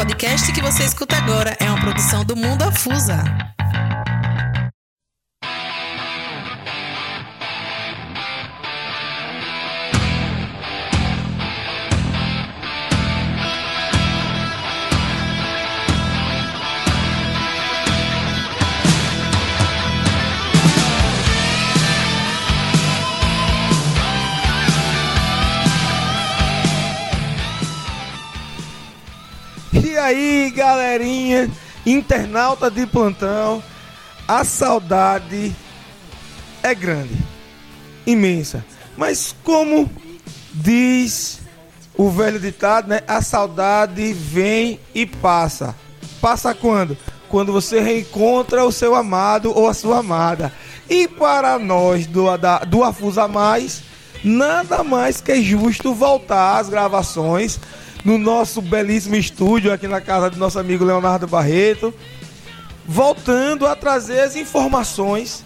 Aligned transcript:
podcast 0.00 0.50
que 0.52 0.62
você 0.62 0.82
escuta 0.82 1.14
agora 1.14 1.54
é 1.60 1.64
uma 1.64 1.78
produção 1.78 2.24
do 2.24 2.34
Mundo 2.34 2.62
Afusa. 2.62 3.22
Aí, 30.10 30.50
galerinha, 30.50 31.50
internauta 31.86 32.70
de 32.70 32.86
plantão, 32.86 33.62
a 34.26 34.44
saudade 34.44 35.54
é 36.62 36.74
grande, 36.74 37.16
imensa. 38.06 38.64
Mas 38.96 39.34
como 39.44 39.90
diz 40.52 41.40
o 41.96 42.10
velho 42.10 42.40
ditado, 42.40 42.88
né? 42.88 43.00
A 43.06 43.22
saudade 43.22 44.12
vem 44.12 44.80
e 44.94 45.06
passa. 45.06 45.74
Passa 46.20 46.54
quando? 46.54 46.96
Quando 47.28 47.52
você 47.52 47.80
reencontra 47.80 48.64
o 48.64 48.72
seu 48.72 48.94
amado 48.94 49.56
ou 49.56 49.68
a 49.68 49.74
sua 49.74 49.98
amada. 49.98 50.52
E 50.88 51.06
para 51.06 51.58
nós 51.58 52.06
do, 52.06 52.26
do 52.68 52.82
Afusa 52.82 53.28
Mais, 53.28 53.82
nada 54.24 54.82
mais 54.82 55.20
que 55.20 55.40
justo 55.40 55.94
voltar 55.94 56.58
às 56.58 56.68
gravações 56.68 57.60
no 58.04 58.18
nosso 58.18 58.60
belíssimo 58.62 59.16
estúdio 59.16 59.72
aqui 59.72 59.86
na 59.86 60.00
casa 60.00 60.30
do 60.30 60.38
nosso 60.38 60.58
amigo 60.58 60.84
Leonardo 60.84 61.26
Barreto, 61.26 61.94
voltando 62.86 63.66
a 63.66 63.76
trazer 63.76 64.20
as 64.20 64.36
informações, 64.36 65.44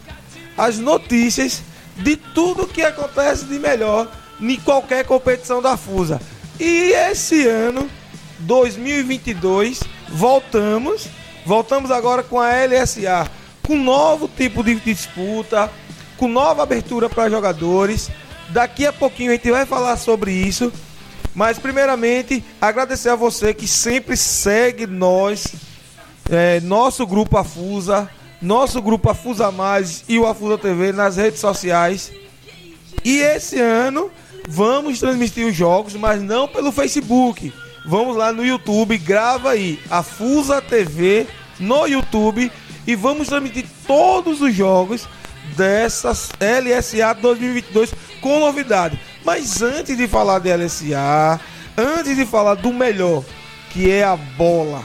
as 0.57 0.79
notícias 0.79 1.63
de 1.97 2.17
tudo 2.17 2.67
que 2.67 2.83
acontece 2.83 3.45
de 3.45 3.59
melhor 3.59 4.09
em 4.41 4.57
qualquer 4.57 5.05
competição 5.05 5.61
da 5.61 5.77
FUSA. 5.77 6.21
E 6.59 6.93
esse 6.93 7.47
ano, 7.47 7.89
2022, 8.41 9.81
voltamos, 10.09 11.09
voltamos 11.45 11.91
agora 11.91 12.23
com 12.23 12.41
a 12.41 12.51
LSA, 12.65 13.29
com 13.63 13.77
novo 13.77 14.29
tipo 14.29 14.63
de 14.63 14.75
disputa, 14.77 15.71
com 16.17 16.29
nova 16.29 16.63
abertura 16.63 17.09
para 17.09 17.31
jogadores. 17.31 18.11
Daqui 18.51 18.87
a 18.87 18.93
pouquinho 18.93 19.31
a 19.31 19.35
gente 19.35 19.51
vai 19.51 19.67
falar 19.67 19.97
sobre 19.97 20.33
isso. 20.33 20.73
Mas, 21.35 21.59
primeiramente, 21.59 22.45
agradecer 22.61 23.09
a 23.09 23.17
você 23.17 23.53
que 23.53 23.67
sempre 23.67 24.17
segue 24.17 24.87
nós, 24.87 25.55
é, 26.31 26.61
nosso 26.61 27.07
grupo 27.07 27.37
Afusa, 27.37 28.09
nosso 28.41 28.81
grupo 28.81 29.11
Afusa 29.11 29.51
Mais 29.51 30.05
e 30.09 30.19
o 30.19 30.27
Afusa 30.27 30.59
TV 30.59 30.93
nas 30.93 31.17
redes 31.17 31.41
sociais. 31.41 32.13
E 33.05 33.19
esse 33.19 33.59
ano 33.59 34.11
vamos 34.49 35.01
transmitir 35.01 35.47
os 35.47 35.57
jogos, 35.57 35.95
mas 35.95 36.23
não 36.23 36.47
pelo 36.47 36.71
Facebook. 36.71 37.53
Vamos 37.87 38.17
lá 38.17 38.33
no 38.33 38.45
YouTube, 38.45 38.97
grava 38.97 39.51
aí 39.51 39.79
Afusa 39.91 40.63
TV 40.63 41.27
no 41.59 41.87
YouTube 41.87 42.51
e 42.87 42.95
vamos 42.95 43.29
transmitir 43.29 43.67
todos 43.87 44.41
os 44.41 44.55
jogos 44.55 45.09
dessas 45.57 46.31
LSA 46.41 47.13
2022 47.15 47.93
com 48.21 48.41
novidade. 48.41 48.99
Mas 49.25 49.63
antes 49.63 49.97
de 49.97 50.07
falar 50.07 50.39
de 50.39 50.55
LSA, 50.55 51.41
antes 51.77 52.15
de 52.15 52.27
falar 52.27 52.55
do 52.57 52.73
melhor, 52.73 53.25
que 53.71 53.91
é 53.91 54.05
a 54.05 54.17
bola 54.17 54.83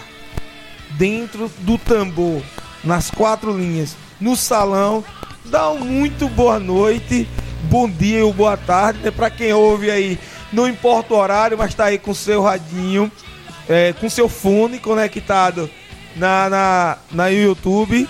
dentro 0.92 1.52
do 1.60 1.78
tambor, 1.78 2.42
nas 2.84 3.12
quatro 3.12 3.56
linhas, 3.56 3.98
no 4.20 4.38
salão, 4.38 5.04
dá 5.46 5.70
um 5.70 5.80
muito 5.80 6.30
boa 6.30 6.58
noite, 6.58 7.28
bom 7.64 7.90
dia 7.90 8.26
ou 8.26 8.34
boa 8.34 8.56
tarde, 8.56 9.00
né? 9.04 9.12
Para 9.12 9.30
quem 9.30 9.52
ouve 9.52 9.92
aí, 9.92 10.18
não 10.54 10.68
importa 10.68 11.14
o 11.14 11.18
horário, 11.18 11.58
mas 11.58 11.74
tá 11.74 11.86
aí 11.86 11.98
com 11.98 12.14
seu 12.14 12.42
radinho, 12.42 13.12
é, 13.68 13.94
com 13.94 14.10
seu 14.10 14.30
fone 14.30 14.80
conectado 14.80 15.70
na, 16.16 16.50
na, 16.50 16.98
na 17.12 17.28
YouTube. 17.28 18.08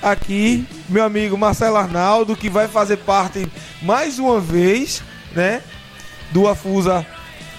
Aqui, 0.00 0.66
meu 0.88 1.04
amigo 1.04 1.36
Marcelo 1.36 1.76
Arnaldo, 1.76 2.36
que 2.36 2.48
vai 2.48 2.66
fazer 2.66 2.98
parte 2.98 3.46
mais 3.82 4.18
uma 4.18 4.40
vez, 4.40 5.02
né? 5.34 5.62
do 6.32 6.48
Afusa 6.48 7.06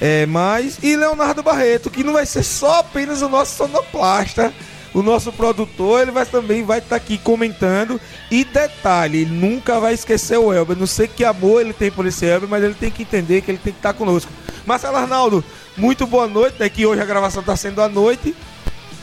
é, 0.01 0.25
mais 0.25 0.79
e 0.83 0.95
Leonardo 0.95 1.41
Barreto, 1.41 1.89
que 1.89 2.03
não 2.03 2.13
vai 2.13 2.25
ser 2.25 2.43
só 2.43 2.79
apenas 2.79 3.21
o 3.21 3.29
nosso 3.29 3.55
sonoplasta, 3.55 4.53
o 4.93 5.01
nosso 5.01 5.31
produtor, 5.31 6.01
ele 6.01 6.11
vai 6.11 6.25
também 6.25 6.63
vai 6.63 6.79
estar 6.79 6.89
tá 6.89 6.95
aqui 6.97 7.17
comentando. 7.17 7.99
E 8.29 8.43
detalhe, 8.43 9.21
ele 9.21 9.31
nunca 9.31 9.79
vai 9.79 9.93
esquecer 9.93 10.37
o 10.37 10.53
Elber. 10.53 10.77
Não 10.77 10.85
sei 10.85 11.07
que 11.07 11.23
amor 11.23 11.61
ele 11.61 11.73
tem 11.73 11.89
por 11.89 12.05
esse 12.05 12.25
Elber, 12.25 12.49
mas 12.49 12.63
ele 12.63 12.73
tem 12.73 12.91
que 12.91 13.03
entender 13.03 13.41
que 13.41 13.49
ele 13.49 13.57
tem 13.57 13.73
que 13.73 13.79
estar 13.79 13.93
tá 13.93 13.97
conosco. 13.97 14.31
Marcelo 14.65 14.97
Arnaldo, 14.97 15.43
muito 15.77 16.05
boa 16.05 16.27
noite, 16.27 16.57
né? 16.59 16.69
Que 16.69 16.85
hoje 16.85 17.01
a 17.01 17.05
gravação 17.05 17.41
está 17.41 17.55
sendo 17.55 17.81
à 17.81 17.89
noite. 17.89 18.35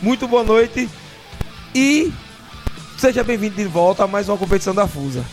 Muito 0.00 0.28
boa 0.28 0.44
noite. 0.44 0.88
E 1.74 2.12
seja 2.98 3.24
bem-vindo 3.24 3.56
de 3.56 3.64
volta 3.64 4.04
a 4.04 4.06
mais 4.06 4.28
uma 4.28 4.38
competição 4.38 4.74
da 4.74 4.86
Fusa. 4.86 5.24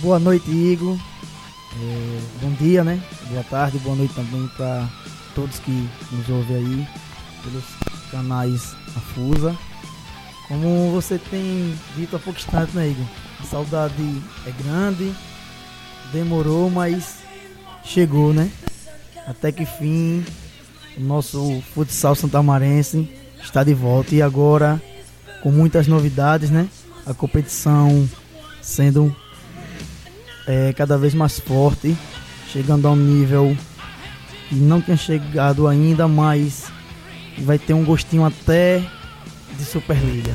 Boa 0.00 0.18
noite, 0.18 0.50
Igor. 0.50 0.98
É, 1.76 2.20
bom 2.40 2.52
dia, 2.52 2.84
né? 2.84 3.02
Boa 3.30 3.42
tarde, 3.42 3.78
boa 3.78 3.96
noite 3.96 4.14
também 4.14 4.46
para 4.56 4.88
todos 5.34 5.58
que 5.58 5.88
nos 6.12 6.28
ouvem 6.28 6.56
aí 6.56 6.88
pelos 7.42 7.64
canais 8.12 8.76
Afusa. 8.96 9.56
Como 10.46 10.92
você 10.92 11.18
tem 11.18 11.76
dito 11.96 12.14
há 12.14 12.18
pouco 12.20 12.38
instante, 12.38 12.76
né, 12.76 12.90
Igor? 12.90 13.06
A 13.40 13.44
saudade 13.44 14.22
é 14.46 14.52
grande, 14.62 15.12
demorou, 16.12 16.70
mas 16.70 17.18
chegou, 17.82 18.32
né? 18.32 18.48
Até 19.26 19.50
que 19.50 19.66
fim, 19.66 20.24
o 20.96 21.00
nosso 21.00 21.60
futsal 21.74 22.14
santamarense 22.14 23.10
está 23.42 23.64
de 23.64 23.74
volta 23.74 24.14
e 24.14 24.22
agora 24.22 24.80
com 25.42 25.50
muitas 25.50 25.88
novidades, 25.88 26.50
né? 26.50 26.68
A 27.04 27.12
competição 27.12 28.08
sendo 28.62 29.14
é, 30.46 30.72
cada 30.72 30.96
vez 30.98 31.14
mais 31.14 31.38
forte, 31.38 31.96
chegando 32.48 32.86
a 32.86 32.90
um 32.90 32.96
nível 32.96 33.56
que 34.48 34.54
não 34.54 34.80
tinha 34.80 34.96
chegado 34.96 35.66
ainda, 35.66 36.06
mas 36.06 36.64
vai 37.38 37.58
ter 37.58 37.74
um 37.74 37.84
gostinho 37.84 38.24
até 38.24 38.82
de 39.56 39.64
Superliga. 39.64 40.32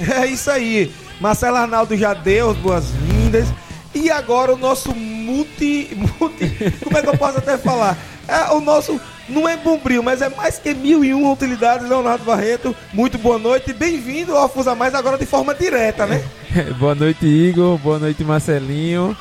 É 0.00 0.26
isso 0.26 0.50
aí. 0.50 0.92
Marcelo 1.20 1.56
Arnaldo 1.56 1.96
já 1.96 2.12
deu 2.12 2.50
as 2.50 2.56
boas-vindas. 2.56 3.46
E 3.94 4.10
agora 4.10 4.54
o 4.54 4.56
nosso 4.56 4.94
multi, 4.94 5.90
multi. 5.94 6.72
Como 6.82 6.96
é 6.96 7.02
que 7.02 7.08
eu 7.08 7.16
posso 7.16 7.38
até 7.38 7.58
falar? 7.58 7.96
É 8.26 8.50
o 8.52 8.60
nosso. 8.60 9.00
Não 9.28 9.48
é 9.48 9.56
bombril, 9.56 10.02
mas 10.02 10.20
é 10.22 10.28
mais 10.30 10.58
que 10.58 10.74
mil 10.74 11.04
e 11.04 11.14
uma 11.14 11.30
utilidades, 11.32 11.88
Leonardo 11.88 12.24
Barreto. 12.24 12.74
Muito 12.92 13.18
boa 13.18 13.38
noite. 13.38 13.72
Bem-vindo 13.72 14.36
ao 14.36 14.48
Fusa 14.48 14.74
Mais 14.74 14.94
agora 14.94 15.16
de 15.16 15.26
forma 15.26 15.54
direta, 15.54 16.06
né? 16.06 16.24
boa 16.78 16.94
noite, 16.94 17.26
Igor. 17.26 17.78
Boa 17.78 17.98
noite, 17.98 18.22
Marcelinho. 18.24 19.16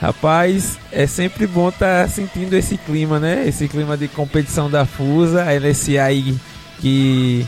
Rapaz, 0.00 0.78
é 0.92 1.06
sempre 1.06 1.46
bom 1.46 1.70
estar 1.70 2.04
tá 2.04 2.08
sentindo 2.08 2.54
esse 2.54 2.76
clima, 2.76 3.18
né? 3.18 3.46
Esse 3.46 3.66
clima 3.66 3.96
de 3.96 4.06
competição 4.06 4.70
da 4.70 4.86
Fusa, 4.86 5.42
a 5.42 5.52
LSA 5.52 6.02
aí 6.02 6.36
que 6.78 7.44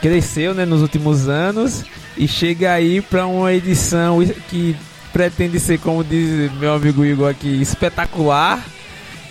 cresceu 0.00 0.54
né, 0.54 0.64
nos 0.64 0.82
últimos 0.82 1.28
anos 1.28 1.84
e 2.16 2.26
chega 2.26 2.72
aí 2.72 3.00
para 3.00 3.26
uma 3.26 3.52
edição 3.52 4.18
que 4.48 4.76
pretende 5.12 5.60
ser, 5.60 5.78
como 5.78 6.02
diz 6.02 6.52
meu 6.58 6.74
amigo 6.74 7.04
Igor 7.04 7.30
aqui, 7.30 7.60
espetacular. 7.60 8.64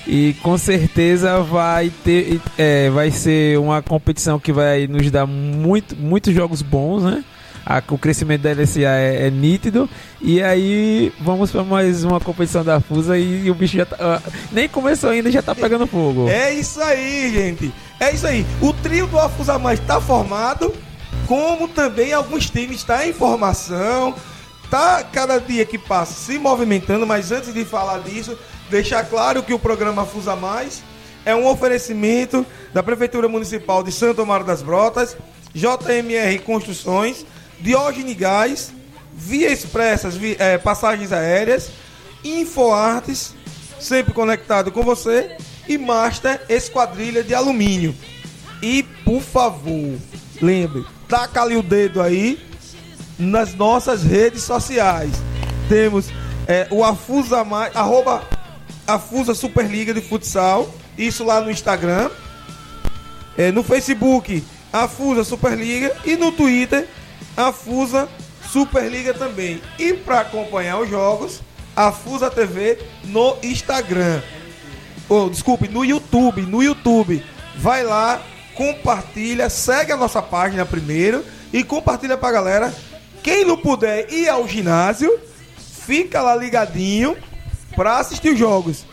E 0.09 0.37
com 0.41 0.57
certeza 0.57 1.41
vai 1.41 1.91
ter, 2.01 2.39
é, 2.57 2.89
vai 2.89 3.11
ser 3.11 3.59
uma 3.59 3.81
competição 3.81 4.39
que 4.39 4.53
vai 4.53 4.87
nos 4.87 5.11
dar 5.11 5.25
muito, 5.25 5.97
muitos 5.97 6.33
jogos 6.33 6.61
bons, 6.61 7.03
né? 7.03 7.25
A, 7.69 7.83
o 7.89 7.97
crescimento 7.97 8.43
da 8.43 8.53
LSA 8.53 8.79
é, 8.79 9.27
é, 9.27 9.29
nítido. 9.29 9.89
E 10.21 10.41
aí 10.41 11.11
vamos 11.19 11.51
para 11.51 11.65
mais 11.65 12.05
uma 12.05 12.17
competição 12.17 12.63
da 12.63 12.79
Fusa 12.79 13.17
e, 13.17 13.43
e 13.45 13.51
o 13.51 13.53
bicho 13.53 13.75
já 13.75 13.85
tá, 13.85 13.97
uh, 13.97 14.31
nem 14.53 14.69
começou 14.69 15.09
ainda 15.09 15.29
já 15.29 15.41
tá 15.41 15.53
pegando 15.53 15.85
fogo. 15.85 16.29
É 16.29 16.53
isso 16.53 16.81
aí, 16.81 17.29
gente. 17.29 17.73
É 17.99 18.13
isso 18.13 18.25
aí. 18.25 18.45
O 18.61 18.71
trio 18.71 19.05
do 19.07 19.19
Afusa 19.19 19.59
Mais 19.59 19.81
está 19.81 19.99
formado, 19.99 20.73
como 21.27 21.67
também 21.67 22.13
alguns 22.13 22.49
times 22.49 22.85
tá 22.85 23.05
em 23.05 23.11
formação. 23.11 24.15
Tá 24.69 25.03
cada 25.03 25.37
dia 25.37 25.65
que 25.65 25.77
passa 25.77 26.13
se 26.13 26.39
movimentando, 26.39 27.05
mas 27.05 27.33
antes 27.33 27.53
de 27.53 27.65
falar 27.65 27.99
disso, 27.99 28.37
deixar 28.69 29.03
claro 29.03 29.43
que 29.43 29.53
o 29.53 29.59
programa 29.59 30.05
Fusa 30.05 30.37
Mais 30.37 30.81
é 31.25 31.35
um 31.35 31.45
oferecimento 31.45 32.45
da 32.73 32.81
Prefeitura 32.81 33.27
Municipal 33.27 33.83
de 33.83 33.91
Santo 33.91 34.21
Amaro 34.21 34.45
das 34.45 34.61
Brotas, 34.61 35.17
JMR 35.53 36.39
Construções, 36.39 37.25
Diógenes 37.59 38.15
Gás, 38.15 38.71
Via 39.13 39.51
Expressas, 39.51 40.15
via, 40.15 40.35
é, 40.39 40.57
passagens 40.57 41.11
aéreas, 41.11 41.71
InfoArtes, 42.23 43.33
sempre 43.79 44.13
conectado 44.13 44.71
com 44.71 44.83
você, 44.83 45.35
e 45.67 45.77
Master 45.77 46.41
Esquadrilha 46.47 47.23
de 47.23 47.33
Alumínio. 47.33 47.95
E 48.61 48.83
por 49.03 49.21
favor, 49.21 49.97
lembre, 50.41 50.85
taca 51.07 51.41
ali 51.41 51.55
o 51.55 51.63
dedo 51.63 52.01
aí 52.01 52.39
nas 53.17 53.53
nossas 53.53 54.03
redes 54.03 54.43
sociais. 54.43 55.11
Temos 55.67 56.09
é, 56.47 56.67
o 56.71 56.83
Afusa 56.83 57.43
Mais, 57.43 57.75
arroba 57.75 58.23
Afusa 58.85 59.33
Superliga 59.33 59.93
de 59.93 60.01
Futsal, 60.01 60.69
isso 60.97 61.23
lá 61.23 61.41
no 61.41 61.51
Instagram. 61.51 62.09
É, 63.37 63.51
no 63.51 63.63
Facebook, 63.63 64.43
Afusa 64.71 65.23
Superliga 65.23 65.95
e 66.05 66.15
no 66.15 66.31
Twitter, 66.31 66.87
Afusa 67.37 68.09
Superliga 68.51 69.13
também. 69.13 69.61
E 69.77 69.93
para 69.93 70.21
acompanhar 70.21 70.79
os 70.79 70.89
jogos, 70.89 71.41
Afusa 71.75 72.31
TV 72.31 72.79
no 73.03 73.37
Instagram. 73.43 74.21
Oh, 75.07 75.29
desculpe, 75.29 75.67
no 75.67 75.85
YouTube, 75.85 76.41
no 76.41 76.63
YouTube. 76.63 77.23
Vai 77.55 77.83
lá, 77.83 78.21
compartilha, 78.55 79.49
segue 79.49 79.91
a 79.91 79.97
nossa 79.97 80.21
página 80.21 80.65
primeiro 80.65 81.23
e 81.53 81.63
compartilha 81.63 82.17
pra 82.17 82.31
galera. 82.31 82.73
Quem 83.21 83.45
não 83.45 83.57
puder 83.57 84.11
ir 84.11 84.27
ao 84.27 84.47
ginásio, 84.47 85.19
fica 85.57 86.21
lá 86.21 86.35
ligadinho 86.35 87.15
pra 87.75 87.99
assistir 87.99 88.29
os 88.33 88.39
jogos. 88.39 88.85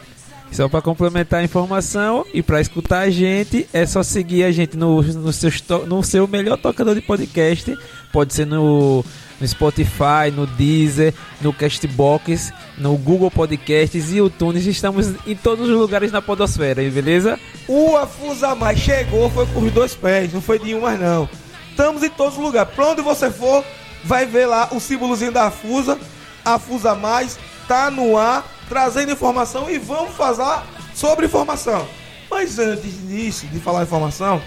Só 0.52 0.68
para 0.68 0.80
complementar 0.80 1.40
a 1.40 1.44
informação 1.44 2.24
e 2.32 2.40
para 2.40 2.60
escutar 2.60 3.00
a 3.00 3.10
gente, 3.10 3.68
é 3.72 3.84
só 3.86 4.04
seguir 4.04 4.44
a 4.44 4.52
gente 4.52 4.76
no, 4.76 5.02
no, 5.02 5.32
seu, 5.32 5.50
no 5.86 6.00
seu 6.04 6.28
melhor 6.28 6.56
tocador 6.58 6.94
de 6.94 7.00
podcast. 7.00 7.76
Pode 8.14 8.32
ser 8.32 8.46
no, 8.46 9.04
no 9.40 9.48
Spotify, 9.48 10.30
no 10.32 10.46
Deezer, 10.46 11.12
no 11.40 11.52
Castbox, 11.52 12.52
no 12.78 12.96
Google 12.96 13.28
Podcasts 13.28 14.12
e 14.12 14.24
iTunes. 14.24 14.64
Estamos 14.66 15.08
em 15.26 15.34
todos 15.34 15.68
os 15.68 15.76
lugares 15.76 16.12
na 16.12 16.22
podosfera, 16.22 16.80
beleza? 16.88 17.40
O 17.66 17.96
Afusa 17.96 18.54
Mais 18.54 18.78
chegou, 18.78 19.28
foi 19.30 19.48
os 19.56 19.72
dois 19.72 19.96
pés, 19.96 20.32
não 20.32 20.40
foi 20.40 20.60
de 20.60 20.76
um 20.76 20.82
mais 20.82 21.00
não. 21.00 21.28
Estamos 21.70 22.04
em 22.04 22.08
todos 22.08 22.38
os 22.38 22.44
lugares. 22.44 22.72
Pra 22.72 22.86
onde 22.86 23.02
você 23.02 23.32
for, 23.32 23.64
vai 24.04 24.24
ver 24.24 24.46
lá 24.46 24.68
o 24.70 24.78
símbolozinho 24.78 25.32
da 25.32 25.48
Afusa. 25.48 25.98
Afusa 26.44 26.94
Mais, 26.94 27.36
tá 27.66 27.90
no 27.90 28.16
ar 28.16 28.46
trazendo 28.68 29.10
informação 29.10 29.68
e 29.68 29.76
vamos 29.76 30.14
falar 30.14 30.64
sobre 30.94 31.26
informação. 31.26 31.84
Mas 32.30 32.60
antes 32.60 32.92
disso, 33.08 33.44
de 33.48 33.58
falar 33.58 33.82
informação, 33.82 34.40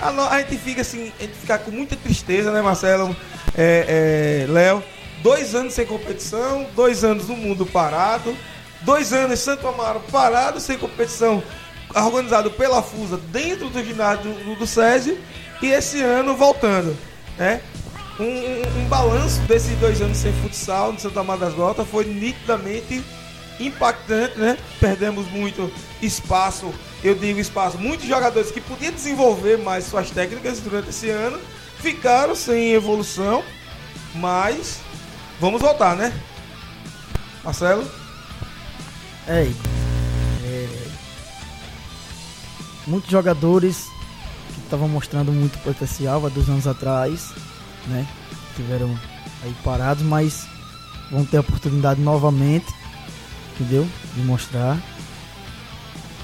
a, 0.00 0.34
a 0.34 0.38
gente 0.40 0.56
fica 0.56 0.80
assim, 0.80 1.12
a 1.18 1.22
gente 1.22 1.34
fica 1.34 1.58
com 1.58 1.70
muita 1.70 1.96
tristeza, 1.96 2.50
né, 2.50 2.62
Marcelo, 2.62 3.14
é, 3.56 4.46
é, 4.48 4.52
Léo? 4.52 4.82
Dois 5.22 5.54
anos 5.54 5.74
sem 5.74 5.84
competição, 5.84 6.66
dois 6.74 7.04
anos 7.04 7.28
no 7.28 7.36
mundo 7.36 7.66
parado, 7.66 8.34
dois 8.82 9.12
anos 9.12 9.38
Santo 9.40 9.68
Amaro 9.68 10.00
parado, 10.10 10.58
sem 10.60 10.78
competição, 10.78 11.42
organizado 11.94 12.50
pela 12.50 12.82
FUSA 12.82 13.18
dentro 13.30 13.68
do 13.68 13.84
ginásio 13.84 14.32
do, 14.32 14.56
do, 14.56 14.66
SESI, 14.66 15.18
e 15.60 15.66
esse 15.66 16.00
ano 16.00 16.34
voltando, 16.34 16.96
né? 17.36 17.60
Um, 18.18 18.24
um, 18.24 18.82
um 18.82 18.84
balanço 18.86 19.40
desses 19.42 19.76
dois 19.78 20.00
anos 20.00 20.16
sem 20.16 20.32
futsal 20.32 20.92
no 20.92 20.98
Santo 20.98 21.18
Amaro 21.18 21.40
das 21.40 21.54
Grotas 21.54 21.86
foi 21.88 22.04
nitidamente 22.04 23.02
impactante, 23.58 24.38
né? 24.38 24.56
Perdemos 24.78 25.26
muito 25.30 25.70
espaço, 26.00 26.72
eu 27.02 27.14
digo 27.14 27.40
espaço, 27.40 27.78
muitos 27.78 28.06
jogadores 28.06 28.50
que 28.50 28.60
podiam 28.60 28.92
desenvolver 28.92 29.58
mais 29.58 29.84
suas 29.84 30.10
técnicas 30.10 30.60
durante 30.60 30.90
esse 30.90 31.08
ano 31.10 31.38
ficaram 31.78 32.34
sem 32.34 32.72
evolução, 32.72 33.42
mas 34.14 34.80
vamos 35.40 35.60
voltar, 35.60 35.96
né? 35.96 36.12
Marcelo? 37.42 37.88
É, 39.26 39.50
é 40.44 40.68
muitos 42.86 43.10
jogadores 43.10 43.86
que 44.54 44.60
estavam 44.60 44.88
mostrando 44.88 45.32
muito 45.32 45.58
potencial 45.60 46.24
há 46.26 46.28
dois 46.28 46.48
anos 46.48 46.66
atrás, 46.66 47.30
né? 47.86 48.06
Tiveram 48.56 48.98
aí 49.42 49.54
parados, 49.64 50.02
mas 50.02 50.46
vão 51.10 51.24
ter 51.24 51.38
a 51.38 51.40
oportunidade 51.40 52.00
novamente 52.00 52.66
entendeu? 53.60 53.86
De 54.14 54.22
mostrar 54.22 54.78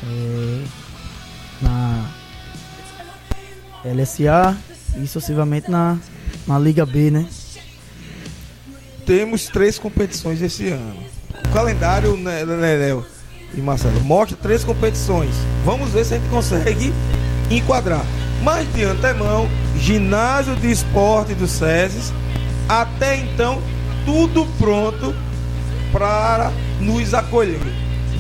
é, 0.07 0.65
na 1.61 2.11
LSA 3.85 4.57
e 5.03 5.07
sucessivamente 5.07 5.71
na, 5.71 5.99
na 6.47 6.59
Liga 6.59 6.85
B, 6.87 7.11
né? 7.11 7.27
Temos 9.05 9.47
três 9.47 9.79
competições 9.79 10.43
esse 10.43 10.69
ano. 10.69 10.97
O 11.45 11.53
calendário, 11.53 12.17
né, 12.17 12.45
né, 12.45 12.77
Léo 12.77 13.07
e 13.55 13.61
Marcelo, 13.61 14.01
mostra 14.01 14.37
três 14.37 14.65
competições. 14.65 15.35
Vamos 15.65 15.91
ver 15.91 16.05
se 16.05 16.15
a 16.15 16.19
gente 16.19 16.29
consegue 16.29 16.93
enquadrar. 17.51 18.05
Mas 18.43 18.71
de 18.75 18.85
antemão, 18.85 19.49
ginásio 19.79 20.57
de 20.57 20.71
esporte 20.71 21.35
do 21.35 21.47
SESI, 21.47 22.13
até 22.69 23.17
então, 23.17 23.63
tudo 24.05 24.47
pronto 24.59 25.15
para 25.93 26.53
nos 26.81 27.15
acolher. 27.15 27.61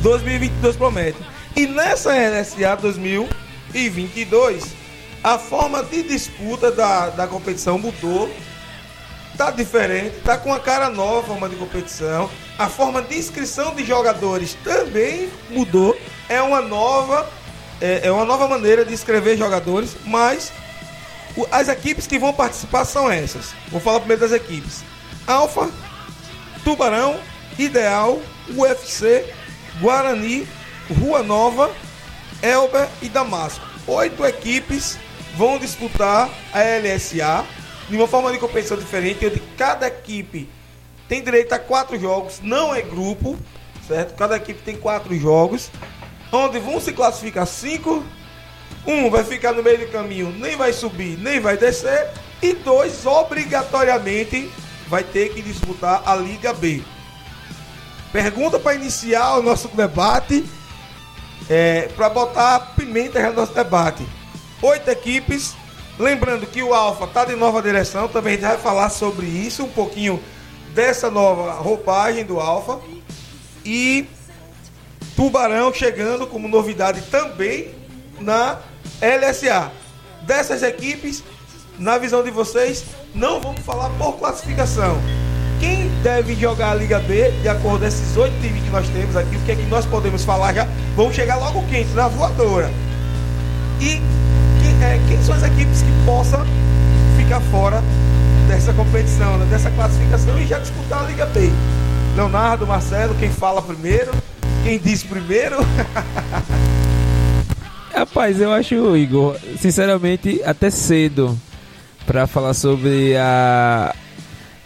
2022 0.02 0.76
promete. 0.76 1.35
E 1.56 1.66
nessa 1.66 2.10
LSA 2.12 2.76
2022, 2.82 4.76
a 5.24 5.38
forma 5.38 5.82
de 5.82 6.02
disputa 6.02 6.70
da, 6.70 7.08
da 7.08 7.26
competição 7.26 7.78
mudou. 7.78 8.30
Tá 9.38 9.50
diferente, 9.50 10.16
tá 10.22 10.36
com 10.36 10.52
a 10.52 10.60
cara 10.60 10.90
nova 10.90 11.20
a 11.20 11.22
forma 11.22 11.48
de 11.48 11.56
competição. 11.56 12.30
A 12.58 12.68
forma 12.68 13.00
de 13.00 13.16
inscrição 13.16 13.74
de 13.74 13.86
jogadores 13.86 14.54
também 14.62 15.30
mudou. 15.48 15.98
É 16.28 16.42
uma 16.42 16.60
nova, 16.60 17.26
é, 17.80 18.06
é 18.06 18.12
uma 18.12 18.26
nova 18.26 18.46
maneira 18.46 18.84
de 18.84 18.92
inscrever 18.92 19.38
jogadores, 19.38 19.96
mas 20.04 20.52
as 21.50 21.68
equipes 21.68 22.06
que 22.06 22.18
vão 22.18 22.34
participar 22.34 22.84
são 22.84 23.10
essas. 23.10 23.54
Vou 23.68 23.80
falar 23.80 24.00
primeiro 24.00 24.20
das 24.20 24.32
equipes. 24.32 24.84
Alfa, 25.26 25.70
Tubarão, 26.62 27.18
Ideal, 27.58 28.20
UFC, 28.54 29.24
Guarani, 29.80 30.46
Rua 30.94 31.22
Nova, 31.22 31.70
Elber 32.42 32.88
e 33.02 33.08
Damasco. 33.08 33.64
Oito 33.86 34.24
equipes 34.24 34.98
vão 35.36 35.58
disputar 35.58 36.28
a 36.52 36.60
LSA 36.60 37.44
de 37.88 37.96
uma 37.96 38.08
forma 38.08 38.32
de 38.32 38.38
competição 38.38 38.76
diferente, 38.76 39.26
onde 39.26 39.40
cada 39.56 39.86
equipe 39.86 40.48
tem 41.08 41.22
direito 41.22 41.52
a 41.52 41.58
quatro 41.58 41.98
jogos, 41.98 42.40
não 42.42 42.74
é 42.74 42.82
grupo, 42.82 43.38
certo? 43.86 44.16
Cada 44.16 44.36
equipe 44.36 44.60
tem 44.62 44.76
quatro 44.76 45.16
jogos, 45.18 45.70
onde 46.32 46.58
vão 46.58 46.80
se 46.80 46.92
classificar 46.92 47.46
cinco. 47.46 48.04
Um 48.86 49.10
vai 49.10 49.24
ficar 49.24 49.52
no 49.52 49.62
meio 49.62 49.78
do 49.78 49.88
caminho, 49.88 50.30
nem 50.38 50.56
vai 50.56 50.72
subir, 50.72 51.18
nem 51.18 51.40
vai 51.40 51.56
descer. 51.56 52.10
E 52.42 52.52
dois, 52.52 53.06
obrigatoriamente, 53.06 54.50
vai 54.88 55.02
ter 55.02 55.32
que 55.34 55.42
disputar 55.42 56.02
a 56.04 56.14
Liga 56.14 56.52
B. 56.52 56.82
Pergunta 58.12 58.58
para 58.58 58.74
iniciar 58.74 59.38
o 59.38 59.42
nosso 59.42 59.68
debate, 59.68 60.44
é, 61.48 61.88
para 61.96 62.08
botar 62.08 62.74
pimenta 62.76 63.20
no 63.28 63.34
nosso 63.34 63.54
debate. 63.54 64.06
Oito 64.62 64.88
equipes, 64.90 65.54
lembrando 65.98 66.46
que 66.46 66.62
o 66.62 66.74
Alfa 66.74 67.04
está 67.04 67.24
de 67.24 67.36
nova 67.36 67.62
direção, 67.62 68.08
também 68.08 68.34
a 68.34 68.36
gente 68.36 68.46
vai 68.46 68.58
falar 68.58 68.88
sobre 68.90 69.26
isso, 69.26 69.64
um 69.64 69.68
pouquinho 69.68 70.22
dessa 70.74 71.10
nova 71.10 71.52
roupagem 71.52 72.24
do 72.24 72.40
Alfa. 72.40 72.80
E 73.64 74.06
Tubarão 75.14 75.72
chegando 75.72 76.26
como 76.26 76.48
novidade 76.48 77.00
também 77.02 77.74
na 78.20 78.58
LSA. 79.00 79.72
Dessas 80.22 80.62
equipes, 80.62 81.22
na 81.78 81.98
visão 81.98 82.22
de 82.22 82.30
vocês, 82.30 82.84
não 83.14 83.40
vamos 83.40 83.60
falar 83.60 83.90
por 83.90 84.18
classificação 84.18 85.25
quem 85.60 85.90
deve 86.02 86.34
jogar 86.34 86.72
a 86.72 86.74
Liga 86.74 86.98
B, 87.00 87.30
de 87.42 87.48
acordo 87.48 87.80
com 87.80 87.86
esses 87.86 88.16
oito 88.16 88.34
times 88.40 88.62
que 88.62 88.70
nós 88.70 88.88
temos 88.88 89.16
aqui, 89.16 89.36
o 89.36 89.40
que 89.40 89.52
é 89.52 89.56
que 89.56 89.66
nós 89.66 89.86
podemos 89.86 90.24
falar 90.24 90.52
já? 90.52 90.66
Vamos 90.94 91.14
chegar 91.14 91.36
logo 91.36 91.62
quente, 91.68 91.90
na 91.90 92.08
voadora. 92.08 92.70
E 93.80 94.00
que, 94.60 94.84
é, 94.84 95.00
quem 95.08 95.22
são 95.22 95.34
as 95.34 95.42
equipes 95.42 95.82
que 95.82 96.04
possam 96.04 96.44
ficar 97.16 97.40
fora 97.50 97.82
dessa 98.48 98.72
competição, 98.72 99.38
né, 99.38 99.46
dessa 99.50 99.70
classificação 99.70 100.38
e 100.38 100.46
já 100.46 100.58
disputar 100.58 101.04
a 101.04 101.08
Liga 101.08 101.26
B? 101.26 101.50
Leonardo, 102.14 102.66
Marcelo, 102.66 103.14
quem 103.14 103.30
fala 103.30 103.60
primeiro? 103.60 104.10
Quem 104.62 104.78
diz 104.78 105.02
primeiro? 105.02 105.56
Rapaz, 107.94 108.40
eu 108.40 108.52
acho, 108.52 108.96
Igor, 108.96 109.36
sinceramente, 109.58 110.42
até 110.44 110.70
cedo 110.70 111.38
para 112.06 112.26
falar 112.26 112.54
sobre 112.54 113.16
a, 113.16 113.94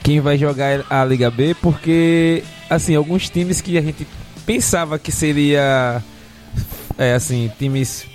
quem 0.02 0.21
vai 0.21 0.38
jogar 0.38 0.85
a 0.88 1.04
Liga 1.04 1.30
B, 1.30 1.54
porque 1.61 2.42
assim, 2.69 2.95
alguns 2.95 3.28
times 3.28 3.61
que 3.61 3.76
a 3.76 3.83
gente 3.83 4.07
pensava 4.47 4.99
que 4.99 5.12
seria 5.12 6.02
é, 6.99 7.14
assim, 7.14 7.50
times 7.59 8.07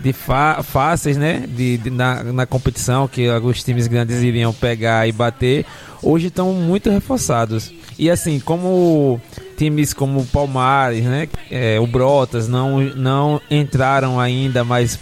de 0.00 0.12
fáceis, 0.12 1.16
né, 1.16 1.44
de, 1.48 1.78
de 1.78 1.90
na, 1.90 2.22
na, 2.24 2.46
competição 2.46 3.08
que 3.08 3.26
alguns 3.28 3.62
times 3.62 3.86
grandes 3.86 4.22
iriam 4.22 4.52
pegar 4.52 5.08
e 5.08 5.12
bater, 5.12 5.64
hoje 6.02 6.26
estão 6.26 6.52
muito 6.52 6.90
reforçados. 6.90 7.72
E 7.98 8.10
assim, 8.10 8.38
como 8.38 9.18
times 9.56 9.94
como 9.94 10.20
o 10.20 10.26
Palmares, 10.26 11.04
né, 11.04 11.28
é, 11.50 11.80
o 11.80 11.86
Brotas 11.86 12.48
não 12.48 12.80
não 12.80 13.40
entraram 13.50 14.20
ainda, 14.20 14.62
mas 14.62 14.98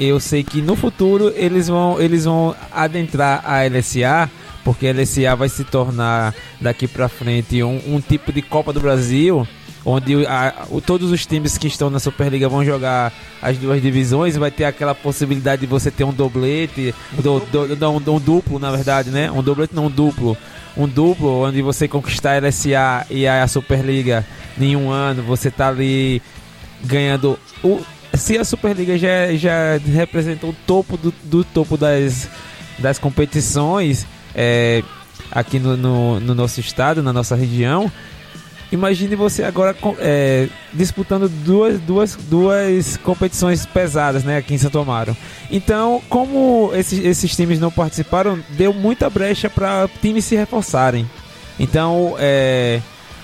eu 0.00 0.18
sei 0.18 0.42
que 0.42 0.60
no 0.60 0.74
futuro 0.74 1.32
eles 1.36 1.68
vão, 1.68 2.00
eles 2.00 2.24
vão 2.24 2.54
adentrar 2.72 3.42
a 3.44 3.64
LSA, 3.64 4.28
porque 4.64 4.86
a 4.86 4.92
LSA 4.92 5.34
vai 5.36 5.48
se 5.48 5.64
tornar 5.64 6.34
daqui 6.60 6.86
para 6.86 7.08
frente 7.08 7.62
um, 7.62 7.80
um, 7.86 8.00
tipo 8.00 8.32
de 8.32 8.42
Copa 8.42 8.72
do 8.72 8.80
Brasil, 8.80 9.46
onde 9.84 10.26
a, 10.26 10.66
o, 10.70 10.80
todos 10.80 11.10
os 11.10 11.26
times 11.26 11.58
que 11.58 11.66
estão 11.66 11.90
na 11.90 11.98
Superliga 11.98 12.48
vão 12.48 12.64
jogar 12.64 13.12
as 13.40 13.58
duas 13.58 13.82
divisões, 13.82 14.36
vai 14.36 14.50
ter 14.50 14.64
aquela 14.64 14.94
possibilidade 14.94 15.62
de 15.62 15.66
você 15.66 15.90
ter 15.90 16.04
um 16.04 16.12
doblete, 16.12 16.94
do, 17.12 17.40
do, 17.40 17.76
do, 17.76 17.90
um, 17.90 17.96
um, 17.96 18.20
duplo, 18.20 18.58
na 18.58 18.70
verdade, 18.70 19.10
né? 19.10 19.30
Um 19.30 19.42
doblete 19.42 19.74
não 19.74 19.86
um 19.86 19.90
duplo. 19.90 20.36
Um 20.76 20.88
duplo 20.88 21.42
onde 21.46 21.60
você 21.60 21.86
conquistar 21.86 22.34
a 22.34 22.46
LSA 22.46 23.06
e 23.10 23.26
a 23.26 23.46
Superliga 23.46 24.24
em 24.58 24.76
um 24.76 24.90
ano, 24.90 25.22
você 25.22 25.50
tá 25.50 25.68
ali 25.68 26.22
ganhando 26.84 27.38
o, 27.62 27.80
se 28.14 28.38
a 28.38 28.44
Superliga 28.44 28.96
já, 28.98 29.34
já 29.34 29.78
representa 29.92 30.46
o 30.46 30.54
topo 30.66 30.96
do, 30.96 31.12
do 31.24 31.44
topo 31.44 31.76
das, 31.76 32.28
das 32.78 32.98
competições 32.98 34.06
é, 34.34 34.82
aqui 35.30 35.58
no, 35.58 35.76
no, 35.76 36.20
no, 36.20 36.34
nosso 36.34 36.60
estado, 36.60 37.02
na 37.02 37.12
nossa 37.12 37.34
região, 37.34 37.90
imagine 38.70 39.14
você 39.14 39.44
agora 39.44 39.76
é, 39.98 40.48
disputando 40.72 41.28
duas, 41.28 41.80
duas, 41.80 42.16
duas 42.16 42.96
competições 42.96 43.66
pesadas 43.66 44.24
né, 44.24 44.38
aqui 44.38 44.54
em 44.54 44.58
Santo 44.58 44.78
Amaro. 44.78 45.16
Então, 45.50 46.02
como 46.08 46.70
esses, 46.74 47.04
esses 47.04 47.34
times 47.36 47.60
não 47.60 47.70
participaram, 47.70 48.38
deu 48.50 48.72
muita 48.72 49.10
brecha 49.10 49.50
para 49.50 49.88
times 50.00 50.24
se 50.24 50.36
reforçarem. 50.36 51.08
Então, 51.58 52.14
é, 52.18 52.80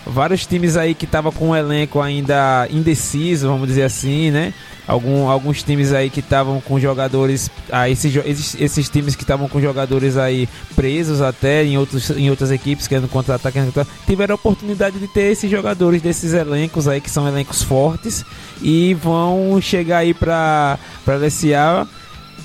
vários 0.07 0.47
times 0.47 0.77
aí 0.77 0.95
que 0.95 1.05
estavam 1.05 1.33
com 1.33 1.51
um 1.51 1.57
elenco 1.57 2.01
ainda 2.01 2.67
indeciso, 2.71 3.49
vamos 3.49 3.69
dizer 3.69 3.85
assim, 3.85 4.31
né? 4.31 4.53
Algum, 4.89 5.29
alguns 5.29 5.63
times 5.63 5.93
aí 5.93 6.09
que 6.09 6.21
estavam 6.21 6.63
com 6.63 6.81
jogadores. 6.81 7.51
Ah, 7.71 7.91
esses, 7.91 8.17
esses, 8.17 8.57
esses 8.59 8.89
times 8.89 9.15
que 9.15 9.23
estavam 9.23 9.47
com 9.47 9.61
jogadores 9.61 10.17
aí 10.17 10.49
presos 10.75 11.21
até 11.21 11.63
em, 11.63 11.77
outros, 11.77 12.09
em 12.09 12.31
outras 12.31 12.51
equipes, 12.51 12.89
querendo 12.89 13.07
contra-atacar, 13.07 13.67
tiveram 14.07 14.33
a 14.33 14.37
oportunidade 14.37 14.99
de 14.99 15.07
ter 15.07 15.31
esses 15.33 15.51
jogadores 15.51 16.01
desses 16.01 16.33
elencos 16.33 16.89
aí, 16.89 17.03
que 17.03 17.11
são 17.11 17.29
elencos 17.29 17.63
fortes, 17.63 18.25
e 18.63 18.95
vão 18.95 19.61
chegar 19.61 19.99
aí 19.99 20.15
para 20.15 20.79
LSA. 21.07 21.87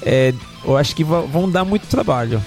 É, 0.01 0.33
eu 0.65 0.75
acho 0.75 0.93
que 0.93 1.03
vão 1.05 1.50
dar 1.50 1.63
muito 1.63 1.88
trabalho. 1.88 2.43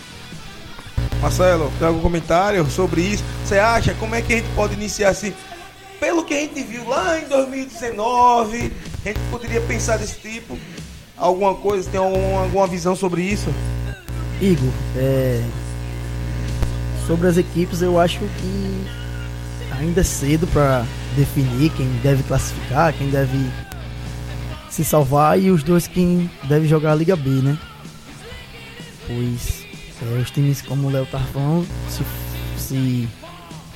Marcelo, 1.22 1.72
tem 1.78 1.88
algum 1.88 2.00
comentário 2.00 2.66
sobre 2.70 3.00
isso? 3.00 3.24
Você 3.42 3.58
acha 3.58 3.94
como 3.94 4.14
é 4.14 4.20
que 4.20 4.34
a 4.34 4.36
gente 4.36 4.48
pode 4.54 4.74
iniciar 4.74 5.08
assim? 5.08 5.32
Pelo 5.98 6.22
que 6.22 6.34
a 6.34 6.40
gente 6.40 6.62
viu 6.62 6.86
lá 6.86 7.18
em 7.18 7.26
2019, 7.28 8.72
a 9.08 9.12
gente 9.12 9.20
poderia 9.30 9.60
pensar 9.60 9.98
desse 9.98 10.18
tipo? 10.18 10.58
Alguma 11.16 11.54
coisa, 11.54 11.88
tem 11.88 11.98
alguma, 11.98 12.42
alguma 12.42 12.66
visão 12.66 12.96
sobre 12.96 13.22
isso? 13.22 13.48
Igor, 14.40 14.72
é... 14.96 15.42
sobre 17.06 17.28
as 17.28 17.36
equipes, 17.36 17.82
eu 17.82 18.00
acho 18.00 18.18
que 18.18 18.86
ainda 19.78 20.00
é 20.00 20.04
cedo 20.04 20.46
para 20.48 20.84
definir 21.16 21.70
quem 21.70 21.88
deve 22.02 22.22
classificar, 22.24 22.92
quem 22.92 23.08
deve 23.08 23.38
se 24.68 24.84
salvar 24.84 25.40
e 25.40 25.50
os 25.50 25.62
dois 25.62 25.86
quem 25.86 26.30
deve 26.44 26.66
jogar 26.66 26.92
a 26.92 26.94
Liga 26.94 27.16
B, 27.16 27.30
né? 27.30 27.58
Pois 29.06 29.64
é, 30.02 30.20
os 30.20 30.30
times 30.30 30.60
como 30.60 30.88
o 30.88 30.90
Léo 30.90 31.06
Tarvão 31.06 31.64
se, 31.88 32.02
se, 32.58 33.08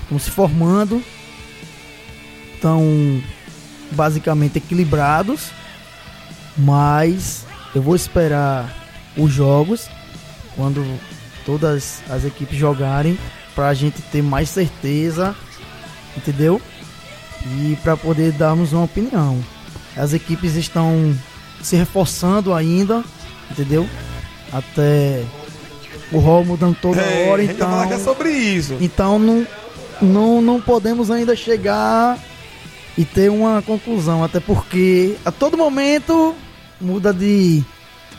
estão 0.03 0.19
se 0.19 0.31
formando, 0.31 1.03
estão 2.55 2.83
basicamente 3.93 4.59
equilibrados, 4.59 5.51
mas 6.57 7.45
eu 7.75 7.83
vou 7.83 7.95
esperar 7.95 8.75
os 9.17 9.33
jogos 9.33 9.89
quando 10.57 10.85
todas 11.45 12.03
as 12.09 12.25
equipes 12.25 12.59
jogarem 12.59 13.19
para 13.55 13.69
a 13.69 13.75
gente 13.75 14.01
ter 14.03 14.23
mais 14.23 14.49
certeza, 14.49 15.35
entendeu? 16.17 16.61
E 17.47 17.77
para 17.83 17.97
poder 17.97 18.33
darmos 18.33 18.73
uma 18.73 18.85
opinião. 18.85 19.43
As 19.97 20.13
equipes 20.13 20.55
estão 20.55 21.15
se 21.63 21.77
reforçando 21.77 22.55
ainda, 22.55 23.03
entendeu? 23.51 23.89
Até 24.53 25.25
o 26.13 26.19
rol 26.19 26.45
mudando 26.45 26.77
toda 26.81 27.01
é, 27.01 27.29
hora, 27.29 27.43
então. 27.43 27.83
É 27.85 27.99
sobre 27.99 28.31
isso. 28.31 28.77
Então 28.81 29.19
não, 29.19 29.47
não, 30.01 30.43
não 30.43 30.61
podemos 30.61 31.11
ainda 31.11 31.35
chegar 31.37 32.19
e 33.01 33.05
ter 33.07 33.31
uma 33.31 33.63
conclusão, 33.63 34.23
até 34.23 34.39
porque 34.39 35.17
a 35.25 35.33
todo 35.33 35.57
momento 35.57 36.35
muda 36.79 37.15
de 37.15 37.65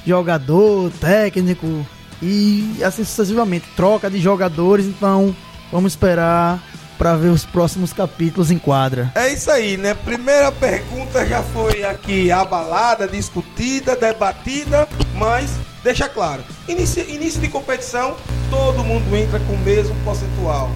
jogador, 0.03 0.89
técnico 0.99 1.85
e 2.19 2.79
assim 2.83 3.03
sucessivamente, 3.03 3.67
troca 3.75 4.09
de 4.09 4.19
jogadores, 4.19 4.87
então 4.87 5.35
vamos 5.71 5.91
esperar 5.91 6.59
para 6.97 7.15
ver 7.15 7.27
os 7.27 7.45
próximos 7.45 7.93
capítulos 7.93 8.49
em 8.49 8.57
quadra. 8.57 9.11
É 9.13 9.31
isso 9.31 9.51
aí, 9.51 9.77
né? 9.77 9.93
Primeira 9.93 10.51
pergunta 10.51 11.27
já 11.27 11.43
foi 11.43 11.83
aqui 11.83 12.31
abalada, 12.31 13.07
discutida, 13.07 13.95
debatida, 13.95 14.89
mas 15.13 15.51
deixa 15.83 16.09
claro, 16.09 16.43
início, 16.67 17.07
início 17.07 17.39
de 17.39 17.49
competição, 17.49 18.15
todo 18.49 18.83
mundo 18.83 19.15
entra 19.15 19.39
com 19.41 19.53
o 19.53 19.59
mesmo 19.59 19.93
percentual. 20.03 20.71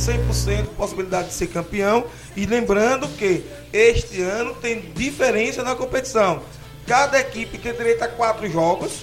100% 0.00 0.66
possibilidade 0.76 1.28
de 1.28 1.34
ser 1.34 1.48
campeão. 1.48 2.04
E 2.36 2.46
lembrando 2.46 3.08
que 3.16 3.44
este 3.72 4.20
ano 4.22 4.54
tem 4.54 4.80
diferença 4.94 5.62
na 5.62 5.74
competição. 5.74 6.42
Cada 6.86 7.20
equipe 7.20 7.58
tem 7.58 7.72
direito 7.72 8.02
a 8.02 8.08
quatro 8.08 8.50
jogos 8.50 9.02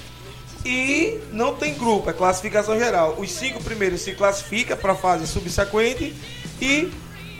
e 0.65 1.19
não 1.31 1.55
tem 1.55 1.73
grupo, 1.73 2.09
é 2.09 2.13
classificação 2.13 2.77
geral. 2.77 3.15
Os 3.17 3.31
cinco 3.31 3.63
primeiros 3.63 4.01
se 4.01 4.13
classificam 4.13 4.75
para 4.75 4.91
a 4.91 4.95
fase 4.95 5.25
subsequente 5.25 6.13
e 6.61 6.91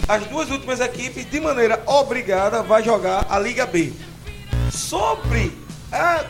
as 0.07 0.25
duas 0.27 0.49
últimas 0.49 0.79
equipes, 0.79 1.29
de 1.29 1.39
maneira 1.39 1.81
obrigada, 1.85 2.63
vai 2.63 2.81
jogar 2.81 3.25
a 3.29 3.37
Liga 3.37 3.65
B. 3.65 3.91
Sobre 4.71 5.51
a, 5.91 6.23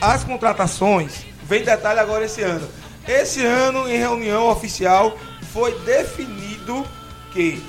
as 0.00 0.24
contratações, 0.24 1.24
vem 1.44 1.62
detalhe 1.62 2.00
agora 2.00 2.26
esse 2.26 2.42
ano. 2.42 2.68
Esse 3.08 3.44
ano, 3.44 3.88
em 3.88 3.96
reunião 3.96 4.48
oficial, 4.48 5.16
foi 5.56 5.72
definido 5.86 6.86
que 7.32 7.64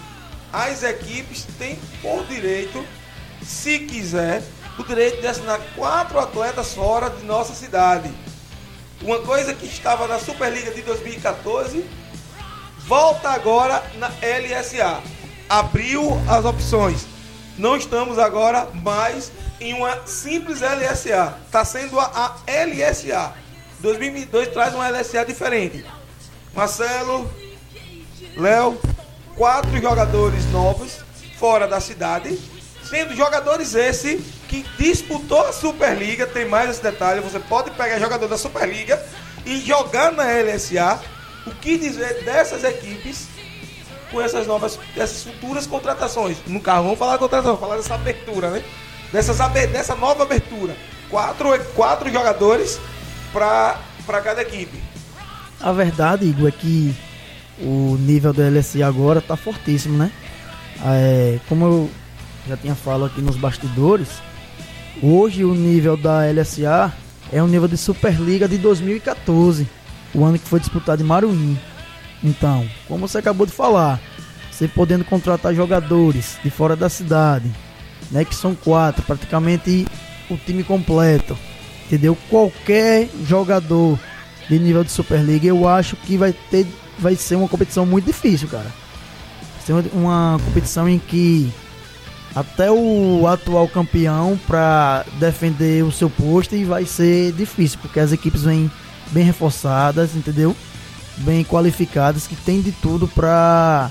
as 0.52 0.84
equipes 0.84 1.48
têm 1.58 1.80
por 2.02 2.26
direito, 2.26 2.86
se 3.42 3.80
quiser, 3.80 4.44
o 4.78 4.84
direito 4.84 5.22
de 5.22 5.28
assinar 5.28 5.58
quatro 5.74 6.20
atletas 6.20 6.74
fora 6.74 7.10
de 7.10 7.24
nossa 7.24 7.54
cidade. 7.54 8.12
Uma 9.02 9.20
coisa 9.20 9.54
que 9.54 9.66
estava 9.66 10.06
na 10.06 10.20
Superliga 10.20 10.72
de 10.72 10.82
2014 10.82 11.90
volta 12.80 13.30
agora 13.30 13.82
na 13.96 14.10
LSA. 14.10 15.02
Abriu 15.48 16.12
as 16.28 16.44
opções. 16.44 17.08
Não 17.58 17.78
estamos 17.78 18.20
agora 18.20 18.68
mais 18.84 19.32
em 19.62 19.74
uma 19.74 20.06
simples 20.06 20.60
LSA. 20.60 21.38
Está 21.46 21.64
sendo 21.64 21.98
a, 22.02 22.36
LSA. 22.46 23.34
2022 23.80 24.50
traz 24.50 24.74
uma 24.74 24.90
LSA 24.90 25.24
diferente. 25.24 25.86
Marcelo, 26.54 27.32
Léo, 28.38 28.80
quatro 29.36 29.82
jogadores 29.82 30.46
novos 30.52 31.00
fora 31.40 31.68
da 31.68 31.80
cidade, 31.80 32.38
sendo 32.84 33.16
jogadores 33.16 33.74
esse 33.74 34.18
que 34.48 34.64
disputou 34.78 35.42
a 35.42 35.52
Superliga, 35.52 36.28
tem 36.28 36.48
mais 36.48 36.70
esse 36.70 36.82
detalhe, 36.82 37.20
você 37.20 37.40
pode 37.40 37.72
pegar 37.72 38.00
jogador 38.00 38.28
da 38.28 38.38
Superliga 38.38 39.04
e 39.46 39.60
jogar 39.60 40.12
na 40.12 40.24
LSA 40.26 41.02
o 41.48 41.52
que 41.52 41.78
dizer 41.78 42.24
dessas 42.24 42.64
equipes 42.64 43.28
com 44.12 44.22
essas 44.22 44.46
novas, 44.46 44.80
essas 44.96 45.24
futuras 45.24 45.66
contratações? 45.66 46.38
No 46.46 46.62
carro, 46.62 46.84
vamos 46.84 47.00
falar 47.00 47.14
de 47.14 47.20
contratação, 47.20 47.56
vamos 47.56 47.68
falar 47.68 47.78
dessa 47.78 47.96
abertura, 47.96 48.52
né? 48.52 48.64
Dessas, 49.12 49.38
dessa 49.72 49.96
nova 49.96 50.24
abertura. 50.24 50.76
Quatro, 51.10 51.58
quatro 51.74 52.12
jogadores 52.12 52.80
para 53.34 54.22
cada 54.24 54.42
equipe. 54.42 54.82
A 55.60 55.72
verdade, 55.72 56.26
Igor, 56.26 56.50
é 56.50 56.52
que 56.52 56.96
o 57.60 57.98
nível 58.00 58.34
do 58.34 58.42
LSI 58.42 58.84
agora 58.84 59.22
tá 59.22 59.36
fortíssimo, 59.36 59.98
né? 59.98 60.12
É, 60.86 61.40
como 61.50 61.66
eu 61.66 61.90
já 62.48 62.56
tinha 62.56 62.76
falado 62.76 63.06
aqui 63.06 63.22
nos 63.22 63.36
bastidores, 63.36 64.10
hoje 65.02 65.44
o 65.44 65.54
nível 65.54 65.98
da 65.98 66.22
LSA 66.32 66.94
é 67.32 67.42
o 67.42 67.48
nível 67.48 67.68
de 67.68 67.78
Superliga 67.78 68.48
de 68.48 68.58
2014 68.58 69.68
o 70.14 70.24
ano 70.24 70.40
que 70.40 70.48
foi 70.48 70.60
disputado 70.60 71.02
em 71.02 71.06
Maruim. 71.06 71.58
Então, 72.24 72.68
como 72.88 73.08
você 73.08 73.20
acabou 73.20 73.46
de 73.46 73.54
falar, 73.54 74.00
você 74.52 74.68
podendo 74.68 75.06
contratar 75.06 75.54
jogadores 75.54 76.38
de 76.44 76.50
fora 76.50 76.76
da 76.76 76.90
cidade, 76.90 77.52
né, 78.12 78.26
que 78.26 78.36
são 78.36 78.56
quatro, 78.56 79.04
praticamente 79.04 79.86
o 80.30 80.38
time 80.38 80.64
completo, 80.64 81.38
entendeu? 81.86 82.18
Qualquer 82.30 83.10
jogador 83.26 84.00
de 84.50 84.58
nível 84.58 84.84
de 84.84 84.92
Superliga, 84.92 85.48
eu 85.48 85.68
acho 85.68 85.96
que 85.96 86.18
vai 86.18 86.34
ter, 86.50 86.66
vai 87.00 87.16
ser 87.16 87.36
uma 87.36 87.48
competição 87.48 87.86
muito 87.86 88.06
difícil, 88.06 88.48
cara. 88.48 88.72
Vai 89.56 89.84
ser 89.84 89.90
uma 89.94 90.40
competição 90.44 90.88
em 90.88 91.00
que 91.00 91.52
até 92.36 92.72
o 92.72 93.26
atual 93.28 93.68
campeão 93.68 94.40
para 94.48 95.06
defender 95.20 95.84
o 95.84 95.92
seu 95.92 96.10
posto 96.10 96.56
e 96.56 96.64
vai 96.64 96.86
ser 96.86 97.32
difícil, 97.34 97.80
porque 97.82 98.00
as 98.00 98.12
equipes 98.12 98.44
vêm 98.44 98.70
bem 99.12 99.24
reforçadas, 99.24 100.16
entendeu? 100.16 100.56
Bem 101.18 101.44
qualificadas, 101.44 102.28
que 102.28 102.36
tem 102.36 102.62
de 102.62 102.72
tudo 102.72 103.08
para 103.08 103.90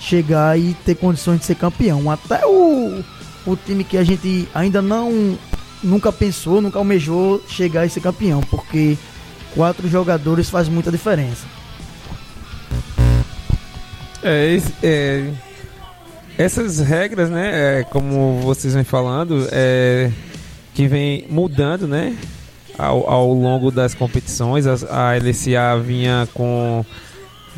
chegar 0.00 0.58
e 0.58 0.74
ter 0.84 0.96
condições 0.96 1.38
de 1.38 1.44
ser 1.44 1.54
campeão. 1.54 2.10
Até 2.10 2.44
o, 2.44 3.04
o 3.46 3.56
time 3.56 3.84
que 3.84 3.96
a 3.96 4.02
gente 4.04 4.48
ainda 4.52 4.82
não 4.82 5.38
nunca 5.82 6.10
pensou, 6.10 6.60
nunca 6.60 6.78
almejou 6.78 7.42
chegar 7.46 7.86
e 7.86 7.90
ser 7.90 8.00
campeão, 8.00 8.40
porque 8.40 8.98
quatro 9.54 9.88
jogadores 9.88 10.50
faz 10.50 10.68
muita 10.68 10.90
diferença. 10.90 11.46
É, 14.24 14.58
é, 14.82 15.30
essas 16.38 16.80
regras, 16.80 17.28
né, 17.28 17.80
é, 17.80 17.84
como 17.84 18.40
vocês 18.40 18.72
vêm 18.72 18.82
falando, 18.82 19.46
é, 19.52 20.10
que 20.72 20.88
vem 20.88 21.26
mudando, 21.28 21.86
né, 21.86 22.16
ao, 22.78 23.08
ao 23.08 23.32
longo 23.34 23.70
das 23.70 23.94
competições. 23.94 24.66
A, 24.66 25.10
a 25.12 25.16
LCA 25.16 25.78
vinha 25.84 26.26
com 26.32 26.82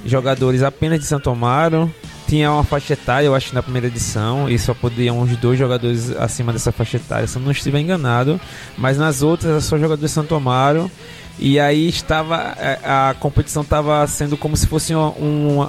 jogadores 0.04 0.64
apenas 0.64 0.98
de 0.98 1.06
Santo 1.06 1.30
Amaro, 1.30 1.88
tinha 2.26 2.50
uma 2.50 2.64
faixa 2.64 2.94
etária, 2.94 3.26
eu 3.26 3.34
acho, 3.36 3.54
na 3.54 3.62
primeira 3.62 3.86
edição, 3.86 4.50
e 4.50 4.58
só 4.58 4.74
podiam 4.74 5.20
uns 5.20 5.36
dois 5.36 5.56
jogadores 5.56 6.10
acima 6.16 6.52
dessa 6.52 6.72
faixa 6.72 6.96
etária, 6.96 7.28
se 7.28 7.36
eu 7.36 7.42
não 7.42 7.52
estiver 7.52 7.78
enganado. 7.78 8.40
Mas 8.76 8.98
nas 8.98 9.22
outras, 9.22 9.50
era 9.52 9.60
só 9.60 9.78
jogadores 9.78 10.10
de 10.10 10.14
Santo 10.14 10.34
Amaro. 10.34 10.90
E 11.38 11.60
aí 11.60 11.88
estava. 11.88 12.56
A, 12.82 13.10
a 13.10 13.14
competição 13.14 13.62
estava 13.62 14.04
sendo 14.06 14.36
como 14.36 14.56
se 14.56 14.66
fosse 14.66 14.94
um, 14.94 15.06
um 15.20 15.68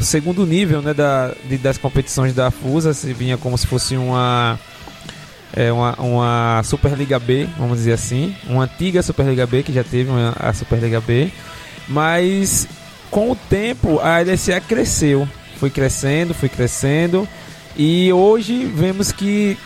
segundo 0.00 0.46
nível 0.46 0.82
né, 0.82 0.94
da, 0.94 1.32
de, 1.44 1.58
das 1.58 1.78
competições 1.78 2.34
da 2.34 2.50
FUSA, 2.50 2.94
se 2.94 3.12
vinha 3.12 3.36
como 3.36 3.56
se 3.56 3.66
fosse 3.66 3.96
uma, 3.96 4.58
é, 5.52 5.70
uma, 5.72 5.94
uma 6.00 6.62
Superliga 6.64 7.18
B, 7.18 7.48
vamos 7.58 7.78
dizer 7.78 7.92
assim, 7.92 8.34
uma 8.46 8.64
antiga 8.64 9.02
Superliga 9.02 9.46
B 9.46 9.62
que 9.62 9.72
já 9.72 9.84
teve 9.84 10.10
uma, 10.10 10.34
a 10.38 10.52
Superliga 10.52 11.00
B, 11.00 11.30
mas 11.88 12.66
com 13.10 13.30
o 13.30 13.36
tempo 13.36 14.00
a 14.00 14.20
LSA 14.20 14.60
cresceu, 14.60 15.28
foi 15.58 15.70
crescendo, 15.70 16.34
foi 16.34 16.48
crescendo. 16.48 17.28
E 17.76 18.12
hoje 18.12 18.64
vemos 18.64 19.12
que 19.12 19.56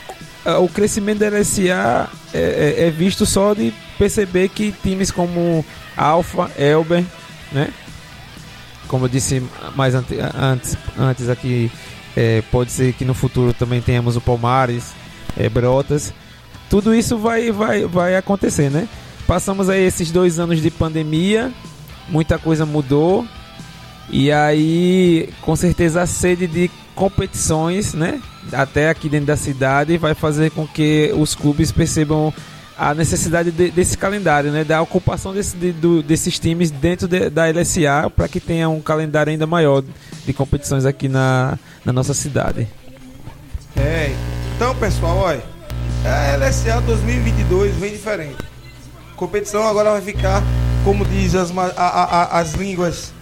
uh, 0.45 0.63
o 0.63 0.69
crescimento 0.69 1.19
da 1.19 1.29
LSA 1.29 2.11
é, 2.35 2.39
é, 2.39 2.87
é 2.87 2.91
visto 2.91 3.25
só 3.25 3.55
de 3.55 3.73
perceber 3.99 4.49
que 4.49 4.73
times 4.83 5.11
como 5.11 5.65
Alpha, 5.97 6.51
Elber, 6.59 7.05
né? 7.53 7.69
Como 8.91 9.05
eu 9.05 9.09
disse 9.09 9.41
mais 9.77 9.95
antes, 9.95 10.77
antes 10.99 11.29
aqui, 11.29 11.71
é, 12.17 12.43
pode 12.51 12.73
ser 12.73 12.93
que 12.93 13.05
no 13.05 13.15
futuro 13.15 13.55
também 13.55 13.81
tenhamos 13.81 14.17
o 14.17 14.21
Palmares, 14.21 14.93
é, 15.37 15.49
Brotas. 15.49 16.13
Tudo 16.69 16.93
isso 16.93 17.17
vai, 17.17 17.53
vai, 17.53 17.85
vai 17.85 18.17
acontecer, 18.17 18.69
né? 18.69 18.89
Passamos 19.29 19.69
aí 19.69 19.81
esses 19.85 20.11
dois 20.11 20.41
anos 20.41 20.61
de 20.61 20.73
pandemia, 20.73 21.53
muita 22.09 22.37
coisa 22.37 22.67
mudou. 22.67 23.25
E 24.11 24.33
aí, 24.33 25.29
com 25.41 25.55
certeza, 25.55 26.03
a 26.03 26.07
sede 26.07 26.49
de 26.49 26.69
competições, 26.97 27.95
né? 27.95 28.21
Até 28.53 28.91
aqui 28.91 29.09
dentro 29.09 29.27
da 29.27 29.37
cidade, 29.37 29.97
vai 29.99 30.15
fazer 30.15 30.51
com 30.51 30.67
que 30.67 31.13
os 31.17 31.37
clubes 31.37 31.71
percebam 31.71 32.35
a 32.81 32.95
necessidade 32.95 33.51
de, 33.51 33.71
desse 33.71 33.99
calendário, 33.99 34.51
né? 34.51 34.65
Da 34.65 34.81
ocupação 34.81 35.35
desse, 35.35 35.55
de, 35.55 35.71
do, 35.71 36.03
desses 36.03 36.39
times 36.39 36.71
dentro 36.71 37.07
de, 37.07 37.29
da 37.29 37.45
LSA 37.45 38.09
para 38.17 38.27
que 38.27 38.41
tenha 38.41 38.71
um 38.71 38.81
calendário 38.81 39.31
ainda 39.31 39.47
maior 39.47 39.85
de 40.25 40.33
competições 40.33 40.87
aqui 40.87 41.07
na, 41.07 41.59
na 41.85 41.93
nossa 41.93 42.15
cidade. 42.15 42.67
É, 43.77 44.15
então 44.57 44.75
pessoal, 44.77 45.19
olha, 45.19 45.43
a 46.07 46.37
LSA 46.39 46.81
2022 46.81 47.77
vem 47.77 47.93
diferente. 47.93 48.43
A 49.13 49.15
competição 49.15 49.69
agora 49.69 49.91
vai 49.91 50.01
ficar, 50.01 50.43
como 50.83 51.05
diz 51.05 51.35
as, 51.35 51.53
a, 51.59 51.65
a, 51.77 52.39
as 52.41 52.55
línguas 52.55 53.13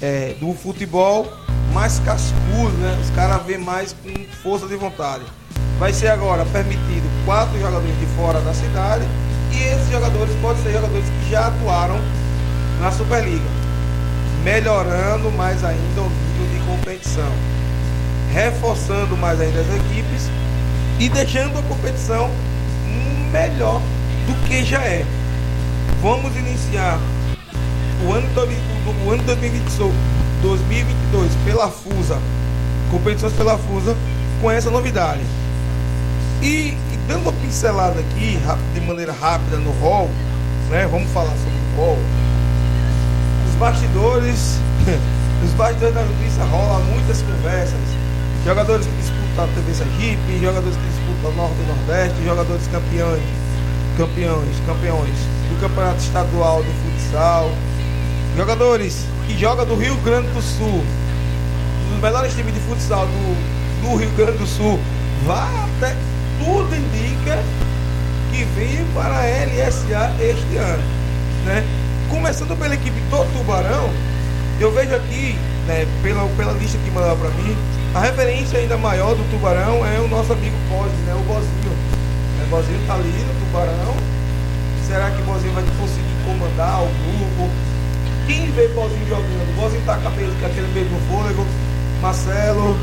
é, 0.00 0.36
do 0.38 0.54
futebol, 0.54 1.28
mais 1.74 1.98
cascudo, 1.98 2.76
né? 2.78 2.96
Os 3.02 3.10
caras 3.10 3.44
vê 3.44 3.58
mais 3.58 3.92
com 3.92 4.14
força 4.40 4.68
de 4.68 4.76
vontade 4.76 5.24
vai 5.80 5.92
ser 5.94 6.08
agora 6.08 6.44
permitido 6.44 7.08
quatro 7.24 7.58
jogadores 7.58 7.98
de 7.98 8.04
fora 8.14 8.38
da 8.42 8.52
cidade 8.52 9.02
e 9.50 9.62
esses 9.62 9.88
jogadores 9.90 10.30
podem 10.42 10.62
ser 10.62 10.72
jogadores 10.72 11.06
que 11.06 11.30
já 11.30 11.46
atuaram 11.46 11.98
na 12.78 12.92
Superliga, 12.92 13.48
melhorando 14.44 15.30
mais 15.30 15.64
ainda 15.64 16.02
o 16.02 16.10
nível 16.10 16.46
de 16.52 16.58
competição, 16.66 17.32
reforçando 18.34 19.16
mais 19.16 19.40
ainda 19.40 19.60
as 19.60 19.68
equipes 19.68 20.28
e 20.98 21.08
deixando 21.08 21.58
a 21.58 21.62
competição 21.62 22.30
melhor 23.32 23.80
do 24.26 24.34
que 24.46 24.62
já 24.62 24.82
é. 24.82 25.06
Vamos 26.02 26.36
iniciar 26.36 27.00
o 28.06 28.12
ano, 28.12 28.28
o 29.06 29.10
ano 29.10 29.22
2022 29.22 31.32
pela 31.44 31.68
FUSA, 31.68 32.18
competições 32.90 33.32
pela 33.32 33.56
FUSA, 33.56 33.96
com 34.42 34.50
essa 34.50 34.70
novidade 34.70 35.22
e, 36.42 36.70
e, 36.70 36.98
dando 37.06 37.22
uma 37.22 37.32
pincelada 37.32 38.00
aqui, 38.00 38.38
de 38.72 38.80
maneira 38.80 39.12
rápida 39.12 39.58
no 39.58 39.70
rol, 39.72 40.08
né? 40.70 40.88
Vamos 40.90 41.10
falar 41.12 41.34
sobre 41.36 41.58
o 41.74 41.76
rol. 41.76 41.98
Os 43.48 43.54
bastidores, 43.56 44.58
nos 45.42 45.52
bastidores 45.52 45.94
da 45.94 46.02
notícia 46.02 46.44
rola 46.44 46.78
muitas 46.84 47.20
conversas. 47.22 47.80
Jogadores 48.44 48.86
que 48.86 48.92
disputam 48.92 49.44
a 49.44 49.48
TV 49.48 49.74
Sergipe, 49.74 50.40
jogadores 50.40 50.76
que 50.76 50.82
disputam 50.82 51.32
Norte 51.36 51.56
e 51.60 51.66
Nordeste, 51.66 52.24
jogadores 52.24 52.66
campeões, 52.68 53.22
campeões, 53.98 54.56
campeões 54.66 55.14
do 55.50 55.60
Campeonato 55.60 55.98
Estadual 55.98 56.62
do 56.62 56.72
Futsal, 56.72 57.50
jogadores 58.34 59.04
que 59.26 59.38
jogam 59.38 59.66
do 59.66 59.74
Rio 59.74 59.96
Grande 59.96 60.28
do 60.28 60.40
Sul, 60.40 60.82
dos 61.90 62.00
melhores 62.00 62.32
times 62.34 62.54
de 62.54 62.60
futsal 62.60 63.06
do, 63.06 63.82
do 63.82 63.96
Rio 63.96 64.10
Grande 64.12 64.38
do 64.38 64.46
Sul, 64.46 64.80
vá 65.26 65.46
até 65.76 65.94
tudo 66.40 66.74
indica 66.74 67.38
que 68.32 68.44
vem 68.56 68.84
para 68.94 69.14
a 69.14 69.44
LSA 69.44 70.12
este 70.20 70.56
ano. 70.56 70.82
Né? 71.44 71.64
Começando 72.08 72.58
pela 72.58 72.74
equipe 72.74 72.98
do 73.10 73.38
Tubarão, 73.38 73.90
eu 74.58 74.72
vejo 74.72 74.94
aqui, 74.94 75.38
né, 75.66 75.86
pela, 76.02 76.26
pela 76.36 76.52
lista 76.52 76.78
que 76.78 76.90
mandaram 76.90 77.16
para 77.18 77.30
mim, 77.30 77.56
a 77.94 78.00
referência 78.00 78.58
ainda 78.58 78.76
maior 78.76 79.14
do 79.14 79.30
Tubarão 79.30 79.86
é 79.86 80.00
o 80.00 80.08
nosso 80.08 80.32
amigo 80.32 80.56
Cosme, 80.68 80.96
né, 81.06 81.14
o 81.14 81.22
Bozinho. 81.22 81.72
O 82.44 82.50
Bozinho 82.50 82.80
está 82.80 82.94
ali 82.94 83.08
no 83.08 83.46
Tubarão. 83.46 83.94
Será 84.86 85.10
que 85.10 85.22
o 85.22 85.24
Bozinho 85.24 85.52
vai 85.52 85.62
conseguir 85.78 86.16
comandar 86.26 86.82
o 86.82 86.86
grupo? 86.88 87.50
Quem 88.26 88.50
vê 88.52 88.68
Bozinho 88.68 89.06
jogando? 89.08 89.50
O 89.56 89.60
Bozinho 89.60 89.80
está 89.80 89.96
com 89.96 90.08
aquele 90.08 90.72
mesmo 90.74 90.98
fôlego. 91.08 91.46
Marcelo, 92.02 92.76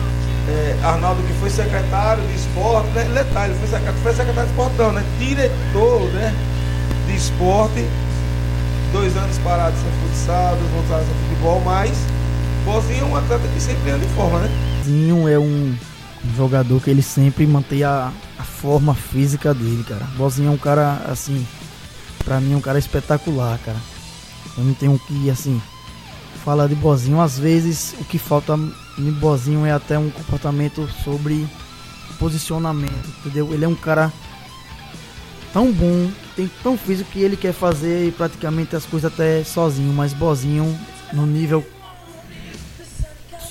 é, 0.48 0.78
Arnaldo, 0.84 1.22
que 1.24 1.34
foi 1.34 1.50
secretário 1.50 2.26
de 2.26 2.36
esporte, 2.36 2.88
né? 2.92 3.04
Detalhe, 3.14 3.54
foi 3.56 3.68
secretário, 3.68 4.00
foi 4.02 4.14
secretário 4.14 4.50
de 4.50 4.56
esporte, 4.56 4.78
não, 4.78 4.92
né? 4.94 5.04
Diretor 5.20 6.02
né? 6.14 6.34
de 7.08 7.16
esporte, 7.16 7.86
dois 8.92 9.16
anos 9.18 9.38
parados 9.40 9.80
sem 9.80 9.92
futsal, 10.10 10.56
dois 10.56 10.72
voltados 10.72 11.06
sem 11.08 11.16
futebol, 11.16 11.62
mas 11.66 11.92
Bozinho 12.66 13.02
é 13.02 13.06
um 13.06 13.16
atleta 13.16 13.48
que 13.48 13.62
sempre 13.62 13.92
anda 13.92 14.06
em 14.06 14.10
forma, 14.10 14.40
né? 14.40 14.50
Bozinho 14.80 15.28
é 15.28 15.40
um 15.40 15.76
jogador 16.36 16.82
que 16.82 16.90
ele 16.90 17.02
sempre 17.02 17.46
mantém 17.48 17.84
a, 17.84 18.12
a 18.38 18.44
forma 18.44 18.94
física 18.94 19.54
dele, 19.54 19.84
cara. 19.88 20.06
Bozinho 20.18 20.50
é 20.50 20.52
um 20.52 20.58
cara, 20.58 21.02
assim, 21.10 21.46
pra 22.26 22.40
mim 22.40 22.54
é 22.54 22.58
um 22.58 22.62
cara 22.62 22.80
espetacular, 22.80 23.58
cara. 23.60 23.78
Eu 24.58 24.64
não 24.64 24.74
tenho 24.74 25.00
que, 25.00 25.30
assim, 25.30 25.62
falar 26.44 26.68
de 26.68 26.76
Bozinho. 26.76 27.22
Às 27.22 27.38
vezes 27.38 27.96
o 28.00 28.04
que 28.04 28.18
falta 28.18 28.58
em 28.98 29.12
Bozinho 29.12 29.66
é 29.66 29.72
até 29.72 29.98
um 29.98 30.10
comportamento 30.10 30.88
sobre 31.04 31.48
posicionamento, 32.18 33.10
entendeu? 33.20 33.54
Ele 33.54 33.66
é 33.66 33.68
um 33.68 33.76
cara 33.76 34.12
tão 35.54 35.72
bom, 35.72 36.10
tem 36.36 36.50
tão 36.64 36.78
físico 36.78 37.12
que 37.12 37.20
ele 37.20 37.38
quer 37.38 37.54
fazer 37.54 38.12
praticamente 38.14 38.76
as 38.76 38.86
coisas 38.86 39.12
até 39.12 39.44
sozinho, 39.44 39.94
mas 39.94 40.14
Bozinho 40.14 40.78
no 41.14 41.26
nível 41.26 41.66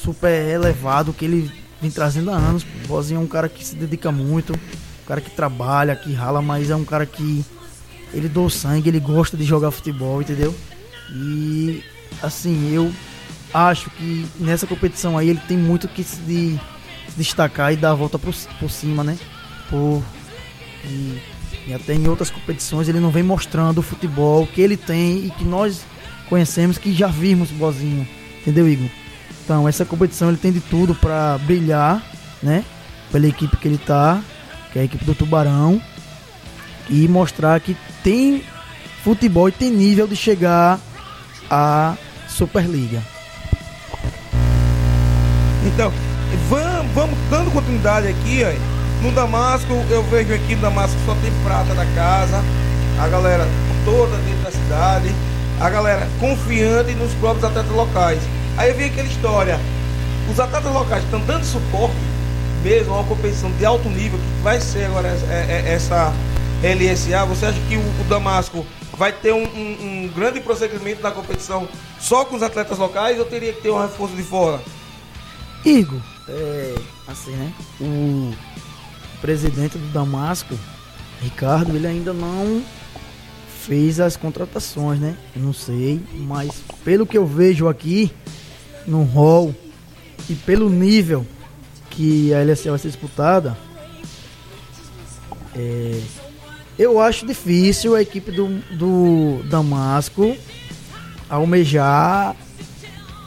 super 0.03 0.49
elevado 0.49 1.13
que 1.13 1.25
ele 1.25 1.51
vem 1.81 1.91
trazendo 1.91 2.31
há 2.31 2.37
anos. 2.37 2.65
Bozinho 2.87 3.21
é 3.21 3.23
um 3.23 3.27
cara 3.27 3.49
que 3.49 3.65
se 3.65 3.77
dedica 3.77 4.11
muito, 4.11 4.53
um 4.53 5.07
cara 5.07 5.21
que 5.21 5.31
trabalha, 5.31 5.97
que 5.97 6.13
rala, 6.13 6.43
mas 6.43 6.71
é 6.71 6.77
um 6.77 6.85
cara 6.85 7.07
que 7.07 7.45
ele 8.13 8.29
doa 8.29 8.51
sangue, 8.51 8.89
ele 8.89 9.01
gosta 9.01 9.37
de 9.37 9.45
jogar 9.45 9.71
futebol, 9.71 10.21
entendeu? 10.21 10.55
E 11.11 11.83
assim, 12.23 12.73
eu 12.73 12.93
acho 13.57 13.89
que 13.91 14.27
nessa 14.39 14.67
competição 14.67 15.17
aí 15.17 15.31
ele 15.31 15.41
tem 15.49 15.57
muito 15.57 15.89
que 15.89 16.05
se, 16.05 16.21
de, 16.21 16.61
destacar 17.17 17.73
e 17.73 17.77
dar 17.77 17.93
a 17.93 17.95
volta 17.95 18.19
por, 18.19 18.35
por 18.61 18.71
cima, 18.71 19.03
né? 19.03 19.17
Por, 19.71 20.03
e, 20.85 21.19
e, 21.67 21.75
até 21.75 21.95
em 21.95 22.07
outras 22.07 22.31
competições 22.31 22.89
ele 22.89 23.01
não 23.01 23.11
vem 23.11 23.23
mostrando 23.23 23.79
o 23.79 23.83
futebol 23.83 24.47
que 24.47 24.61
ele 24.61 24.77
tem 24.77 25.25
e 25.27 25.31
que 25.31 25.45
nós 25.45 25.85
conhecemos, 26.29 26.77
que 26.77 26.93
já 26.93 27.07
vimos 27.07 27.51
Bozinho, 27.51 28.07
entendeu, 28.41 28.69
Igor? 28.69 28.91
Então, 29.45 29.69
essa 29.69 29.85
competição 29.85 30.29
ele 30.29 30.37
tem 30.37 30.53
de 30.53 30.61
tudo 30.61 30.95
para 30.95 31.39
brilhar, 31.39 32.05
né? 32.43 32.65
pela 33.11 33.27
equipe 33.27 33.57
que 33.57 33.69
ele 33.69 33.79
tá, 33.79 34.21
que 34.73 34.79
é 34.79 34.83
a 34.83 34.85
equipe 34.85 35.05
do 35.05 35.15
Tubarão, 35.15 35.81
e 36.91 37.09
mostrar 37.09 37.61
que 37.61 37.77
tem 38.03 38.45
futebol 39.03 39.49
e 39.49 39.53
tem 39.53 39.71
nível 39.71 40.07
de 40.07 40.17
chegar 40.17 40.81
à 41.49 41.97
Superliga. 42.29 43.16
Então, 45.67 45.93
vamos, 46.49 46.93
vamos 46.95 47.19
dando 47.29 47.51
continuidade 47.51 48.07
aqui. 48.07 48.43
No 49.03 49.11
Damasco, 49.11 49.73
eu 49.91 50.03
vejo 50.05 50.33
aqui 50.33 50.55
no 50.55 50.63
Damasco 50.63 50.97
só 51.05 51.15
tem 51.17 51.33
prata 51.45 51.75
da 51.75 51.85
casa, 51.87 52.43
a 52.99 53.09
galera 53.09 53.47
toda 53.85 54.17
dentro 54.19 54.43
da 54.45 54.51
cidade, 54.51 55.15
a 55.61 55.69
galera 55.69 56.09
confiante 56.21 56.95
nos 56.95 57.13
próprios 57.15 57.45
atletas 57.45 57.73
locais. 57.73 58.21
Aí 58.57 58.73
vem 58.73 58.87
aquela 58.87 59.09
história, 59.09 59.61
os 60.31 60.41
atletas 60.41 60.73
locais 60.73 61.05
estão 61.05 61.21
dando 61.21 61.45
suporte 61.45 61.97
mesmo 62.63 62.95
a 62.95 63.01
uma 63.01 63.05
competição 63.05 63.51
de 63.53 63.65
alto 63.65 63.89
nível, 63.89 64.19
que 64.19 64.43
vai 64.43 64.61
ser 64.61 64.87
agora 64.87 65.09
essa 65.67 66.13
LSA. 66.63 67.27
Você 67.27 67.47
acha 67.47 67.61
que 67.69 67.77
o, 67.77 68.05
Damasco 68.09 68.65
vai 68.97 69.13
ter 69.13 69.33
um, 69.33 69.45
um, 69.45 70.05
um 70.05 70.11
grande 70.15 70.41
procedimento 70.41 71.03
na 71.03 71.11
competição 71.11 71.69
só 72.01 72.25
com 72.25 72.37
os 72.37 72.43
atletas 72.43 72.79
locais 72.79 73.19
ou 73.19 73.25
teria 73.25 73.53
que 73.53 73.61
ter 73.61 73.71
um 73.71 73.81
reforço 73.81 74.17
de 74.17 74.23
fora? 74.23 74.61
Igor, 75.67 76.01
é, 76.29 76.75
assim, 77.09 77.33
né? 77.33 77.53
O 77.81 78.33
presidente 79.21 79.77
do 79.77 79.89
Damasco, 79.89 80.57
Ricardo, 81.21 81.75
ele 81.75 81.89
ainda 81.89 82.13
não 82.13 82.63
fez 83.63 83.99
as 83.99 84.17
contratações, 84.17 85.01
né? 85.01 85.17
não 85.35 85.53
sei, 85.53 86.01
mas 86.15 86.63
pelo 86.85 87.05
que 87.05 87.19
eu 87.19 87.27
vejo 87.27 87.67
aqui 87.67 88.13
no 88.87 89.03
hall 89.03 89.53
e 90.31 90.35
pelo 90.37 90.71
nível 90.71 91.27
que 91.91 92.33
a 92.33 92.39
LSL 92.43 92.71
vai 92.71 92.79
ser 92.79 92.89
disputada, 92.89 93.59
é, 95.53 96.01
eu 96.79 97.01
acho 97.01 97.27
difícil 97.27 97.97
a 97.97 98.03
equipe 98.03 98.31
do, 98.31 98.61
do 98.77 99.43
Damasco 99.49 100.37
almejar 101.29 102.37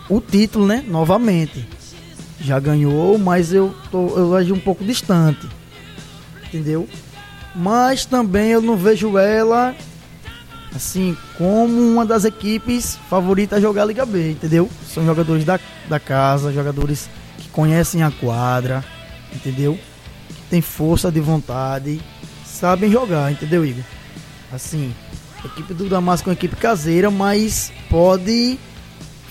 o 0.09 0.21
título, 0.21 0.65
né? 0.65 0.85
Novamente. 0.87 1.78
Já 2.41 2.59
ganhou, 2.59 3.17
mas 3.17 3.53
eu, 3.53 3.73
tô, 3.91 4.17
eu 4.17 4.35
acho 4.35 4.53
um 4.53 4.59
pouco 4.59 4.83
distante. 4.83 5.47
Entendeu? 6.47 6.87
Mas 7.55 8.05
também 8.05 8.51
eu 8.51 8.61
não 8.61 8.77
vejo 8.77 9.17
ela 9.17 9.75
assim 10.73 11.17
como 11.37 11.81
uma 11.81 12.05
das 12.05 12.25
equipes 12.25 12.97
favoritas 13.09 13.57
a 13.57 13.61
jogar 13.61 13.83
a 13.83 13.85
Liga 13.85 14.05
B, 14.05 14.31
entendeu? 14.31 14.69
São 14.87 15.05
jogadores 15.05 15.43
da, 15.43 15.59
da 15.87 15.99
casa, 15.99 16.53
jogadores 16.53 17.09
que 17.37 17.49
conhecem 17.49 18.03
a 18.03 18.11
quadra, 18.11 18.83
entendeu? 19.33 19.77
Que 20.27 20.41
tem 20.49 20.61
força 20.61 21.11
de 21.11 21.19
vontade, 21.19 21.99
sabem 22.45 22.91
jogar, 22.91 23.31
entendeu, 23.31 23.65
Igor? 23.65 23.83
Assim, 24.51 24.93
a 25.43 25.47
equipe 25.47 25.73
do 25.73 25.89
Damasco 25.89 26.29
é 26.29 26.31
uma 26.31 26.37
equipe 26.37 26.55
caseira, 26.55 27.09
mas 27.09 27.71
pode 27.89 28.59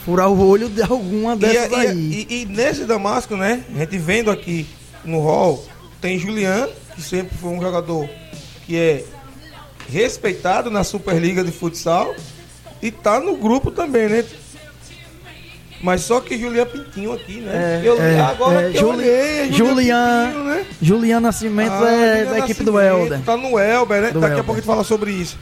furar 0.09 0.31
o 0.31 0.49
olho 0.49 0.71
de 0.71 0.81
alguma 0.81 1.37
dessas 1.37 1.71
e, 1.71 1.75
aí. 1.75 1.99
E, 1.99 2.27
e, 2.31 2.42
e, 2.42 2.47
nesse 2.47 2.87
Damasco, 2.87 3.37
né? 3.37 3.62
A 3.75 3.81
gente 3.81 3.99
vendo 3.99 4.31
aqui 4.31 4.66
no 5.05 5.21
hall, 5.21 5.62
tem 6.01 6.18
Julian, 6.18 6.66
que 6.94 7.03
sempre 7.03 7.37
foi 7.37 7.51
um 7.51 7.61
jogador 7.61 8.09
que 8.64 8.75
é 8.75 9.05
respeitado 9.90 10.71
na 10.71 10.83
Superliga 10.83 11.44
de 11.44 11.53
Futsal 11.53 12.14
e 12.81 12.90
tá 12.90 13.21
no 13.21 13.37
grupo 13.37 13.71
também, 13.71 14.09
né? 14.09 14.25
Mas 15.83 16.01
só 16.01 16.21
que 16.23 16.38
Julian 16.38 16.64
Pintinho 16.64 17.12
aqui, 17.12 17.40
né? 17.40 17.83
É, 17.85 17.87
eu, 17.87 18.01
é, 18.01 18.18
agora 18.18 18.62
é, 18.62 18.73
que 18.73 18.79
Juli, 18.79 18.97
olhei, 18.97 19.53
Julian, 19.53 20.27
Pintinho, 20.27 20.44
né? 20.44 20.66
Julian 20.81 21.21
Nascimento 21.21 21.71
ah, 21.71 21.90
é 21.90 22.16
Julian 22.16 22.33
da 22.33 22.38
equipe 22.38 22.64
do 22.64 22.81
Elder. 22.81 23.21
Tá 23.21 23.37
no 23.37 23.59
Elber, 23.59 24.01
né? 24.01 24.11
Do 24.11 24.21
Daqui 24.21 24.33
Elber. 24.33 24.40
a 24.40 24.44
pouco 24.44 24.53
a 24.53 24.57
gente 24.57 24.66
fala 24.66 24.85
sobre 24.85 25.11
isso. 25.11 25.37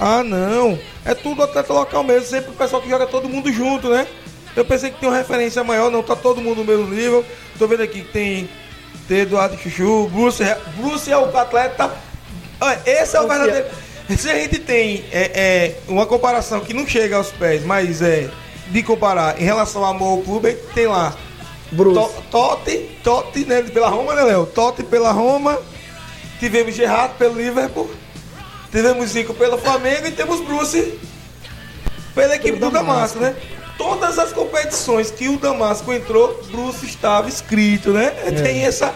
Ah, 0.00 0.24
não. 0.24 0.78
É 1.04 1.14
tudo 1.14 1.42
atleta 1.42 1.72
local 1.72 2.02
mesmo. 2.02 2.26
Sempre 2.26 2.50
o 2.50 2.54
pessoal 2.54 2.80
que 2.80 2.88
joga 2.88 3.06
todo 3.06 3.28
mundo 3.28 3.52
junto, 3.52 3.90
né? 3.90 4.06
Eu 4.56 4.64
pensei 4.64 4.90
que 4.90 4.98
tinha 4.98 5.10
uma 5.10 5.18
referência 5.18 5.62
maior, 5.62 5.90
não. 5.90 6.02
Tá 6.02 6.16
todo 6.16 6.40
mundo 6.40 6.58
no 6.58 6.64
mesmo 6.64 6.88
nível. 6.88 7.24
Tô 7.58 7.68
vendo 7.68 7.82
aqui 7.82 8.00
que 8.00 8.10
tem, 8.10 8.48
tem 9.06 9.18
Eduardo 9.18 9.58
Chuchu, 9.58 10.08
Bruce. 10.08 10.42
Bruce 10.76 11.12
é 11.12 11.18
o 11.18 11.36
atleta. 11.36 11.90
Olha, 12.60 12.80
esse 12.86 13.16
é 13.16 13.20
o 13.20 13.28
verdadeiro. 13.28 13.66
Se 14.16 14.28
a 14.28 14.34
gente 14.34 14.58
tem 14.58 15.04
é, 15.12 15.30
é, 15.34 15.76
uma 15.86 16.04
comparação 16.04 16.60
que 16.60 16.74
não 16.74 16.86
chega 16.86 17.16
aos 17.16 17.30
pés, 17.30 17.64
mas 17.64 18.02
é 18.02 18.28
de 18.68 18.82
comparar 18.82 19.40
em 19.40 19.44
relação 19.44 19.84
ao 19.84 19.90
amor 19.90 20.18
ao 20.18 20.22
clube, 20.22 20.54
tem 20.74 20.86
lá 20.86 21.14
Bruce. 21.70 22.10
Totti, 22.30 22.98
Totti, 23.02 23.44
né, 23.44 23.62
pela 23.62 23.88
Roma, 23.88 24.14
né, 24.14 24.22
Léo? 24.22 24.46
Totti 24.46 24.82
pela 24.82 25.12
Roma, 25.12 25.58
tivemos 26.38 26.74
Gerrard 26.74 27.14
pelo 27.14 27.36
Liverpool, 27.36 27.90
tivemos 28.70 29.10
Zico 29.10 29.34
pelo 29.34 29.58
Flamengo 29.58 30.06
e 30.06 30.12
temos 30.12 30.40
Bruce 30.40 30.98
pela 32.14 32.36
equipe 32.36 32.58
do 32.58 32.70
Damasco, 32.70 33.18
né? 33.18 33.34
Todas 33.76 34.18
as 34.18 34.32
competições 34.32 35.10
que 35.10 35.28
o 35.28 35.38
Damasco 35.38 35.92
entrou, 35.92 36.42
Bruce 36.50 36.84
estava 36.84 37.28
escrito, 37.28 37.90
né? 37.90 38.12
É. 38.26 38.30
Tem 38.30 38.64
essa 38.64 38.94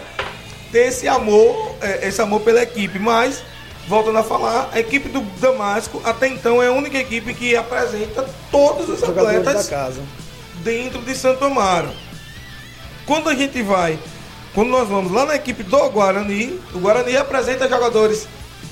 tem 0.71 0.87
esse 0.87 1.07
amor, 1.07 1.75
é, 1.81 2.07
esse 2.07 2.21
amor 2.21 2.41
pela 2.41 2.61
equipe, 2.61 2.99
mas 2.99 3.41
voltando 3.87 4.17
a 4.17 4.23
falar, 4.23 4.69
a 4.73 4.79
equipe 4.79 5.09
do 5.09 5.21
Damasco 5.39 6.01
até 6.03 6.27
então 6.27 6.61
é 6.61 6.67
a 6.67 6.71
única 6.71 6.97
equipe 6.97 7.33
que 7.33 7.55
apresenta 7.55 8.27
todos 8.51 8.89
os 8.89 9.03
atletas 9.03 9.71
dentro 10.63 11.01
de 11.01 11.15
Santo 11.15 11.45
Amaro. 11.45 11.89
Quando 13.05 13.29
a 13.29 13.35
gente 13.35 13.61
vai, 13.61 13.99
quando 14.53 14.69
nós 14.69 14.87
vamos 14.87 15.11
lá 15.11 15.25
na 15.25 15.35
equipe 15.35 15.63
do 15.63 15.89
Guarani, 15.89 16.59
o 16.73 16.79
Guarani 16.79 17.15
apresenta 17.15 17.69
jogadores 17.69 18.27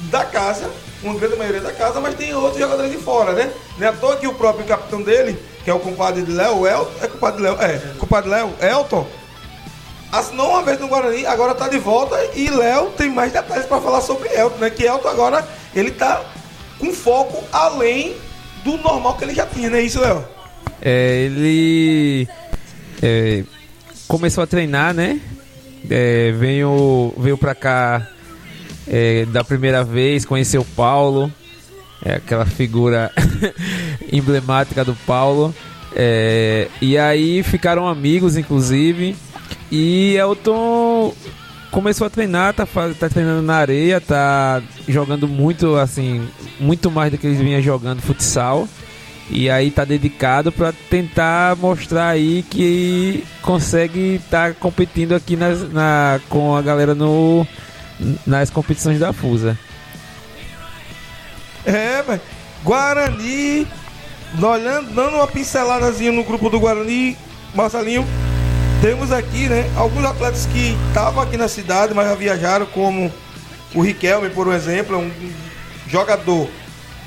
da 0.09 0.25
casa, 0.25 0.69
uma 1.03 1.19
grande 1.19 1.35
maioria 1.35 1.61
da 1.61 1.71
casa, 1.71 1.99
mas 1.99 2.15
tem 2.15 2.33
outros 2.33 2.59
jogadores 2.59 2.91
de 2.91 2.97
fora, 2.97 3.33
né? 3.33 3.51
Não 3.77 3.87
é 3.87 3.89
à 3.89 3.93
toa 3.93 4.15
que 4.15 4.27
o 4.27 4.33
próprio 4.33 4.65
capitão 4.65 5.01
dele, 5.01 5.37
que 5.63 5.69
é 5.69 5.73
o 5.73 5.79
compadre 5.79 6.21
de 6.23 6.31
Léo, 6.31 6.67
Elton, 6.67 6.91
é 7.01 7.07
compadre 7.07 7.37
de 7.37 7.43
Léo, 7.43 7.57
é, 7.61 7.77
compadre 7.97 8.29
Léo, 8.29 8.53
Elton, 8.61 9.07
assinou 10.11 10.49
uma 10.51 10.61
vez 10.61 10.79
no 10.79 10.87
Guarani, 10.87 11.25
agora 11.25 11.55
tá 11.55 11.67
de 11.67 11.77
volta 11.77 12.17
e 12.35 12.49
Léo 12.49 12.91
tem 12.91 13.09
mais 13.09 13.31
detalhes 13.33 13.65
para 13.65 13.81
falar 13.81 14.01
sobre 14.01 14.29
Elton, 14.29 14.57
né? 14.57 14.69
Que 14.69 14.83
Elton 14.83 15.07
agora 15.07 15.47
ele 15.75 15.91
tá 15.91 16.23
com 16.79 16.93
foco 16.93 17.43
além 17.51 18.15
do 18.63 18.77
normal 18.77 19.15
que 19.17 19.25
ele 19.25 19.33
já 19.33 19.45
tinha, 19.45 19.69
né? 19.69 19.81
Isso, 19.81 19.99
Léo? 19.99 20.23
É, 20.81 21.25
ele 21.25 22.27
é, 23.01 23.43
começou 24.07 24.43
a 24.43 24.47
treinar, 24.47 24.93
né? 24.93 25.19
É, 25.89 26.31
veio, 26.31 27.13
veio 27.17 27.37
pra 27.37 27.53
cá 27.53 28.07
é, 28.87 29.25
da 29.25 29.43
primeira 29.43 29.83
vez, 29.83 30.25
conheceu 30.25 30.65
Paulo, 30.75 31.31
é 32.03 32.15
aquela 32.15 32.45
figura 32.45 33.11
emblemática 34.11 34.83
do 34.83 34.95
Paulo. 35.07 35.53
É, 35.95 36.67
e 36.81 36.97
aí 36.97 37.43
ficaram 37.43 37.87
amigos, 37.87 38.35
inclusive. 38.35 39.15
E 39.71 40.15
Elton 40.15 41.13
começou 41.71 42.05
a 42.05 42.09
treinar, 42.09 42.53
tá, 42.53 42.67
tá 42.99 43.09
treinando 43.09 43.41
na 43.41 43.55
areia, 43.55 44.01
tá 44.01 44.61
jogando 44.87 45.27
muito, 45.27 45.75
assim, 45.75 46.27
muito 46.59 46.91
mais 46.91 47.11
do 47.11 47.17
que 47.17 47.25
ele 47.25 47.35
vinha 47.35 47.61
jogando 47.61 48.01
futsal. 48.01 48.67
E 49.29 49.49
aí 49.49 49.71
tá 49.71 49.85
dedicado 49.85 50.51
para 50.51 50.73
tentar 50.89 51.55
mostrar 51.55 52.09
aí 52.09 52.43
que 52.49 53.23
consegue 53.41 54.15
estar 54.15 54.53
tá 54.53 54.59
competindo 54.59 55.13
aqui 55.13 55.37
nas, 55.37 55.71
na, 55.71 56.19
com 56.29 56.55
a 56.55 56.61
galera 56.61 56.93
no, 56.93 57.47
nas 58.25 58.49
competições 58.49 58.99
da 58.99 59.13
FUSA. 59.13 59.57
É, 61.65 62.01
velho. 62.01 62.21
Guarani, 62.63 63.67
olhando, 64.41 64.93
dando 64.93 65.15
uma 65.15 65.27
pinceladazinha 65.27 66.11
no 66.11 66.23
grupo 66.23 66.49
do 66.49 66.59
Guarani, 66.59 67.17
Marcelinho, 67.53 68.05
temos 68.81 69.11
aqui, 69.11 69.47
né, 69.47 69.69
alguns 69.75 70.03
atletas 70.05 70.45
que 70.45 70.77
estavam 70.87 71.21
aqui 71.23 71.37
na 71.37 71.47
cidade, 71.47 71.93
mas 71.93 72.07
já 72.07 72.15
viajaram, 72.15 72.65
como 72.65 73.11
o 73.75 73.81
Riquelme, 73.81 74.29
por 74.29 74.47
exemplo, 74.53 74.95
é 74.95 74.99
um 74.99 75.11
jogador 75.87 76.49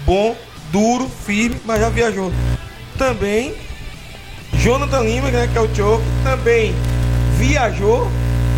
bom, 0.05 0.37
duro, 0.71 1.09
firme, 1.25 1.61
mas 1.65 1.81
já 1.81 1.89
viajou. 1.89 2.33
Também 2.99 3.55
Jonathan 4.55 5.01
Lima, 5.01 5.31
né, 5.31 5.49
que 5.51 5.59
é 5.59 5.61
o 5.61 5.75
Choco, 5.75 6.03
também 6.25 6.75
viajou, 7.37 8.11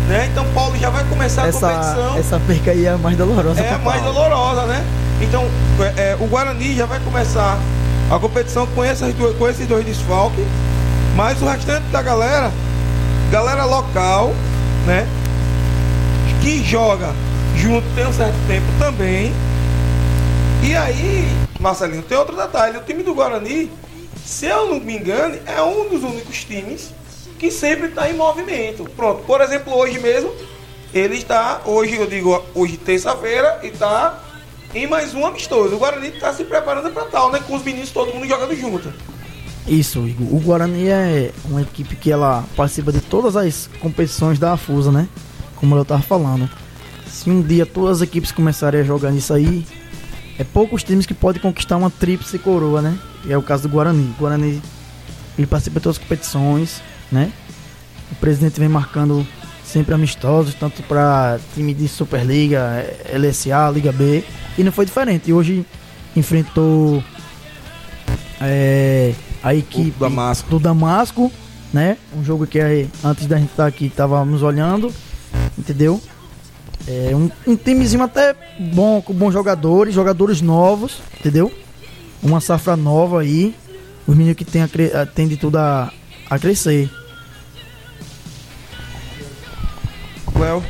né? 0.09 0.27
Então 0.31 0.45
Paulo 0.53 0.75
já 0.77 0.89
vai 0.89 1.03
começar 1.05 1.47
essa, 1.47 1.67
a 1.67 1.71
competição. 1.71 2.17
Essa 2.17 2.39
perca 2.39 2.71
aí 2.71 2.85
é 2.85 2.89
a 2.89 2.97
mais 2.97 3.15
dolorosa. 3.15 3.61
É 3.61 3.73
a 3.73 3.77
mais 3.77 4.01
dolorosa, 4.01 4.65
né? 4.65 4.83
Então 5.21 5.47
é, 5.79 6.01
é, 6.01 6.17
o 6.19 6.25
Guarani 6.25 6.75
já 6.75 6.87
vai 6.87 6.99
começar 6.99 7.59
a 8.09 8.19
competição 8.19 8.65
com, 8.67 8.83
essas 8.83 9.13
duas, 9.13 9.37
com 9.37 9.47
esses 9.47 9.67
dois 9.67 9.85
desfalques, 9.85 10.45
mas 11.15 11.39
o 11.41 11.45
restante 11.45 11.85
da 11.91 12.01
galera 12.01 12.51
galera 13.31 13.63
local, 13.65 14.33
né? 14.87 15.07
Que 16.41 16.63
joga 16.63 17.13
junto 17.55 17.85
tem 17.93 18.07
um 18.07 18.13
certo 18.13 18.37
tempo 18.47 18.65
também. 18.79 19.31
E 20.63 20.75
aí, 20.75 21.27
Marcelinho, 21.59 22.01
tem 22.01 22.17
outro 22.17 22.35
detalhe: 22.35 22.77
o 22.77 22.81
time 22.81 23.03
do 23.03 23.13
Guarani, 23.13 23.71
se 24.25 24.47
eu 24.47 24.69
não 24.69 24.79
me 24.79 24.97
engano, 24.97 25.37
é 25.45 25.61
um 25.61 25.87
dos 25.87 26.03
únicos 26.03 26.43
times 26.43 26.91
que 27.39 27.49
sempre 27.49 27.87
está 27.87 28.09
em 28.09 28.15
movimento. 28.15 28.83
Pronto, 28.95 29.23
por 29.23 29.41
exemplo, 29.41 29.73
hoje 29.73 29.97
mesmo 29.97 30.31
ele 30.93 31.15
está, 31.15 31.61
hoje 31.65 31.95
eu 31.95 32.05
digo, 32.05 32.43
hoje 32.53 32.75
terça-feira, 32.75 33.59
e 33.63 33.67
está 33.67 34.21
em 34.75 34.85
mais 34.85 35.15
um 35.15 35.25
amistoso. 35.25 35.75
O 35.75 35.79
Guarani 35.79 36.09
está 36.09 36.33
se 36.33 36.43
preparando 36.43 36.91
para 36.91 37.05
tal, 37.05 37.31
né? 37.31 37.39
Com 37.47 37.55
os 37.55 37.63
meninos 37.63 37.91
todo 37.91 38.13
mundo 38.13 38.27
jogando 38.27 38.55
junto. 38.55 38.91
Isso, 39.67 40.07
Igor. 40.07 40.33
O 40.33 40.39
Guarani 40.39 40.89
é 40.89 41.31
uma 41.45 41.61
equipe 41.61 41.95
que 41.95 42.11
ela 42.11 42.43
participa 42.55 42.91
de 42.91 43.01
todas 43.01 43.35
as 43.35 43.69
competições 43.79 44.37
da 44.37 44.53
Afusa, 44.53 44.91
né? 44.91 45.07
Como 45.55 45.75
eu 45.75 45.85
tava 45.85 46.01
falando. 46.01 46.49
Se 47.07 47.29
um 47.29 47.41
dia 47.41 47.65
todas 47.65 47.97
as 47.97 48.07
equipes 48.07 48.31
começarem 48.31 48.81
a 48.81 48.83
jogar 48.83 49.11
nisso 49.11 49.33
aí, 49.33 49.65
é 50.37 50.43
poucos 50.43 50.83
times 50.83 51.05
que 51.05 51.13
podem 51.13 51.41
conquistar 51.41 51.77
uma 51.77 51.89
tríplice 51.89 52.37
coroa, 52.39 52.81
né? 52.81 52.97
E 53.25 53.33
é 53.33 53.37
o 53.37 53.43
caso 53.43 53.63
do 53.63 53.69
Guarani. 53.69 54.13
O 54.17 54.19
Guarani 54.19 54.61
ele 55.37 55.47
participa 55.47 55.79
de 55.79 55.83
todas 55.83 55.97
as 55.97 56.03
competições, 56.03 56.81
né? 57.11 57.31
O 58.11 58.15
presidente 58.15 58.59
vem 58.59 58.69
marcando 58.69 59.25
sempre 59.63 59.93
amistosos, 59.93 60.53
tanto 60.55 60.81
para 60.83 61.39
time 61.53 61.73
de 61.73 61.87
Superliga, 61.87 62.85
LSA, 63.13 63.69
Liga 63.71 63.91
B, 63.91 64.23
e 64.57 64.63
não 64.63 64.71
foi 64.71 64.85
diferente. 64.85 65.31
Hoje 65.31 65.63
enfrentou 66.15 67.03
é, 68.41 69.13
a 69.43 69.53
equipe 69.53 69.93
O 69.97 69.99
Damasco. 69.99 70.49
do 70.49 70.59
Damasco, 70.59 71.31
né? 71.73 71.97
Um 72.15 72.23
jogo 72.23 72.47
que 72.47 72.59
é, 72.59 72.87
antes 73.03 73.25
da 73.27 73.37
gente 73.37 73.51
estar 73.51 73.67
aqui 73.67 73.85
estávamos 73.87 74.41
olhando, 74.41 74.91
entendeu? 75.57 76.01
É 76.87 77.11
um, 77.15 77.29
um 77.45 77.55
timezinho 77.55 78.01
até 78.01 78.35
bom, 78.73 79.01
com 79.01 79.13
bons 79.13 79.31
jogadores, 79.33 79.93
jogadores 79.93 80.41
novos, 80.41 80.99
entendeu? 81.19 81.51
Uma 82.23 82.41
safra 82.41 82.75
nova 82.75 83.21
aí. 83.21 83.53
Os 84.07 84.15
meninos 84.15 84.37
que 84.37 84.45
tem, 84.45 84.63
a- 84.63 85.05
tem 85.05 85.27
de 85.27 85.37
tudo 85.37 85.57
a, 85.57 85.93
a 86.29 86.37
crescer. 86.39 86.89
Léo. 90.39 90.63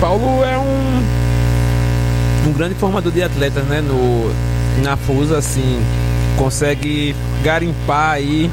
Paulo 0.00 0.44
é 0.44 0.58
um 0.58 0.86
um 2.48 2.52
grande 2.52 2.76
formador 2.76 3.10
de 3.10 3.22
atletas, 3.22 3.64
né? 3.64 3.80
No 3.80 4.30
na 4.82 4.96
Fusa, 4.96 5.38
assim, 5.38 5.80
consegue 6.36 7.16
garimpar 7.42 8.10
aí 8.12 8.50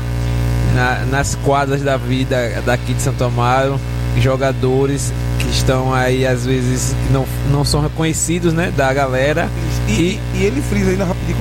na- 0.74 1.06
nas 1.06 1.36
quadras 1.36 1.82
da 1.82 1.98
vida 1.98 2.62
daqui 2.66 2.94
de 2.94 3.02
Santo 3.02 3.24
Amaro 3.26 3.80
jogadores 4.18 5.12
que 5.40 5.50
estão 5.50 5.92
aí 5.94 6.26
às 6.26 6.46
vezes 6.46 6.96
que 7.06 7.12
não, 7.14 7.26
não 7.52 7.66
são 7.66 7.82
reconhecidos, 7.82 8.54
né? 8.54 8.72
Da 8.76 8.92
galera. 8.94 9.50
E, 9.88 9.92
e- 9.92 10.20
e 10.36 10.44
ele 10.44 10.62
frisa 10.62 10.92
ainda 10.92 11.04
rapidinho 11.06 11.38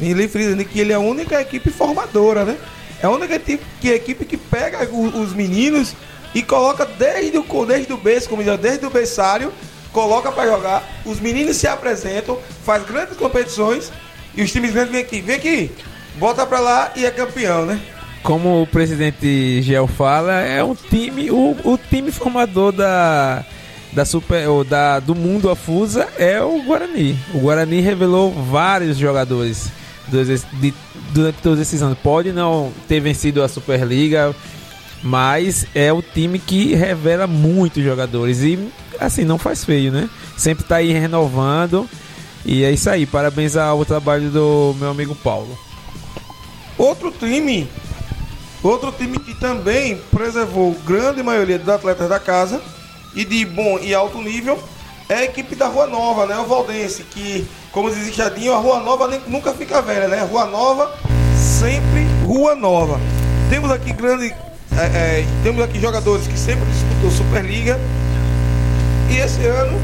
ele 0.00 0.28
frisa 0.28 0.50
ainda 0.50 0.64
que 0.64 0.78
ele 0.78 0.92
é 0.92 0.96
a 0.96 1.00
única 1.00 1.40
equipe 1.40 1.70
formadora, 1.70 2.44
né? 2.44 2.56
É 3.02 3.06
a 3.06 3.10
única 3.10 3.38
que, 3.38 3.88
equipe 3.88 4.24
que 4.24 4.36
pega 4.36 4.88
os 4.88 5.32
meninos 5.32 5.94
e 6.34 6.42
coloca 6.42 6.84
desde 6.84 7.38
o, 7.38 7.66
desde 7.66 7.92
o 7.92 7.96
berço, 7.96 8.28
como 8.28 8.42
diz, 8.42 8.58
desde 8.58 8.84
o 8.86 8.90
berçário, 8.90 9.52
coloca 9.92 10.30
pra 10.30 10.46
jogar. 10.46 10.82
Os 11.04 11.20
meninos 11.20 11.56
se 11.56 11.66
apresentam, 11.66 12.38
faz 12.64 12.84
grandes 12.84 13.16
competições 13.16 13.90
e 14.34 14.42
os 14.42 14.52
times 14.52 14.72
grandes 14.72 14.92
vêm 14.92 15.00
aqui, 15.00 15.20
vem 15.20 15.36
aqui, 15.36 15.70
bota 16.16 16.46
pra 16.46 16.60
lá 16.60 16.92
e 16.94 17.06
é 17.06 17.10
campeão, 17.10 17.64
né? 17.64 17.80
Como 18.22 18.62
o 18.62 18.66
presidente 18.66 19.62
Gel 19.62 19.86
fala, 19.86 20.40
é 20.40 20.62
um 20.62 20.74
time, 20.74 21.30
o, 21.30 21.56
o 21.64 21.78
time 21.78 22.10
formador 22.10 22.72
da, 22.72 23.44
da 23.92 24.04
super, 24.04 24.48
ou 24.48 24.64
da, 24.64 24.98
do 24.98 25.14
mundo 25.14 25.48
afusa 25.48 26.08
é 26.18 26.42
o 26.42 26.62
Guarani. 26.62 27.16
O 27.32 27.38
Guarani 27.38 27.80
revelou 27.80 28.32
vários 28.32 28.98
jogadores 28.98 29.70
de- 30.08 30.74
durante 31.12 31.36
todos 31.42 31.58
esses 31.60 31.82
anos. 31.82 31.98
Pode 32.02 32.32
não 32.32 32.72
ter 32.88 33.00
vencido 33.00 33.42
a 33.42 33.48
Superliga, 33.48 34.34
mas 35.02 35.66
é 35.74 35.92
o 35.92 36.02
time 36.02 36.38
que 36.38 36.74
revela 36.74 37.26
muitos 37.26 37.82
jogadores 37.82 38.40
e 38.42 38.58
assim 38.98 39.24
não 39.24 39.38
faz 39.38 39.64
feio, 39.64 39.92
né? 39.92 40.08
Sempre 40.36 40.64
tá 40.64 40.76
aí 40.76 40.92
renovando. 40.92 41.88
E 42.44 42.62
é 42.62 42.70
isso 42.70 42.88
aí, 42.88 43.06
parabéns 43.06 43.56
ao 43.56 43.84
trabalho 43.84 44.30
do 44.30 44.74
meu 44.78 44.90
amigo 44.90 45.14
Paulo. 45.16 45.58
Outro 46.78 47.10
time, 47.10 47.68
outro 48.62 48.92
time 48.92 49.18
que 49.18 49.34
também 49.34 49.96
preservou 50.10 50.76
grande 50.86 51.22
maioria 51.22 51.58
dos 51.58 51.68
atletas 51.68 52.08
da 52.08 52.20
casa 52.20 52.60
e 53.14 53.24
de 53.24 53.44
bom 53.44 53.78
e 53.80 53.94
alto 53.94 54.20
nível 54.20 54.62
é 55.08 55.14
a 55.14 55.24
equipe 55.24 55.54
da 55.54 55.66
Rua 55.66 55.86
Nova, 55.86 56.26
né? 56.26 56.36
O 56.38 56.44
Valdense, 56.46 57.02
que, 57.04 57.46
como 57.76 57.90
diz 57.90 58.06
Richardinho, 58.06 58.54
a 58.54 58.58
Rua 58.58 58.80
Nova 58.80 59.06
nem- 59.06 59.20
nunca 59.26 59.52
fica 59.52 59.82
velha, 59.82 60.08
né? 60.08 60.26
Rua 60.30 60.46
Nova, 60.46 60.90
sempre 61.36 62.06
Rua 62.24 62.54
Nova. 62.54 62.98
Temos 63.50 63.70
aqui 63.70 63.92
grande, 63.92 64.34
é, 64.78 64.82
é, 64.82 65.26
temos 65.42 65.62
aqui 65.62 65.78
jogadores 65.78 66.26
que 66.26 66.38
sempre 66.38 66.64
disputou 66.70 67.10
Superliga 67.10 67.78
e 69.10 69.18
esse 69.18 69.44
ano 69.44 69.78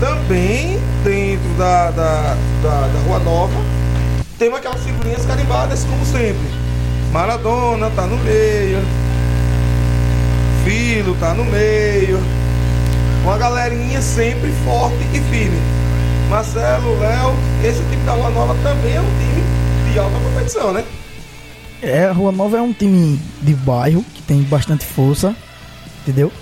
também 0.00 0.78
dentro 1.02 1.48
da, 1.58 1.90
da, 1.90 2.36
da, 2.62 2.86
da 2.86 2.98
Rua 3.08 3.18
Nova 3.18 3.60
temos 4.38 4.58
aquelas 4.60 4.80
figurinhas 4.84 5.26
carimbadas 5.26 5.82
como 5.82 6.06
sempre. 6.06 6.48
Maradona 7.12 7.90
tá 7.90 8.06
no 8.06 8.18
meio. 8.18 8.78
Filo 10.64 11.16
tá 11.18 11.34
no 11.34 11.44
meio. 11.44 12.20
Uma 13.24 13.36
galerinha 13.36 14.00
sempre 14.00 14.52
forte 14.64 14.96
e 15.12 15.20
firme. 15.30 15.58
Marcelo, 16.32 16.98
Léo, 16.98 17.34
esse 17.62 17.82
time 17.90 18.02
da 18.06 18.12
Rua 18.12 18.30
Nova 18.30 18.54
também 18.62 18.94
é 18.94 19.00
um 19.02 19.04
time 19.04 19.92
de 19.92 19.98
alta 19.98 20.18
competição, 20.18 20.72
né? 20.72 20.82
É, 21.82 22.06
a 22.06 22.12
Rua 22.12 22.32
Nova 22.32 22.56
é 22.56 22.60
um 22.62 22.72
time 22.72 23.20
de 23.42 23.52
bairro 23.52 24.02
que 24.14 24.22
tem 24.22 24.42
bastante 24.42 24.82
força, 24.82 25.36
entendeu? 26.00 26.32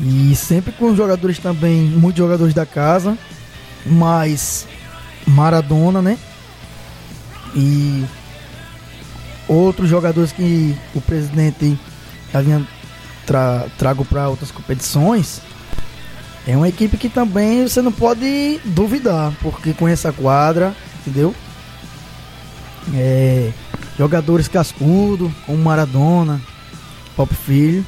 E 0.00 0.34
sempre 0.34 0.72
com 0.72 0.96
jogadores 0.96 1.38
também, 1.38 1.82
muitos 1.82 2.16
jogadores 2.16 2.54
da 2.54 2.64
casa, 2.64 3.18
mas 3.84 4.66
Maradona, 5.26 6.00
né? 6.00 6.18
E 7.54 8.02
outros 9.46 9.90
jogadores 9.90 10.32
que 10.32 10.74
o 10.94 11.02
presidente 11.02 11.78
havia 12.32 12.66
tra 13.26 13.66
trago 13.76 14.06
para 14.06 14.30
outras 14.30 14.50
competições. 14.50 15.42
É 16.46 16.56
uma 16.56 16.68
equipe 16.68 16.96
que 16.96 17.08
também 17.08 17.66
você 17.66 17.82
não 17.82 17.90
pode 17.90 18.60
duvidar, 18.64 19.32
porque 19.42 19.72
conhece 19.72 20.06
a 20.06 20.12
quadra, 20.12 20.74
entendeu? 21.00 21.34
É, 22.94 23.50
jogadores 23.98 24.46
cascudo, 24.46 25.32
como 25.44 25.58
Maradona, 25.58 26.40
Pop 27.16 27.34
Filho, 27.34 27.84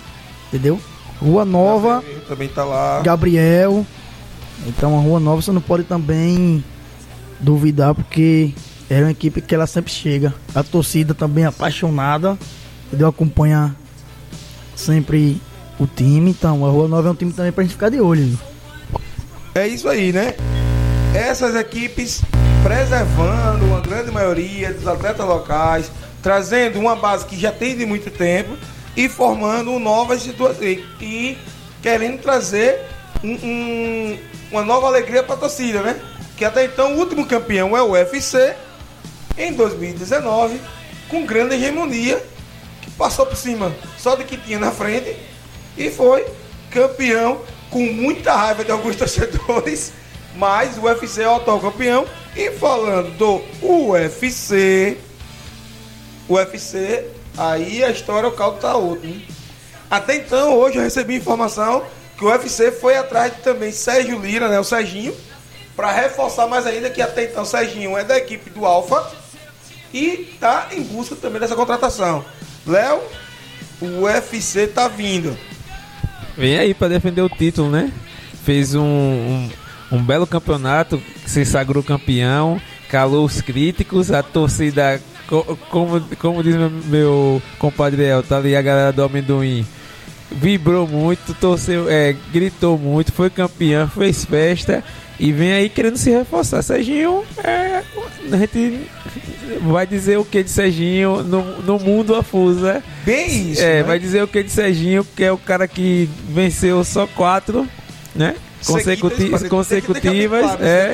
entendeu? 0.49 0.81
Rua 1.21 1.45
Nova, 1.45 1.97
Gabriel 1.97 2.21
Também 2.29 2.49
tá 2.49 2.65
lá. 2.65 3.01
Gabriel. 3.03 3.87
Então 4.67 4.99
a 4.99 5.01
Rua 5.01 5.21
Nova 5.21 5.41
você 5.41 5.53
não 5.53 5.61
pode 5.61 5.85
também 5.85 6.65
duvidar, 7.39 7.95
porque 7.95 8.53
é 8.91 9.01
uma 9.01 9.13
equipe 9.13 9.41
que 9.41 9.55
ela 9.55 9.69
sempre 9.69 9.93
chega. 9.93 10.35
A 10.53 10.65
torcida 10.65 11.15
também 11.15 11.45
apaixonada, 11.45 12.37
entendeu? 12.89 13.07
Acompanha 13.07 13.77
sempre 14.75 15.41
o 15.79 15.87
time. 15.87 16.31
Então 16.31 16.67
a 16.67 16.71
Rua 16.71 16.89
Nova 16.89 17.09
é 17.09 17.13
um 17.13 17.15
time 17.15 17.33
também 17.33 17.53
pra 17.53 17.63
gente 17.63 17.75
ficar 17.75 17.89
de 17.89 18.01
olho. 18.01 18.37
É 19.59 19.67
isso 19.67 19.89
aí, 19.89 20.13
né? 20.13 20.35
Essas 21.15 21.57
equipes 21.57 22.23
preservando 22.63 23.65
uma 23.65 23.81
grande 23.81 24.11
maioria 24.11 24.73
dos 24.73 24.87
atletas 24.87 25.27
locais, 25.27 25.91
trazendo 26.23 26.79
uma 26.79 26.95
base 26.95 27.25
que 27.27 27.37
já 27.39 27.51
tem 27.51 27.77
de 27.77 27.85
muito 27.85 28.09
tempo 28.11 28.57
e 28.97 29.09
formando 29.09 29.77
novas 29.81 30.23
situações 30.23 30.81
e 31.01 31.37
querendo 31.83 32.21
trazer 32.21 32.81
um- 33.25 33.35
um- 33.35 34.19
uma 34.53 34.63
nova 34.63 34.87
alegria 34.87 35.23
para 35.25 35.35
a 35.35 35.39
torcida, 35.39 35.83
né? 35.83 35.97
Que 36.37 36.45
até 36.45 36.65
então 36.65 36.95
o 36.95 36.99
último 36.99 37.27
campeão 37.27 37.77
é 37.77 37.83
o 37.83 37.91
UFC 37.93 38.55
em 39.37 39.53
2019 39.53 40.61
com 41.09 41.27
grande 41.27 41.57
hegemonia 41.57 42.23
que 42.81 42.91
passou 42.93 43.27
por 43.27 43.37
cima 43.37 43.75
só 43.97 44.15
de 44.15 44.23
que 44.23 44.37
tinha 44.37 44.59
na 44.61 44.71
frente 44.71 45.17
e 45.77 45.91
foi 45.91 46.25
campeão 46.71 47.41
com 47.71 47.81
muita 47.93 48.35
raiva 48.35 48.65
de 48.65 48.71
alguns 48.71 48.95
torcedores, 48.97 49.93
mas 50.37 50.77
o 50.79 50.83
UFC 50.83 51.23
é 51.23 51.29
o 51.29 51.37
atual 51.37 51.61
campeão. 51.61 52.07
E 52.37 52.51
falando 52.53 53.11
do 53.17 53.43
UFC, 53.63 54.97
UFC, 56.29 57.07
aí 57.37 57.83
a 57.83 57.91
história, 57.91 58.29
o 58.29 58.33
caldo 58.33 58.61
tá 58.61 58.77
outro. 58.77 59.09
Né? 59.09 59.23
Até 59.91 60.17
então, 60.17 60.55
hoje 60.55 60.77
eu 60.77 60.83
recebi 60.83 61.17
informação 61.17 61.85
que 62.17 62.25
o 62.25 62.29
UFC 62.29 62.71
foi 62.71 62.97
atrás 62.97 63.35
de 63.35 63.43
também 63.43 63.73
Sérgio 63.73 64.19
Lira, 64.19 64.49
né, 64.49 64.59
o 64.59 64.65
Serginho, 64.65 65.17
para 65.75 65.91
reforçar 65.91 66.47
mais 66.47 66.67
ainda 66.67 66.91
que 66.91 67.01
até 67.01 67.25
então 67.25 67.45
Serginho 67.45 67.97
é 67.97 68.05
da 68.05 68.19
equipe 68.19 68.51
do 68.51 68.67
Alfa 68.67 69.11
e 69.95 70.37
tá 70.39 70.69
em 70.73 70.83
busca 70.83 71.17
também 71.17 71.41
dessa 71.41 71.55
contratação. 71.55 72.25
Léo, 72.67 73.01
o 73.81 74.03
UFC 74.03 74.67
tá 74.67 74.89
vindo. 74.89 75.39
Vem 76.39 76.57
aí 76.59 76.73
pra 76.73 76.89
defender 76.89 77.21
o 77.23 77.29
título, 77.29 77.69
né? 77.71 77.91
Fez 78.45 78.75
um, 78.75 78.83
um, 78.83 79.49
um 79.93 80.03
belo 80.03 80.27
campeonato, 80.27 81.03
se 81.27 81.45
sagrou 81.45 81.83
campeão, 81.83 82.61
calou 82.89 83.25
os 83.25 83.41
críticos, 83.41 84.11
a 84.13 84.23
torcida, 84.23 85.01
co- 85.27 85.59
como, 85.69 86.01
como 86.19 86.43
diz 86.43 86.55
meu, 86.55 86.71
meu 86.71 87.43
compadre 87.59 88.05
El, 88.05 88.23
tá 88.23 88.39
ali 88.39 88.55
a 88.57 88.63
galera 88.63 88.93
do 88.93 89.03
amendoim, 89.03 89.67
vibrou 90.31 90.87
muito, 90.87 91.35
torceu, 91.35 91.89
é, 91.91 92.15
gritou 92.33 92.79
muito, 92.79 93.13
foi 93.13 93.29
campeão, 93.29 93.89
fez 93.89 94.25
festa 94.25 94.83
e 95.19 95.33
vem 95.33 95.53
aí 95.53 95.69
querendo 95.69 95.97
se 95.97 96.11
reforçar. 96.11 96.63
Serginho, 96.63 97.25
é, 97.43 97.83
a 98.33 98.37
gente 98.37 98.81
vai 99.63 99.87
dizer 99.87 100.19
o 100.19 100.25
que 100.25 100.43
de 100.43 100.51
Serginho 100.51 101.23
no, 101.23 101.63
no 101.63 101.79
mundo 101.79 102.15
afusa. 102.15 102.83
Bem 103.05 103.53
isso. 103.53 103.63
É, 103.63 103.77
né? 103.77 103.83
vai 103.83 103.99
dizer 103.99 104.23
o 104.23 104.29
que 104.29 104.43
de 104.43 104.51
Serginho, 104.51 105.05
que 105.17 105.25
é 105.25 105.33
o 105.33 105.39
cara 105.39 105.67
que 105.67 106.09
venceu 106.29 106.83
só 106.85 107.07
quatro, 107.07 107.67
né? 108.15 108.35
Consecuti 108.67 109.17
Seguidas, 109.17 109.43
consecutivas. 109.49 110.41
claro 110.43 110.65
é, 110.65 110.93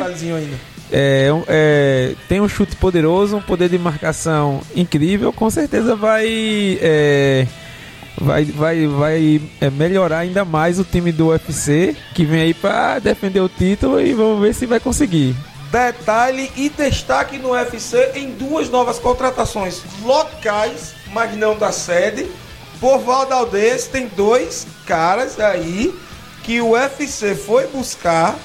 é, 0.93 1.33
um- 1.33 1.45
é, 1.49 2.15
tem 2.29 2.41
um 2.41 2.49
chute 2.49 2.77
poderoso, 2.77 3.37
um 3.37 3.41
poder 3.43 3.69
de 3.71 3.79
marcação 3.79 4.61
incrível, 4.77 5.33
com 5.33 5.49
certeza 5.51 5.97
vai 5.97 6.79
é, 6.81 7.47
vai, 8.17 8.45
vai, 8.45 8.87
vai 8.87 9.41
é, 9.61 9.71
melhorar 9.71 10.19
ainda 10.19 10.45
mais 10.45 10.79
o 10.79 10.85
time 10.85 11.13
do 11.13 11.29
UFC 11.29 11.97
que 12.15 12.25
vem 12.25 12.43
aí 12.43 12.55
para 12.55 12.99
defender 12.99 13.41
o 13.41 13.49
título 13.49 14.01
e 14.01 14.13
vamos 14.13 14.41
ver 14.41 14.55
se 14.55 14.67
vai 14.67 14.81
conseguir. 14.81 15.35
Detalhe 15.71 16.53
e 16.57 16.69
destaque 16.69 17.39
no 17.39 17.51
UFC 17.51 18.13
em 18.15 18.31
duas 18.31 18.71
novas 18.71 18.99
contratações 18.99 19.83
locais, 20.03 20.95
mas 21.13 21.37
não 21.37 21.59
da 21.59 21.73
sede. 21.73 22.31
Por 22.81 22.99
Valdaldez 22.99 23.89
tem 23.89 24.07
dois 24.07 24.67
caras 24.87 25.41
aí 25.41 25.93
que 26.45 26.61
o 26.61 26.71
UFC 26.71 27.35
foi 27.35 27.67
buscar. 27.67 28.37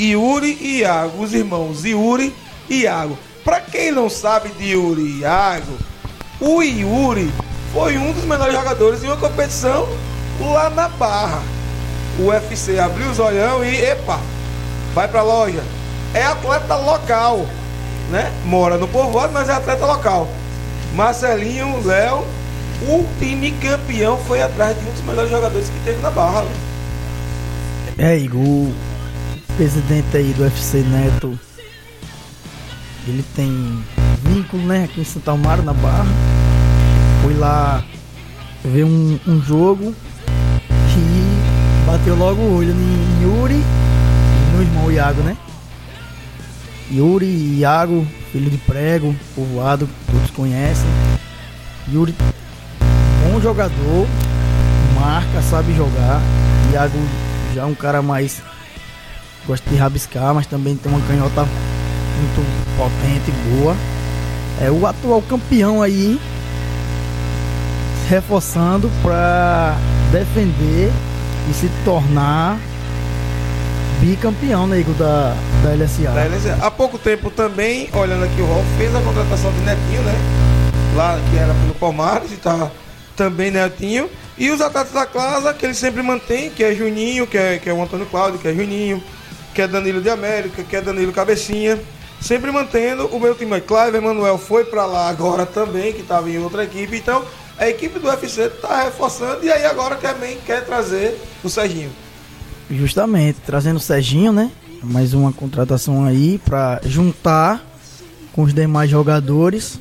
Yuri 0.00 0.56
e 0.60 0.78
Iago, 0.78 1.22
os 1.22 1.34
irmãos 1.34 1.84
Yuri 1.84 2.34
e 2.68 2.82
Iago. 2.82 3.18
Pra 3.44 3.60
quem 3.60 3.90
não 3.90 4.08
sabe 4.08 4.48
de 4.50 4.72
Yuri 4.72 5.02
e 5.02 5.18
Iago, 5.20 5.78
o 6.40 6.62
Yuri 6.62 7.32
foi 7.72 7.98
um 7.98 8.12
dos 8.12 8.24
melhores 8.24 8.54
jogadores 8.54 9.02
em 9.02 9.06
uma 9.06 9.16
competição 9.16 9.88
lá 10.40 10.70
na 10.70 10.88
Barra. 10.88 11.42
O 12.18 12.26
UFC 12.26 12.78
abriu 12.78 13.08
os 13.10 13.18
olhão 13.18 13.64
e, 13.64 13.76
epa, 13.76 14.18
vai 14.94 15.06
pra 15.06 15.22
loja. 15.22 15.62
É 16.14 16.24
atleta 16.24 16.74
local, 16.74 17.46
né? 18.10 18.32
Mora 18.44 18.76
no 18.76 18.88
povoado, 18.88 19.32
mas 19.32 19.48
é 19.48 19.52
atleta 19.52 19.84
local. 19.84 20.28
Marcelinho, 20.94 21.84
Léo, 21.84 22.24
o 22.88 23.06
time 23.18 23.52
campeão 23.52 24.16
foi 24.26 24.42
atrás 24.42 24.76
de 24.78 24.88
um 24.88 24.92
dos 24.92 25.02
melhores 25.02 25.30
jogadores 25.30 25.68
que 25.68 25.78
teve 25.84 26.00
na 26.00 26.10
Barra. 26.10 26.44
É, 27.98 28.16
Igor, 28.16 28.40
o 28.40 28.74
presidente 29.56 30.16
aí 30.16 30.32
do 30.32 30.44
UFC 30.44 30.78
Neto, 30.78 31.38
ele 33.06 33.24
tem 33.34 33.84
vínculo, 34.22 34.62
né, 34.66 34.84
aqui 34.84 35.00
em 35.00 35.04
Santa 35.04 35.32
Amaro, 35.32 35.62
na 35.62 35.72
Barra. 35.72 36.06
Fui 37.28 37.36
lá 37.36 37.84
ver 38.64 38.84
um, 38.84 39.20
um 39.26 39.38
jogo 39.42 39.94
e 40.70 41.86
bateu 41.86 42.16
logo 42.16 42.40
o 42.40 42.56
olho 42.56 42.70
em 42.70 43.22
Yuri 43.22 43.52
e 43.52 44.56
no 44.56 44.62
irmão 44.62 44.90
Iago, 44.90 45.20
né? 45.20 45.36
Yuri 46.90 47.26
e 47.26 47.58
Iago, 47.58 48.06
filho 48.32 48.50
de 48.50 48.56
prego, 48.56 49.14
povoado, 49.34 49.86
todos 50.10 50.30
conhecem. 50.30 50.86
Yuri, 51.92 52.14
bom 53.22 53.38
jogador, 53.42 54.06
marca, 54.98 55.42
sabe 55.42 55.74
jogar. 55.76 56.22
Iago 56.72 56.98
já 57.54 57.60
é 57.60 57.66
um 57.66 57.74
cara 57.74 58.00
mais 58.00 58.40
gosta 59.46 59.68
de 59.68 59.76
rabiscar, 59.76 60.32
mas 60.32 60.46
também 60.46 60.74
tem 60.76 60.90
uma 60.90 61.06
canhota 61.06 61.42
muito 61.42 62.74
potente, 62.78 63.30
boa. 63.50 63.76
É 64.62 64.70
o 64.70 64.86
atual 64.86 65.20
campeão 65.20 65.82
aí, 65.82 66.18
reforçando 68.08 68.90
para 69.02 69.76
defender 70.10 70.90
e 71.50 71.52
se 71.52 71.70
tornar 71.84 72.58
bicampeão, 74.00 74.66
né, 74.66 74.80
Igor, 74.80 74.94
da, 74.94 75.34
da 75.62 75.74
LSA. 75.74 76.10
Da 76.12 76.24
LSA. 76.24 76.58
Há 76.62 76.70
pouco 76.70 76.98
tempo 76.98 77.30
também, 77.30 77.90
olhando 77.92 78.24
aqui 78.24 78.40
o 78.40 78.46
Rolf, 78.46 78.66
fez 78.78 78.94
a 78.94 79.00
contratação 79.02 79.52
de 79.52 79.60
Netinho, 79.60 80.02
né? 80.02 80.14
Lá 80.96 81.18
que 81.30 81.36
era 81.36 81.52
pelo 81.52 81.74
Palmares 81.74 82.32
e 82.32 82.36
tá 82.36 82.70
também 83.14 83.50
Netinho. 83.50 84.08
E 84.38 84.50
os 84.50 84.60
atletas 84.60 84.92
da 84.92 85.04
casa 85.04 85.52
que 85.52 85.66
ele 85.66 85.74
sempre 85.74 86.02
mantém, 86.02 86.48
que 86.48 86.64
é 86.64 86.74
Juninho, 86.74 87.26
que 87.26 87.36
é, 87.36 87.58
que 87.58 87.68
é 87.68 87.74
o 87.74 87.82
Antônio 87.82 88.06
Cláudio, 88.06 88.38
que 88.38 88.48
é 88.48 88.54
Juninho, 88.54 89.02
que 89.52 89.60
é 89.60 89.68
Danilo 89.68 90.00
de 90.00 90.08
América, 90.08 90.62
que 90.62 90.76
é 90.76 90.80
Danilo 90.80 91.12
Cabecinha. 91.12 91.78
Sempre 92.20 92.50
mantendo 92.50 93.06
o 93.08 93.20
meu 93.20 93.34
time. 93.34 93.60
Clive 93.60 93.98
Emanuel 93.98 94.38
foi 94.38 94.64
pra 94.64 94.86
lá 94.86 95.08
agora 95.08 95.44
também, 95.44 95.92
que 95.92 96.00
estava 96.00 96.30
em 96.30 96.38
outra 96.38 96.64
equipe. 96.64 96.96
Então, 96.96 97.24
a 97.58 97.68
equipe 97.68 97.98
do 97.98 98.06
UFC 98.06 98.48
tá 98.48 98.84
reforçando 98.84 99.44
e 99.44 99.50
aí 99.50 99.64
agora 99.66 99.96
também 99.96 100.38
quer 100.46 100.64
trazer 100.64 101.20
o 101.42 101.48
Serginho. 101.48 101.90
Justamente, 102.70 103.38
trazendo 103.44 103.76
o 103.76 103.80
Serginho, 103.80 104.32
né? 104.32 104.50
Mais 104.82 105.12
uma 105.12 105.32
contratação 105.32 106.04
aí 106.04 106.38
para 106.38 106.80
juntar 106.84 107.64
com 108.32 108.42
os 108.42 108.54
demais 108.54 108.88
jogadores. 108.88 109.80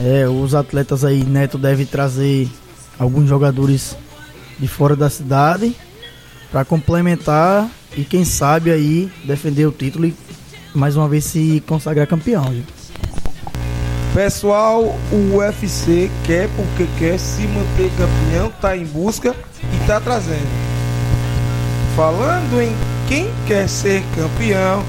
É, 0.00 0.26
os 0.26 0.54
atletas 0.54 1.04
aí, 1.04 1.22
Neto 1.22 1.58
deve 1.58 1.84
trazer 1.84 2.48
alguns 2.98 3.28
jogadores 3.28 3.96
de 4.58 4.66
fora 4.66 4.96
da 4.96 5.10
cidade 5.10 5.76
para 6.50 6.64
complementar 6.64 7.68
e 7.96 8.04
quem 8.04 8.24
sabe 8.24 8.70
aí 8.70 9.12
defender 9.24 9.66
o 9.66 9.72
título 9.72 10.06
e 10.06 10.14
mais 10.74 10.96
uma 10.96 11.08
vez 11.08 11.24
se 11.24 11.62
consagrar 11.66 12.06
campeão. 12.06 12.44
viu? 12.44 12.62
Pessoal, 14.14 14.94
o 15.10 15.36
UFC 15.36 16.10
quer 16.24 16.46
porque 16.54 16.86
quer 16.98 17.18
se 17.18 17.46
manter 17.46 17.90
campeão, 17.96 18.52
tá 18.60 18.76
em 18.76 18.84
busca 18.84 19.34
e 19.62 19.86
tá 19.86 19.98
trazendo. 20.02 20.50
Falando 21.96 22.60
em 22.60 22.76
quem 23.08 23.32
quer 23.46 23.66
ser 23.66 24.04
campeão, 24.14 24.84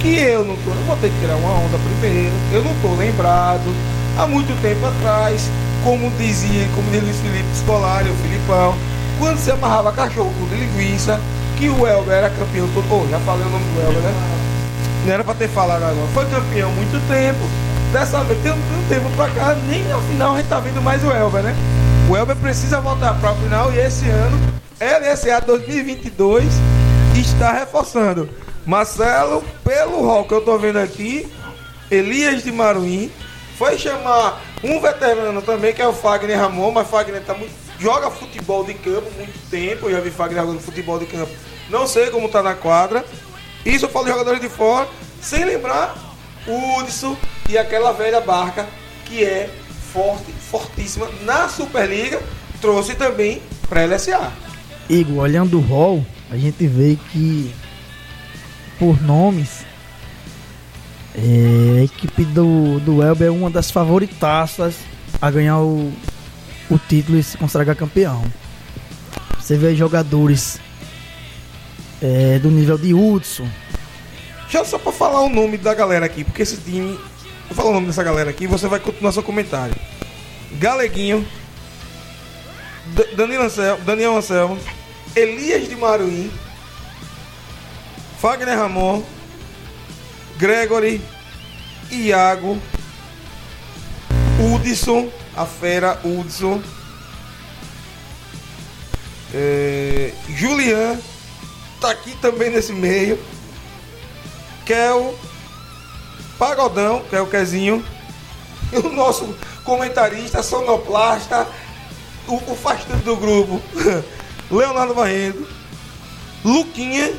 que 0.00 0.16
eu 0.16 0.42
não 0.42 0.56
tô, 0.56 0.70
eu 0.70 0.86
vou 0.86 0.96
ter 0.96 1.10
que 1.10 1.20
tirar 1.20 1.36
uma 1.36 1.50
onda 1.50 1.76
primeiro, 2.00 2.32
eu 2.50 2.64
não 2.64 2.74
tô 2.80 2.94
lembrado. 2.94 3.74
Há 4.16 4.26
muito 4.26 4.58
tempo 4.62 4.86
atrás, 4.86 5.50
como 5.84 6.10
dizia, 6.12 6.66
como 6.74 6.90
dizia 6.92 7.02
Luiz 7.02 7.16
Felipe 7.20 7.54
Scolari, 7.54 8.08
o 8.08 8.14
Filipão, 8.14 8.74
quando 9.18 9.36
se 9.36 9.50
amarrava 9.50 9.92
cachorro 9.92 10.32
com 10.38 10.46
linguiça, 10.56 11.20
que 11.58 11.68
o 11.68 11.86
Elber 11.86 12.14
era 12.14 12.30
campeão 12.30 12.66
todo. 12.72 12.86
Oh, 12.90 13.06
já 13.10 13.20
falei 13.20 13.44
o 13.46 13.50
nome 13.50 13.66
do 13.66 13.80
Elber, 13.82 14.00
né? 14.00 14.14
Não 15.04 15.12
era 15.12 15.22
pra 15.22 15.34
ter 15.34 15.48
falado 15.48 15.82
agora. 15.82 16.08
Foi 16.14 16.24
campeão 16.24 16.72
muito 16.72 16.98
tempo. 17.06 17.61
Dessa 17.92 18.24
vez, 18.24 18.42
tem 18.42 18.50
um, 18.50 18.54
um 18.54 18.88
tempo 18.88 19.10
pra 19.14 19.28
cá, 19.28 19.54
nem 19.68 19.84
na 19.84 20.00
final 20.00 20.34
a 20.34 20.38
gente 20.38 20.48
tá 20.48 20.58
vendo 20.58 20.80
mais 20.80 21.04
o 21.04 21.10
Elber, 21.10 21.42
né? 21.42 21.54
O 22.08 22.16
Elber 22.16 22.34
precisa 22.36 22.80
voltar 22.80 23.12
pra 23.20 23.34
final 23.34 23.70
e 23.70 23.78
esse 23.78 24.08
ano, 24.08 24.40
LSA 24.80 25.42
2022, 25.42 26.42
está 27.14 27.52
reforçando. 27.52 28.30
Marcelo, 28.64 29.44
pelo 29.62 30.06
rol 30.06 30.24
que 30.24 30.32
eu 30.32 30.40
tô 30.40 30.56
vendo 30.56 30.78
aqui, 30.78 31.30
Elias 31.90 32.42
de 32.42 32.50
Maruim, 32.50 33.12
foi 33.58 33.76
chamar 33.76 34.40
um 34.64 34.80
veterano 34.80 35.42
também, 35.42 35.74
que 35.74 35.82
é 35.82 35.86
o 35.86 35.92
Fagner 35.92 36.38
Ramon, 36.38 36.70
mas 36.70 36.88
Fagner 36.88 37.22
tá 37.22 37.34
muito, 37.34 37.52
joga 37.78 38.10
futebol 38.10 38.64
de 38.64 38.72
campo 38.72 39.10
muito 39.18 39.38
tempo, 39.50 39.90
eu 39.90 39.92
já 39.92 40.00
vi 40.00 40.10
Fagner 40.10 40.40
jogando 40.40 40.60
futebol 40.60 40.98
de 40.98 41.04
campo, 41.04 41.30
não 41.68 41.86
sei 41.86 42.08
como 42.10 42.30
tá 42.30 42.42
na 42.42 42.54
quadra. 42.54 43.04
Isso 43.66 43.84
eu 43.84 43.90
falo 43.90 44.06
de 44.06 44.12
jogadores 44.12 44.40
de 44.40 44.48
fora, 44.48 44.88
sem 45.20 45.44
lembrar 45.44 45.94
o 46.46 46.78
Hudson 46.78 47.14
e 47.48 47.58
aquela 47.58 47.92
velha 47.92 48.20
barca 48.20 48.66
que 49.04 49.24
é 49.24 49.50
forte, 49.92 50.32
fortíssima 50.32 51.08
na 51.22 51.48
Superliga, 51.48 52.20
trouxe 52.60 52.94
também 52.94 53.42
para 53.68 53.84
LSA. 53.84 54.32
Igor, 54.88 55.18
olhando 55.18 55.58
o 55.58 55.60
hall, 55.60 56.04
a 56.30 56.36
gente 56.36 56.66
vê 56.66 56.98
que 57.10 57.54
por 58.78 59.00
nomes 59.02 59.64
é, 61.14 61.80
a 61.80 61.84
equipe 61.84 62.24
do, 62.24 62.80
do 62.80 63.02
Elber 63.02 63.28
é 63.28 63.30
uma 63.30 63.50
das 63.50 63.70
favoritaças 63.70 64.76
a 65.20 65.30
ganhar 65.30 65.58
o, 65.60 65.92
o 66.70 66.78
título 66.78 67.18
e 67.18 67.22
se 67.22 67.36
consagrar 67.36 67.76
campeão. 67.76 68.24
Você 69.38 69.56
vê 69.56 69.74
jogadores 69.74 70.58
é, 72.00 72.38
do 72.38 72.50
nível 72.50 72.78
de 72.78 72.94
Hudson, 72.94 73.48
Já 74.48 74.64
só 74.64 74.78
para 74.78 74.92
falar 74.92 75.22
o 75.22 75.28
nome 75.28 75.56
da 75.56 75.72
galera 75.72 76.04
aqui, 76.04 76.24
porque 76.24 76.42
esse 76.42 76.58
time. 76.58 76.98
Vou 77.52 77.56
falar 77.64 77.68
o 77.68 77.74
nome 77.74 77.88
dessa 77.88 78.02
galera 78.02 78.30
aqui 78.30 78.44
e 78.44 78.46
você 78.46 78.66
vai 78.66 78.80
continuar 78.80 79.12
seu 79.12 79.22
comentário. 79.22 79.74
Galeguinho, 80.52 81.28
D- 82.86 83.14
Danilo 83.14 83.44
Daniel 83.84 84.16
Anselmo, 84.16 84.58
Elias 85.14 85.68
de 85.68 85.76
Maruim, 85.76 86.32
Fagner 88.18 88.56
Ramon, 88.56 89.02
Gregory, 90.38 91.02
Iago, 91.90 92.58
Hudson, 94.40 95.10
a 95.36 95.44
fera 95.44 96.00
Hudson, 96.02 96.62
é, 99.34 100.10
Julian, 100.30 100.98
tá 101.82 101.90
aqui 101.90 102.16
também 102.16 102.48
nesse 102.48 102.72
meio. 102.72 103.22
Kel, 104.64 105.14
Pagodão, 106.42 107.04
que 107.08 107.14
é 107.14 107.20
o 107.20 107.26
Quezinho, 107.28 107.84
e 108.72 108.76
o 108.76 108.92
nosso 108.92 109.32
comentarista, 109.62 110.42
sonoplasta, 110.42 111.46
o, 112.26 112.34
o 112.34 112.56
faz 112.56 112.82
tudo 112.82 113.04
do 113.04 113.16
grupo, 113.16 113.62
Leonardo 114.50 114.92
Barreto, 114.92 115.46
Luquinha, 116.44 117.12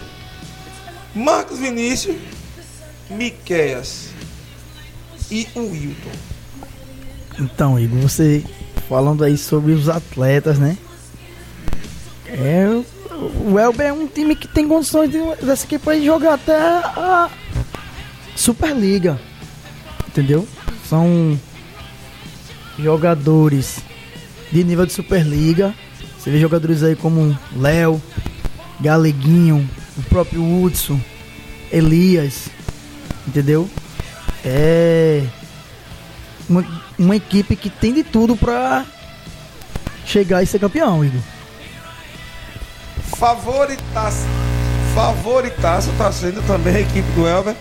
Marcos 1.16 1.58
Vinícius, 1.58 2.18
Miqueias 3.10 4.10
e 5.32 5.48
o 5.56 5.72
Wilton. 5.72 6.12
Então, 7.40 7.80
Igor, 7.80 8.00
você 8.00 8.44
falando 8.90 9.24
aí 9.24 9.38
sobre 9.38 9.72
os 9.72 9.88
atletas, 9.88 10.60
né? 10.60 10.78
É, 12.28 12.66
o 13.46 13.58
Elber 13.58 13.88
é 13.88 13.94
um 13.94 14.06
time 14.06 14.36
que 14.36 14.50
tem 14.50 14.68
condições 14.68 15.10
de, 15.10 15.20
dessa 15.46 15.66
equipe 15.66 15.90
aí 15.90 16.06
jogar 16.06 16.34
até 16.34 16.58
a 16.58 17.30
Superliga. 18.36 19.20
Entendeu? 20.08 20.48
São 20.88 21.40
jogadores 22.78 23.80
de 24.52 24.64
nível 24.64 24.86
de 24.86 24.94
Superliga. 24.94 25.74
Você 26.18 26.30
vê 26.30 26.40
jogadores 26.40 26.84
aí 26.84 26.96
como 26.96 27.38
Léo, 27.56 28.02
Galeguinho, 28.80 29.68
o 29.98 30.04
próprio 30.04 30.42
Hudson, 30.44 31.00
Elias, 31.72 32.50
entendeu? 33.28 33.70
É 34.46 35.24
uma, 36.48 36.66
uma 36.98 37.16
equipe 37.16 37.56
que 37.56 37.70
tem 37.70 37.94
de 37.94 38.04
tudo 38.04 38.36
pra 38.36 38.86
chegar 40.06 40.44
e 40.44 40.46
ser 40.46 40.60
campeão, 40.60 41.04
Igor. 41.04 41.22
Favoritaço, 43.18 44.26
favoritaço 44.94 45.90
tá 45.98 46.12
sendo 46.12 46.46
também 46.46 46.76
a 46.76 46.82
equipe 46.82 47.10
do 47.12 47.28
Elber. 47.28 47.56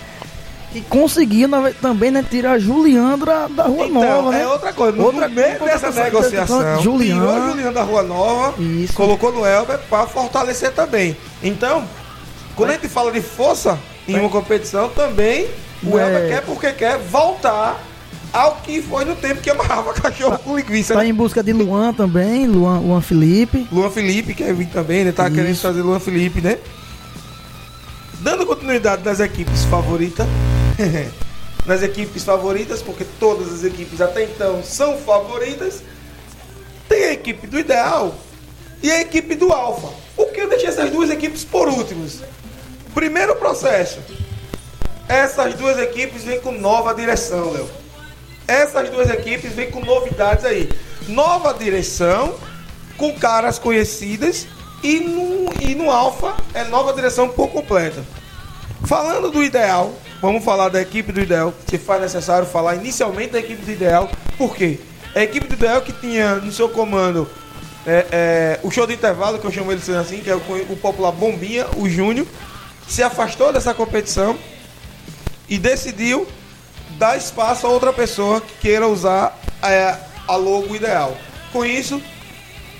E 0.75 0.81
conseguiu 0.83 1.49
ve- 1.63 1.75
também, 1.75 2.11
né, 2.11 2.25
tirar 2.29 2.53
a 2.53 2.59
Juliandra 2.59 3.47
da 3.49 3.65
Rua 3.65 3.87
Então, 3.87 4.01
Nova, 4.03 4.31
né? 4.31 4.43
é 4.43 4.47
outra 4.49 4.73
coisa. 4.73 4.97
No, 4.97 5.05
Outra 5.05 5.29
meio 5.29 5.59
dessa 5.61 5.91
negociação, 5.91 6.59
tirou 6.81 6.95
a 7.31 7.49
Juliana 7.51 7.73
da 7.73 7.83
Rua 7.83 8.03
Nova, 8.03 8.63
Isso. 8.63 8.95
colocou 8.95 9.31
no 9.33 9.45
Elber 9.45 9.79
para 9.91 10.07
fortalecer 10.07 10.73
também. 10.73 11.15
Então, 11.43 11.85
quando 12.57 12.71
a 12.71 12.73
gente 12.75 12.89
fala 12.89 13.13
de 13.13 13.21
força 13.21 13.79
em 14.09 14.19
uma 14.19 14.31
competição, 14.31 14.89
também 14.89 15.47
o 15.85 15.99
É. 15.99 16.03
Elber 16.07 16.29
quer 16.29 16.41
porque 16.43 16.73
quer 16.73 16.97
voltar 16.99 17.79
ao 18.33 18.57
que 18.65 18.81
foi 18.81 19.05
no 19.05 19.15
tempo 19.15 19.43
que 19.43 19.51
amarrava 19.51 19.93
cachorro 20.01 20.39
com 20.39 20.57
linguiça. 20.57 20.95
Tá 20.95 21.01
né? 21.01 21.09
em 21.09 21.13
busca 21.15 21.43
de 21.43 21.53
Luan 21.53 21.93
também, 21.93 22.47
Luan, 22.47 22.79
Luan 22.79 23.03
Felipe. 23.03 23.67
Luan 23.71 23.91
Felipe 23.91 24.33
quer 24.33 24.55
vir 24.55 24.69
também, 24.69 25.05
né? 25.05 25.13
Tá 25.13 25.27
Isso. 25.27 25.35
querendo 25.37 25.57
fazer 25.59 25.83
Luan 25.83 26.01
Felipe, 26.01 26.41
né? 26.41 26.57
Dando 28.21 28.47
continuidade 28.47 29.03
das 29.03 29.21
equipes 29.21 29.65
favoritas. 29.65 30.27
nas 31.67 31.83
equipes 31.83 32.25
favoritas, 32.25 32.83
porque 32.83 33.05
todas 33.19 33.53
as 33.53 33.65
equipes 33.65 34.01
até 34.01 34.25
então 34.25 34.63
são 34.63 34.99
favoritas. 34.99 35.83
Tem 36.89 37.05
a 37.05 37.13
equipe 37.13 37.47
do 37.47 37.59
Ideal 37.59 38.15
e 38.83 38.91
a 38.91 39.01
equipe 39.01 39.35
do 39.35 39.53
Alfa. 39.53 39.89
Por 40.17 40.31
que 40.33 40.41
eu 40.41 40.49
deixei 40.49 40.69
essas 40.69 40.91
duas 40.91 41.11
equipes 41.11 41.45
por 41.45 41.69
últimos? 41.69 42.21
Primeiro 42.95 43.37
processo. 43.37 44.01
Essas 45.09 45.55
duas 45.55 45.79
equipes 45.79 46.25
vêm 46.25 46.41
com 46.41 46.53
nova 46.53 46.95
direção, 46.95 47.53
Léo. 47.53 47.69
Essas 48.47 48.91
duas 48.91 49.09
equipes 49.09 49.53
vêm 49.53 49.71
com 49.71 49.81
novidades 49.81 50.45
aí. 50.45 50.69
Nova 51.09 51.55
direção, 51.55 52.35
com 52.97 53.15
caras 53.15 53.59
conhecidas 53.59 54.47
e 54.83 55.01
no, 55.01 55.53
e 55.61 55.75
no 55.75 55.91
Alfa 55.91 56.37
é 56.55 56.65
nova 56.65 56.93
direção 56.93 57.29
por 57.29 57.49
completa. 57.49 58.05
Falando 58.85 59.31
do 59.31 59.43
ideal, 59.43 59.93
vamos 60.23 60.45
falar 60.45 60.69
da 60.69 60.81
equipe 60.81 61.11
do 61.11 61.21
ideal, 61.21 61.53
se 61.69 61.77
faz 61.77 62.01
necessário 62.01 62.47
falar 62.47 62.77
inicialmente 62.77 63.33
da 63.33 63.41
equipe 63.41 63.63
do 63.65 63.71
ideal, 63.73 64.09
por 64.39 64.55
quê? 64.57 64.79
A 65.15 65.21
equipe 65.21 65.49
do 65.49 65.55
ideal 65.55 65.83
que 65.83 65.93
tinha 65.93 66.37
no 66.37 66.53
seu 66.53 66.69
comando 66.69 67.29
é, 67.85 68.07
é, 68.13 68.61
o 68.63 68.71
show 68.71 68.87
de 68.87 68.95
intervalo, 68.95 69.41
que 69.41 69.45
eu 69.45 69.51
chamo 69.51 69.73
ele 69.73 69.81
sendo 69.81 69.99
assim, 69.99 70.19
que 70.19 70.31
é 70.31 70.37
o, 70.37 70.39
o 70.71 70.77
popular 70.77 71.11
Bombinha, 71.11 71.67
o 71.77 71.89
Júnior, 71.89 72.27
se 72.89 73.03
afastou 73.03 73.53
dessa 73.53 73.75
competição 73.75 74.39
e 75.49 75.59
decidiu 75.59 76.27
dar 76.99 77.19
espaço 77.19 77.67
a 77.67 77.71
outra 77.71 77.93
pessoa 77.93 78.41
que 78.41 78.69
queira 78.69 78.87
usar 78.87 79.37
é, 79.61 79.97
a 80.29 80.37
logo 80.37 80.77
ideal. 80.77 81.17
Com 81.53 81.65
isso, 81.65 82.01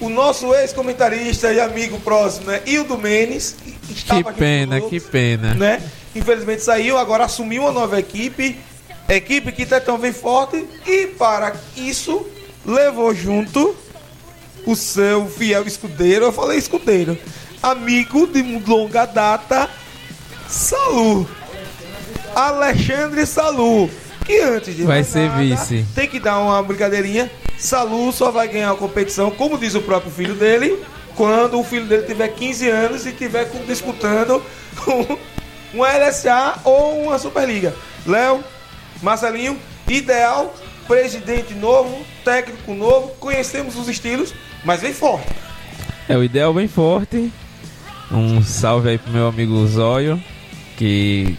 o 0.01 0.09
nosso 0.09 0.55
ex-comentarista 0.55 1.53
e 1.53 1.61
amigo 1.61 1.99
próximo, 2.01 2.47
né, 2.47 2.63
Hildo 2.65 2.97
Menes, 2.97 3.57
Que 3.89 4.23
pena, 4.33 4.81
que 4.81 5.01
pena. 5.01 5.55
né? 5.55 5.83
Infelizmente 6.15 6.63
saiu, 6.63 6.99
agora 6.99 7.25
assumiu 7.25 7.63
uma 7.63 7.73
nova 7.73 7.99
equipe, 7.99 8.59
equipe 9.09 9.53
que 9.53 9.65
Tetão 9.65 9.97
vem 9.99 10.13
forte 10.13 10.67
e 10.87 11.07
para 11.07 11.55
isso 11.77 12.27
levou 12.65 13.15
junto 13.15 13.75
o 14.67 14.77
seu 14.77 15.27
fiel 15.27 15.67
escudeiro, 15.67 16.27
eu 16.27 16.33
falei 16.33 16.59
escudeiro, 16.59 17.19
amigo 17.63 18.27
de 18.27 18.43
longa 18.43 19.07
data, 19.07 19.69
Salu. 20.49 21.27
Alexandre 22.35 23.27
Salu, 23.27 23.91
que 24.25 24.39
antes 24.41 24.77
de 24.77 24.85
Vai 24.85 25.03
ser 25.03 25.29
nada, 25.29 25.41
vice. 25.43 25.85
tem 25.95 26.09
que 26.09 26.21
dar 26.21 26.39
uma 26.39 26.63
brincadeirinha. 26.63 27.31
Salu 27.59 28.13
só 28.13 28.31
vai 28.31 28.49
ganhar 28.49 28.71
a 28.71 28.75
competição, 28.75 29.31
como 29.31 29.59
diz 29.59 29.75
o 29.75 29.83
próprio 29.83 30.11
filho 30.11 30.35
dele, 30.35 30.79
quando 31.17 31.59
o 31.59 31.65
filho 31.65 31.87
dele 31.87 32.03
tiver 32.05 32.29
15 32.29 32.69
anos 32.69 33.07
e 33.07 33.13
tiver 33.13 33.51
disputando 33.67 34.43
com 34.85 35.19
uma 35.73 35.89
LSA 35.89 36.61
ou 36.65 37.03
uma 37.05 37.19
Superliga. 37.19 37.75
Léo, 38.07 38.43
Marcelinho, 39.03 39.59
ideal, 39.89 40.55
presidente 40.87 41.55
novo, 41.55 42.05
técnico 42.25 42.75
novo, 42.75 43.09
conhecemos 43.19 43.77
os 43.77 43.89
estilos, 43.89 44.35
mas 44.65 44.81
vem 44.81 44.93
forte. 44.93 45.29
É 46.09 46.17
o 46.17 46.25
ideal 46.25 46.53
bem 46.53 46.69
forte. 46.69 47.33
Um 48.11 48.43
salve 48.43 48.91
aí 48.91 48.99
pro 48.99 49.13
meu 49.13 49.27
amigo 49.27 49.67
Zóio, 49.67 50.23
que 50.77 51.37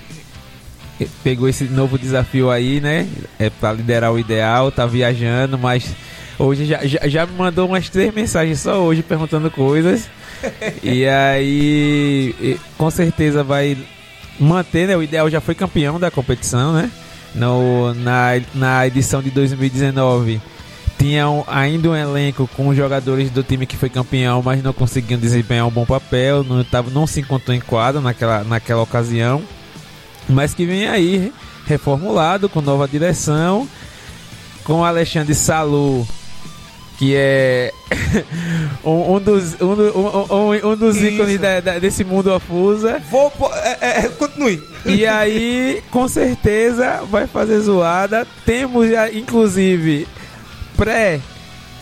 pegou 1.24 1.48
esse 1.48 1.66
novo 1.66 1.98
desafio 1.98 2.50
aí, 2.50 2.80
né? 2.80 3.08
É 3.38 3.50
pra 3.50 3.72
liderar 3.72 4.12
o 4.12 4.20
ideal, 4.20 4.72
tá 4.72 4.86
viajando, 4.86 5.58
mas 5.58 5.94
hoje 6.40 6.66
já, 6.66 6.86
já, 6.86 7.08
já 7.08 7.26
me 7.26 7.34
mandou 7.34 7.68
umas 7.68 7.90
três 7.90 8.14
mensagens 8.14 8.60
só 8.60 8.82
hoje 8.82 9.04
perguntando 9.04 9.52
coisas. 9.52 10.10
e 10.82 11.06
aí, 11.08 12.60
com 12.78 12.90
certeza 12.90 13.44
vai 13.44 13.78
manter, 14.40 14.88
né? 14.88 14.98
O 14.98 15.04
ideal 15.04 15.30
já 15.30 15.40
foi 15.42 15.56
campeão 15.56 16.00
da 16.00 16.10
competição, 16.12 16.74
né? 16.74 16.90
No, 17.36 17.94
na, 17.96 18.32
na 18.54 18.86
edição 18.88 19.22
de 19.22 19.32
2019 19.32 20.40
tinha 21.00 21.28
um- 21.28 21.44
ainda 21.48 21.90
um 21.90 21.96
elenco 21.96 22.48
com 22.56 22.74
jogadores 22.76 23.30
do 23.32 23.42
time 23.44 23.66
que 23.66 23.76
foi 23.76 23.90
campeão, 23.90 24.42
mas 24.44 24.62
não 24.64 24.72
conseguiam 24.72 25.20
desempenhar 25.20 25.66
um 25.68 25.72
bom 25.72 25.86
papel, 25.86 26.44
não, 26.44 26.64
tava, 26.64 26.90
não 26.92 27.08
se 27.08 27.20
encontrou 27.22 27.56
em 27.56 27.60
quadra 27.60 28.00
naquela, 28.00 28.44
naquela 28.44 28.82
ocasião. 28.84 29.42
Mas 30.30 30.54
que 30.54 30.66
vem 30.66 30.88
aí 30.88 31.34
reformulado, 31.66 32.48
com 32.48 32.62
nova 32.62 32.88
direção, 32.88 33.68
com 34.64 34.86
Alexandre 34.86 35.34
Salu, 35.36 36.08
que 37.04 37.16
é 37.18 37.72
um, 38.84 39.16
um 39.16 39.20
dos, 39.20 39.60
um, 39.62 39.74
um, 39.74 40.72
um- 40.72 40.76
dos 40.78 40.96
Isso. 40.96 41.06
ícones 41.06 41.40
da- 41.40 41.60
da- 41.60 41.80
desse 41.80 42.04
mundo 42.04 42.34
afusa. 42.34 43.02
Vou. 43.12 43.30
po- 43.32 43.52
É, 43.54 44.06
é, 44.06 44.10
continue. 44.18 44.62
E 44.86 45.06
aí, 45.06 45.82
com 45.92 46.08
certeza, 46.08 47.02
vai 47.10 47.28
fazer 47.28 47.60
zoada. 47.60 48.26
Temos 48.46 48.90
já, 48.90 49.12
inclusive, 49.12 50.08
pré. 50.78 51.20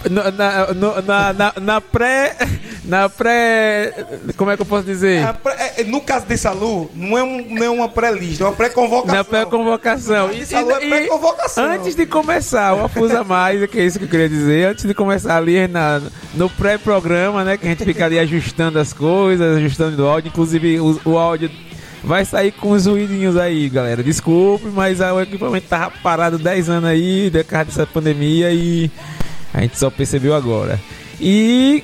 Na, 0.10 0.32
na, 0.32 1.34
na, 1.34 1.54
na 1.62 1.82
pré. 1.82 2.36
Na 2.84 3.08
pré. 3.08 3.94
Como 4.36 4.50
é 4.50 4.56
que 4.56 4.62
eu 4.64 4.66
posso 4.66 4.84
dizer? 4.84 5.26
Pré- 5.44 5.74
é, 5.78 5.84
no 5.84 6.02
caso 6.02 6.26
de 6.26 6.38
Salu, 6.38 6.90
não 6.96 7.18
é, 7.18 7.24
um, 7.24 7.46
não 7.56 7.64
é 7.64 7.70
uma 7.70 7.88
pré-lista, 7.88 8.44
é 8.44 8.48
uma 8.48 8.54
pré-convocação. 8.54 9.16
Na 9.16 9.24
pré-convocação. 9.24 10.30
De 10.30 10.46
Salu 10.46 10.72
é 10.72 10.80
pré-convocação. 10.80 11.66
antes 11.66 11.96
de 11.96 12.06
começar, 12.06 12.74
o 12.74 12.86
Afusa 12.86 13.24
Mais, 13.24 13.64
que 13.70 13.80
é 13.80 13.86
isso 13.86 14.00
que 14.00 14.06
eu 14.06 14.10
queria 14.10 14.28
dizer, 14.30 14.70
antes 14.70 14.86
de 14.86 14.94
começar 14.94 15.38
ali 15.38 15.68
na, 15.68 16.02
no 16.34 16.50
pré-programa, 16.50 17.44
né? 17.44 17.58
Que 17.58 17.68
a 17.68 17.70
gente 17.70 17.86
fica 17.86 18.06
ali 18.06 18.18
ajustando 18.18 18.80
as 18.80 18.92
coisas, 18.94 19.58
ajustando 19.58 20.04
o 20.04 20.08
áudio, 20.08 20.30
inclusive 20.30 20.80
o, 20.80 21.00
o 21.06 21.18
áudio 21.18 21.52
vai 22.04 22.26
sair 22.26 22.52
com 22.52 22.72
os 22.72 22.88
ruidinhos 22.88 23.38
aí, 23.38 23.70
galera. 23.70 24.02
Desculpe, 24.02 24.66
mas 24.74 25.00
ah, 25.02 25.14
o 25.14 25.22
equipamento 25.22 25.68
tava 25.68 25.92
parado 26.02 26.40
10 26.40 26.68
anos 26.70 26.90
aí, 26.90 27.30
de 27.30 27.44
causa 27.44 27.66
dessa 27.66 27.86
pandemia 27.86 28.52
e 28.52 28.90
a 29.54 29.62
gente 29.62 29.78
só 29.78 29.90
percebeu 29.90 30.34
agora. 30.34 30.80
E 31.20 31.84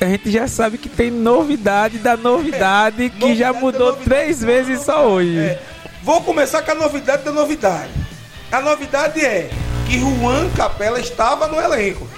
a 0.00 0.06
gente 0.06 0.30
já 0.30 0.46
sabe 0.48 0.78
que 0.78 0.88
tem 0.88 1.10
novidade 1.10 1.98
da 1.98 2.16
novidade 2.16 3.10
que 3.10 3.34
já 3.34 3.52
novidade 3.52 3.54
da 3.54 3.60
mudou 3.60 3.92
três 3.94 4.42
vezes 4.42 4.82
só 4.82 5.06
hoje. 5.06 5.38
É, 5.38 5.60
vou 6.02 6.20
começar 6.22 6.62
com 6.62 6.72
a 6.72 6.74
novidade 6.74 7.22
da 7.22 7.32
novidade. 7.32 7.90
A 8.50 8.60
novidade 8.60 9.24
é 9.24 9.50
que 9.86 9.98
Juan 9.98 10.48
Capela 10.50 11.00
estava 11.00 11.46
no 11.48 11.60
elenco. 11.60 12.08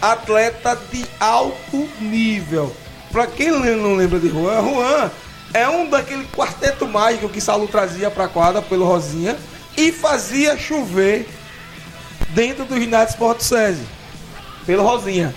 Atleta 0.00 0.78
de 0.90 1.04
alto 1.18 1.88
nível. 2.00 2.74
Pra 3.12 3.26
quem 3.26 3.50
não 3.50 3.94
lembra 3.94 4.18
de 4.18 4.28
Juan, 4.28 4.62
Juan 4.62 5.10
é 5.52 5.68
um 5.68 5.88
daquele 5.88 6.24
quarteto 6.26 6.86
mágico 6.86 7.28
que 7.28 7.40
Salu 7.40 7.66
trazia 7.66 8.10
pra 8.10 8.28
quadra 8.28 8.62
pelo 8.62 8.86
Rosinha 8.86 9.36
e 9.76 9.92
fazia 9.92 10.56
chover 10.56 11.28
dentro 12.34 12.64
do 12.64 12.78
ginásio 12.78 13.10
Esporte 13.10 13.44
SESI. 13.44 13.84
Pelo 14.66 14.82
Rosinha. 14.82 15.34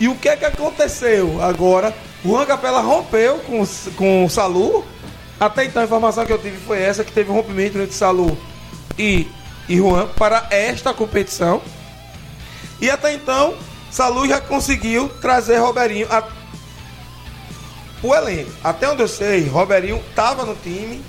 E 0.00 0.08
o 0.08 0.14
que 0.14 0.28
é 0.28 0.36
que 0.36 0.44
aconteceu 0.44 1.42
agora? 1.42 1.94
O 2.24 2.28
Juan 2.28 2.46
Capela 2.46 2.80
rompeu 2.80 3.38
com, 3.40 3.66
com 3.96 4.24
o 4.24 4.30
Salu. 4.30 4.84
Até 5.40 5.64
então 5.64 5.82
a 5.82 5.84
informação 5.84 6.26
que 6.26 6.32
eu 6.32 6.38
tive 6.38 6.56
foi 6.58 6.80
essa, 6.80 7.04
que 7.04 7.12
teve 7.12 7.30
um 7.30 7.34
rompimento 7.34 7.78
entre 7.78 7.94
Salu 7.94 8.36
e, 8.98 9.26
e 9.68 9.76
Juan 9.76 10.08
para 10.16 10.46
esta 10.50 10.92
competição. 10.92 11.62
E 12.80 12.90
até 12.90 13.12
então, 13.12 13.54
Salu 13.90 14.26
já 14.26 14.40
conseguiu 14.40 15.08
trazer 15.20 15.58
Roberinho 15.58 16.06
a, 16.10 16.24
o 18.02 18.14
elenco. 18.14 18.50
Até 18.62 18.88
onde 18.88 19.02
eu 19.02 19.08
sei, 19.08 19.46
Roberinho 19.48 20.02
estava 20.10 20.44
no 20.44 20.54
time, 20.54 21.02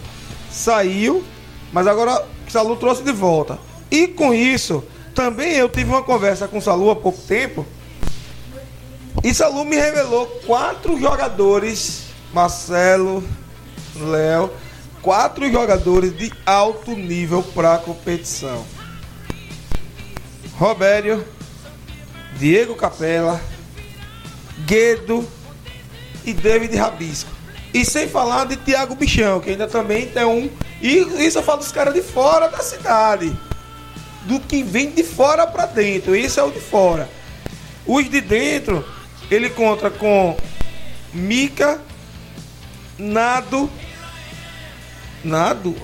saiu, 0.52 1.24
mas 1.72 1.88
agora 1.88 2.26
Salu 2.48 2.76
trouxe 2.76 3.04
de 3.04 3.12
volta. 3.12 3.60
E 3.92 4.08
com 4.08 4.34
isso, 4.34 4.84
também 5.14 5.54
eu 5.54 5.70
tive 5.70 5.90
uma 5.90 6.04
conversa 6.04 6.48
com 6.48 6.62
Salu 6.62 6.92
há 6.92 6.96
pouco 6.96 7.22
tempo. 7.22 7.66
E 9.24 9.34
Salu 9.34 9.66
me 9.66 9.76
revelou 9.76 10.26
quatro 10.46 11.00
jogadores, 11.00 12.06
Marcelo, 12.34 13.24
Léo, 13.96 14.52
quatro 15.02 15.52
jogadores 15.52 16.16
de 16.18 16.32
alto 16.46 16.92
nível 16.92 17.44
para 17.44 17.76
a 17.76 17.78
competição. 17.78 18.66
Robério, 20.58 21.26
Diego 22.38 22.76
Capella, 22.76 23.42
Guedo 24.66 25.28
e 26.26 26.34
David 26.34 26.76
Rabisco. 26.76 27.30
E 27.74 27.86
sem 27.86 28.08
falar 28.08 28.46
de 28.46 28.58
Thiago 28.58 28.96
Bichão, 28.96 29.40
que 29.40 29.52
ainda 29.52 29.68
também 29.68 30.08
tem 30.08 30.26
um. 30.26 30.50
E 30.82 30.98
isso 31.26 31.40
eu 31.40 31.44
falo 31.44 31.60
dos 31.60 31.72
caras 31.72 31.94
de 31.94 32.02
fora 32.02 32.48
da 32.48 32.60
cidade. 32.60 33.38
Do 34.24 34.40
que 34.40 34.64
vem 34.64 34.92
de 34.92 35.04
fora 35.04 35.48
para 35.48 35.66
dentro. 35.66 36.16
Esse 36.16 36.40
é 36.40 36.44
o 36.44 36.52
de 36.52 36.60
fora. 36.60 37.10
Os 37.86 38.10
de 38.10 38.22
dentro, 38.22 38.86
ele 39.32 39.50
conta 39.50 39.90
com 39.90 40.38
Mica, 41.14 41.82
Nado. 42.98 43.70
Nado? 45.24 45.76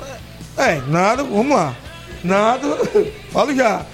É, 0.57 0.81
Nado, 0.87 1.25
vamos 1.25 1.55
lá. 1.55 1.75
Nado, 2.23 2.77
falo 3.31 3.55
já. 3.55 3.85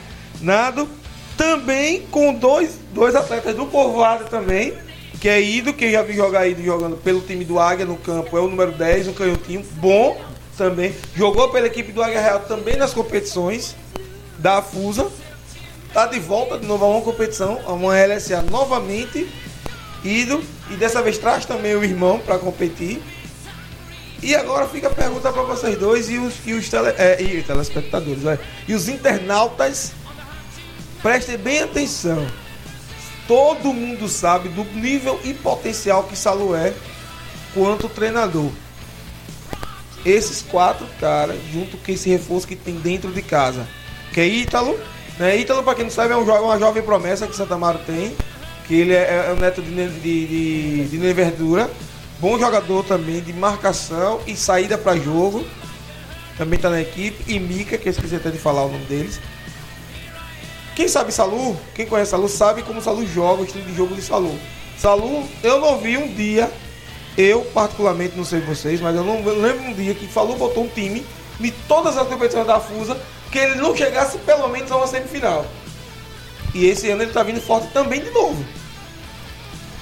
Nado, 0.42 0.90
também 1.38 2.02
com 2.12 2.34
dois, 2.34 2.78
dois 2.94 3.16
atletas 3.16 3.56
do 3.56 3.66
Povoado 3.66 4.26
também, 4.26 4.74
que 5.20 5.30
é 5.30 5.42
Ido, 5.42 5.74
que 5.74 5.86
eu 5.86 5.92
já 5.92 6.02
vi 6.02 6.14
jogar 6.14 6.48
Ido 6.48 6.64
jogando 6.64 6.98
pelo 6.98 7.22
time 7.22 7.46
do 7.46 7.60
Águia 7.60 7.86
no 7.86 7.98
campo, 7.98 8.38
é 8.38 8.42
o 8.42 8.48
número 8.48 8.72
10, 8.72 9.08
um 9.08 9.14
canhotinho 9.14 9.64
bom 9.74 10.20
também. 10.58 10.94
Jogou 11.16 11.50
pela 11.50 11.68
equipe 11.68 11.92
do 11.92 12.04
Águia 12.04 12.22
Real 12.22 12.40
também 12.42 12.76
nas 12.78 12.94
competições 12.94 13.76
da 14.42 14.62
FUSA. 14.62 15.10
Tá 15.94 16.08
de 16.08 16.20
volta 16.20 16.58
de 16.58 16.66
novo 16.66 16.86
a 16.86 16.88
uma 16.88 17.02
competição, 17.02 17.62
a 17.66 17.74
uma 17.74 17.94
LSA 17.94 18.42
novamente. 18.42 19.30
Ido, 20.04 20.44
e 20.70 20.76
dessa 20.76 21.02
vez 21.02 21.18
traz 21.18 21.46
também 21.46 21.76
o 21.76 21.84
irmão 21.84 22.20
para 22.20 22.40
competir. 22.40 23.02
E 24.22 24.36
agora 24.36 24.68
fica 24.68 24.88
a 24.88 24.94
pergunta 24.94 25.32
para 25.32 25.44
vocês 25.44 25.78
dois 25.78 26.10
e 26.10 26.18
os, 26.18 26.36
e 26.46 26.54
os 26.54 26.70
tele, 26.70 26.90
é, 26.98 27.22
e 27.22 27.44
telespectadores, 27.44 28.24
e 28.68 28.74
os 28.74 28.88
internautas. 28.88 29.92
Prestem 31.02 31.38
bem 31.38 31.62
atenção. 31.62 32.28
Todo 33.28 33.74
mundo 33.74 34.08
sabe 34.08 34.50
do 34.50 34.64
nível 34.64 35.20
e 35.24 35.34
potencial 35.34 36.04
que 36.04 36.16
Salu 36.16 36.56
é 36.56 36.74
quanto 37.54 37.90
treinador. 37.90 38.52
Esses 40.06 40.42
quatro 40.42 40.86
caras, 41.00 41.38
junto 41.52 41.78
com 41.78 41.92
esse 41.92 42.10
reforço 42.10 42.48
que 42.48 42.56
tem 42.56 42.76
dentro 42.76 43.12
de 43.12 43.22
casa, 43.22 43.68
que 44.14 44.20
é 44.20 44.28
Ítalo. 44.28 44.78
Né? 45.18 45.38
Ítalo, 45.38 45.64
para 45.64 45.76
quem 45.76 45.86
não 45.86 45.92
sabe, 45.92 46.14
é 46.14 46.18
um 46.18 46.26
jo 46.26 46.34
uma 46.34 46.60
jovem 46.60 46.84
promessa 46.84 47.28
que 47.28 47.36
Santa 47.36 47.58
Mara 47.58 47.80
tem. 47.80 48.16
Que 48.68 48.76
ele 48.76 48.94
é, 48.94 49.28
é 49.30 49.34
o 49.34 49.40
neto 49.40 49.62
de, 49.62 49.72
de, 49.72 50.28
de, 50.28 50.88
de 50.88 50.98
Neverdura. 50.98 51.70
Bom 52.20 52.38
jogador 52.38 52.84
também 52.86 53.20
de 53.22 53.34
marcação 53.34 54.22
e 54.28 54.36
saída 54.36 54.78
para 54.78 54.98
jogo. 54.98 55.46
Também 56.38 56.58
está 56.58 56.70
na 56.70 56.82
equipe. 56.82 57.32
E 57.32 57.40
Mica, 57.40 57.78
que 57.78 57.88
eu 57.88 57.92
esqueci 57.92 58.16
até 58.16 58.30
de 58.30 58.38
falar 58.38 58.66
o 58.66 58.72
nome 58.72 58.86
deles. 58.86 59.20
Quem 60.76 60.88
sabe 60.88 61.12
Salu, 61.12 61.58
quem 61.76 61.86
conhece 61.86 62.12
Salu, 62.12 62.30
sabe 62.30 62.64
como 62.64 62.82
Salu 62.82 63.06
joga, 63.06 63.42
o 63.42 63.46
estilo 63.46 63.66
de 63.66 63.76
jogo 63.76 63.94
de 63.94 64.02
Salu. 64.02 64.38
Salu, 64.78 65.28
eu 65.44 65.60
não 65.60 65.78
vi 65.78 65.98
um 65.98 66.08
dia, 66.08 66.50
eu 67.18 67.42
particularmente, 67.54 68.16
não 68.16 68.24
sei 68.24 68.40
vocês, 68.40 68.80
mas 68.80 68.96
eu 68.96 69.04
não 69.04 69.18
lembro 69.24 69.64
um 69.64 69.74
dia 69.74 69.94
que 69.94 70.12
Salu 70.12 70.36
botou 70.38 70.64
um 70.64 70.68
time 70.70 71.06
de 71.40 71.52
todas 71.68 71.98
as 71.98 72.08
competições 72.08 72.48
da 72.48 72.60
FUSA 72.60 72.98
que 73.32 73.40
ele 73.40 73.56
não 73.56 73.76
chegasse 73.76 74.18
pelo 74.20 74.48
menos 74.50 74.72
a 74.72 74.78
uma 74.78 74.88
semifinal. 74.88 75.46
E 76.54 76.66
esse 76.66 76.90
ano 76.90 77.04
ele 77.04 77.12
tá 77.12 77.24
vindo 77.24 77.40
forte 77.40 77.68
também 77.72 78.02
de 78.04 78.10
novo. 78.12 78.44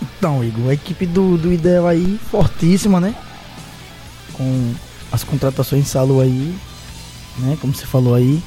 Então, 0.02 0.44
Igor, 0.44 0.70
a 0.70 0.74
equipe 0.74 1.06
do, 1.06 1.38
do 1.38 1.52
Ideal 1.52 1.88
aí, 1.88 2.20
fortíssima, 2.30 3.00
né? 3.00 3.16
Com 4.34 4.74
as 5.12 5.24
contratações 5.24 5.86
de 5.86 5.90
Salu 5.90 6.22
aí, 6.22 6.54
né? 7.40 7.58
Como 7.60 7.74
você 7.74 7.86
falou 7.86 8.16
aí. 8.16 8.42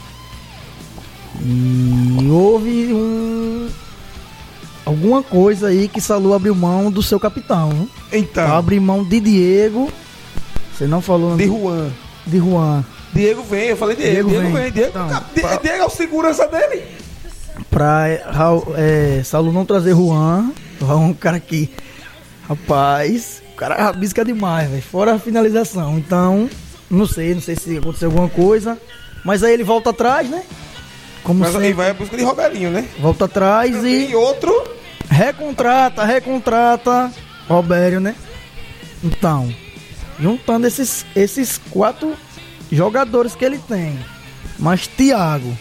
E 1.41 2.29
houve 2.31 2.93
um. 2.93 3.69
Alguma 4.85 5.23
coisa 5.23 5.69
aí 5.69 5.89
que 5.89 6.01
Salu 6.01 6.35
abriu 6.35 6.55
mão 6.55 6.91
do 6.91 7.03
seu 7.03 7.19
capitão. 7.19 7.71
Viu? 7.71 7.91
Então, 8.13 8.55
Abre 8.55 8.79
mão 8.79 9.03
de 9.03 9.19
Diego. 9.21 9.91
Você 10.77 10.87
não 10.87 11.01
falou 11.01 11.37
de 11.37 11.47
Juan. 11.47 11.91
de 12.27 12.39
Juan. 12.39 12.85
Diego 13.13 13.43
vem, 13.43 13.69
eu 13.69 13.77
falei 13.77 13.97
Diego. 13.97 14.13
Diego 14.13 14.29
Diego, 14.31 14.45
vem. 14.45 14.63
vem. 14.63 14.73
Diego, 14.73 14.89
Então, 14.91 15.09
Di- 15.35 15.41
pa- 15.43 15.57
Diego 15.57 15.79
é 15.83 15.85
o 15.85 15.91
segurança 15.91 16.47
dele. 16.49 16.85
Pra 17.71 18.05
Raul- 18.31 18.75
é, 18.77 19.23
Salu 19.25 19.53
não 19.53 19.65
trazer 19.67 19.95
Juan. 19.95 20.51
Juan 20.81 20.93
é 20.93 20.97
um 20.97 21.15
cara 21.15 21.39
que. 21.41 21.71
Rapaz, 22.49 23.43
o 23.53 23.57
cara 23.57 23.77
rabisca 23.77 24.25
demais, 24.25 24.69
velho. 24.71 24.83
Fora 24.83 25.15
a 25.15 25.19
finalização. 25.19 25.97
Então, 25.99 26.49
não 26.91 27.07
sei, 27.07 27.35
não 27.35 27.41
sei 27.41 27.57
se 27.57 27.79
aconteceu 27.79 28.09
alguma 28.09 28.29
coisa. 28.29 28.79
Mas 29.25 29.43
aí 29.45 29.53
ele 29.55 29.63
volta 29.65 29.91
atrás, 29.91 30.29
né? 30.29 30.43
Como 31.23 31.41
Mas 31.41 31.51
aí 31.55 31.61
sempre, 31.63 31.73
vai 31.75 31.91
a 31.91 31.95
busca 31.95 32.17
de 32.17 32.25
Roberinho, 32.25 32.71
né? 32.71 32.89
volta 33.01 33.27
atrás 33.27 33.85
e. 33.85 34.09
E 34.11 34.17
outro, 34.17 34.53
Recontrata, 35.09 36.05
recontrata 36.05 37.13
Robério, 37.49 38.01
né? 38.01 38.15
Então, 39.05 39.53
juntando 40.19 40.67
esses, 40.67 41.05
esses 41.15 41.61
quatro 41.71 42.15
jogadores 42.73 43.35
que 43.35 43.45
ele 43.45 43.59
tem, 43.59 43.99
mas 44.59 44.87
Thiago, 44.87 45.57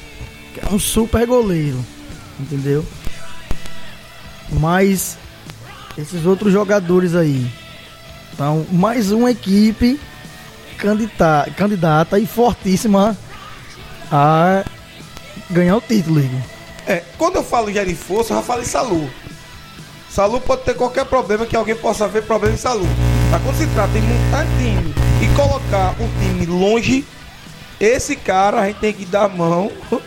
que 0.53 0.61
é 0.61 0.73
um 0.73 0.79
super 0.79 1.27
goleiro, 1.27 1.83
entendeu? 2.39 2.85
Mas 4.49 5.17
esses 5.97 6.25
outros 6.25 6.53
jogadores 6.53 7.13
aí. 7.15 7.49
Então, 8.33 8.65
mais 8.71 9.11
uma 9.11 9.29
equipe 9.29 9.99
candidata, 10.77 11.51
candidata 11.51 12.17
e 12.17 12.25
fortíssima 12.25 13.15
a 14.11 14.63
ganhar 15.49 15.77
o 15.77 15.81
título, 15.81 16.19
Igor. 16.19 16.39
É, 16.87 17.03
quando 17.17 17.35
eu 17.35 17.43
falo 17.43 17.71
de 17.71 17.95
força, 17.95 18.33
eu 18.33 18.37
já 18.37 18.43
falei 18.43 18.65
Salu. 18.65 19.09
Salu 20.09 20.41
pode 20.41 20.63
ter 20.63 20.73
qualquer 20.73 21.05
problema 21.05 21.45
que 21.45 21.55
alguém 21.55 21.75
possa 21.75 22.07
ver 22.07 22.23
problema 22.23 22.55
em 22.55 22.57
Salu. 22.57 22.87
Mas 23.29 23.41
quando 23.43 23.57
se 23.57 23.67
trata 23.67 23.97
em 23.97 24.01
montar 24.01 24.45
time 24.57 25.10
colocar 25.35 25.95
o 25.99 26.07
time 26.19 26.45
longe, 26.45 27.05
esse 27.79 28.15
cara 28.15 28.61
a 28.61 28.67
gente 28.67 28.79
tem 28.79 28.93
que 28.93 29.05
dar 29.05 29.23
a 29.25 29.29
mão 29.29 29.71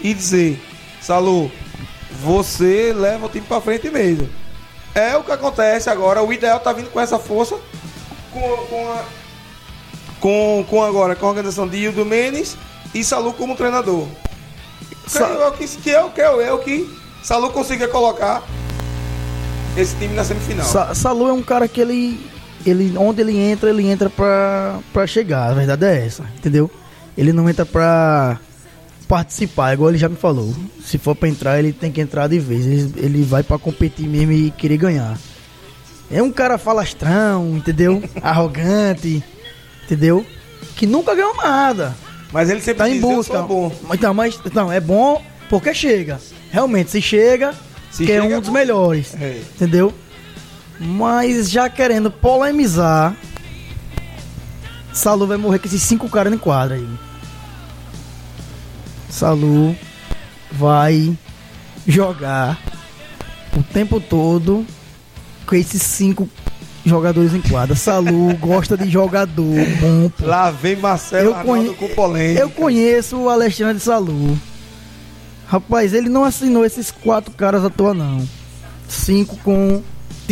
e 0.00 0.12
dizer, 0.14 0.60
Salu, 1.00 1.50
você 2.22 2.92
leva 2.92 3.26
o 3.26 3.28
time 3.28 3.46
pra 3.46 3.60
frente 3.60 3.90
mesmo. 3.90 4.28
É 4.94 5.16
o 5.16 5.22
que 5.24 5.32
acontece 5.32 5.88
agora. 5.88 6.22
O 6.22 6.32
ideal 6.32 6.60
tá 6.60 6.72
vindo 6.72 6.90
com 6.90 7.00
essa 7.00 7.18
força, 7.18 7.56
com, 8.32 8.40
com 8.40 8.88
a. 8.92 9.04
Com, 10.20 10.64
com 10.70 10.84
agora, 10.84 11.16
com 11.16 11.26
a 11.26 11.28
organização 11.30 11.66
de 11.66 11.78
Hildo 11.78 12.04
Menes 12.04 12.56
e 12.94 13.02
Salu 13.02 13.32
como 13.32 13.56
treinador. 13.56 14.06
Sa- 15.06 15.26
eu 15.28 15.50
que, 15.52 15.66
que 15.66 15.90
eu 15.90 16.10
creio 16.10 16.40
eu 16.40 16.58
que 16.58 16.88
Salu 17.24 17.50
consiga 17.50 17.88
colocar 17.88 18.42
esse 19.76 19.96
time 19.96 20.14
na 20.14 20.22
semifinal. 20.24 20.64
Sa 20.66 20.94
Salu 20.94 21.28
é 21.28 21.32
um 21.32 21.42
cara 21.42 21.66
que 21.66 21.80
ele, 21.80 22.20
ele. 22.66 22.96
Onde 22.96 23.20
ele 23.20 23.36
entra, 23.36 23.70
ele 23.70 23.86
entra 23.86 24.08
pra, 24.10 24.78
pra 24.92 25.06
chegar. 25.06 25.50
A 25.50 25.54
verdade 25.54 25.84
é 25.84 26.06
essa, 26.06 26.24
entendeu? 26.36 26.70
Ele 27.16 27.32
não 27.32 27.48
entra 27.48 27.64
pra 27.66 28.38
participar, 29.08 29.74
igual 29.74 29.90
ele 29.90 29.98
já 29.98 30.08
me 30.08 30.16
falou. 30.16 30.54
Se 30.84 30.96
for 30.98 31.14
pra 31.14 31.28
entrar, 31.28 31.58
ele 31.58 31.72
tem 31.72 31.90
que 31.92 32.00
entrar 32.00 32.28
de 32.28 32.38
vez. 32.38 32.66
Ele, 32.66 32.92
ele 32.96 33.22
vai 33.22 33.42
pra 33.42 33.58
competir 33.58 34.08
mesmo 34.08 34.32
e 34.32 34.50
querer 34.52 34.76
ganhar. 34.78 35.18
É 36.10 36.22
um 36.22 36.30
cara 36.30 36.58
falastrão, 36.58 37.56
entendeu? 37.56 38.02
Arrogante, 38.22 39.22
entendeu? 39.84 40.24
Que 40.76 40.86
nunca 40.86 41.14
ganhou 41.14 41.34
nada. 41.36 41.94
Mas 42.32 42.48
ele 42.48 42.60
sempre 42.62 42.78
Tá 42.78 42.88
em 42.88 42.94
diz, 42.94 43.02
eu 43.02 43.08
busca. 43.16 43.38
sou 43.38 43.46
bom. 43.46 43.72
Então, 43.92 44.14
mas 44.14 44.38
não, 44.54 44.72
é 44.72 44.80
bom 44.80 45.22
porque 45.50 45.74
chega. 45.74 46.18
Realmente, 46.50 46.90
se 46.90 47.02
chega, 47.02 47.54
Se 47.90 48.04
que 48.06 48.12
é 48.12 48.20
chega, 48.20 48.34
um 48.34 48.36
é 48.36 48.40
dos 48.40 48.48
bom. 48.48 48.54
melhores. 48.54 49.14
É. 49.20 49.38
Entendeu? 49.54 49.92
Mas 50.80 51.50
já 51.50 51.68
querendo 51.68 52.10
polemizar, 52.10 53.14
Salu 54.92 55.26
vai 55.26 55.36
morrer 55.36 55.58
com 55.58 55.66
esses 55.66 55.82
cinco 55.82 56.08
caras 56.08 56.32
em 56.32 56.38
quadra 56.38 56.74
aí. 56.76 56.88
Salu 59.08 59.76
vai 60.50 61.16
jogar 61.86 62.58
o 63.56 63.62
tempo 63.62 64.00
todo 64.00 64.66
com 65.46 65.54
esses 65.54 65.82
cinco 65.82 66.28
jogadores 66.84 67.34
em 67.34 67.40
quadra. 67.42 67.76
Salu 67.76 68.34
gosta 68.40 68.76
de 68.76 68.88
jogador 68.90 69.54
bom. 69.80 70.10
Lá 70.20 70.50
vem 70.50 70.76
Marcelo 70.76 71.30
Eu 71.30 71.34
conhe- 71.44 71.74
com 71.74 71.88
polêmica. 71.88 72.40
Eu 72.40 72.50
conheço 72.50 73.16
o 73.18 73.28
Alexandre 73.28 73.80
Salu. 73.80 74.38
Rapaz, 75.46 75.92
ele 75.92 76.08
não 76.08 76.24
assinou 76.24 76.64
esses 76.64 76.90
quatro 76.90 77.30
caras 77.32 77.62
à 77.64 77.68
toa, 77.68 77.92
não. 77.92 78.26
Cinco 78.88 79.36
com 79.44 79.82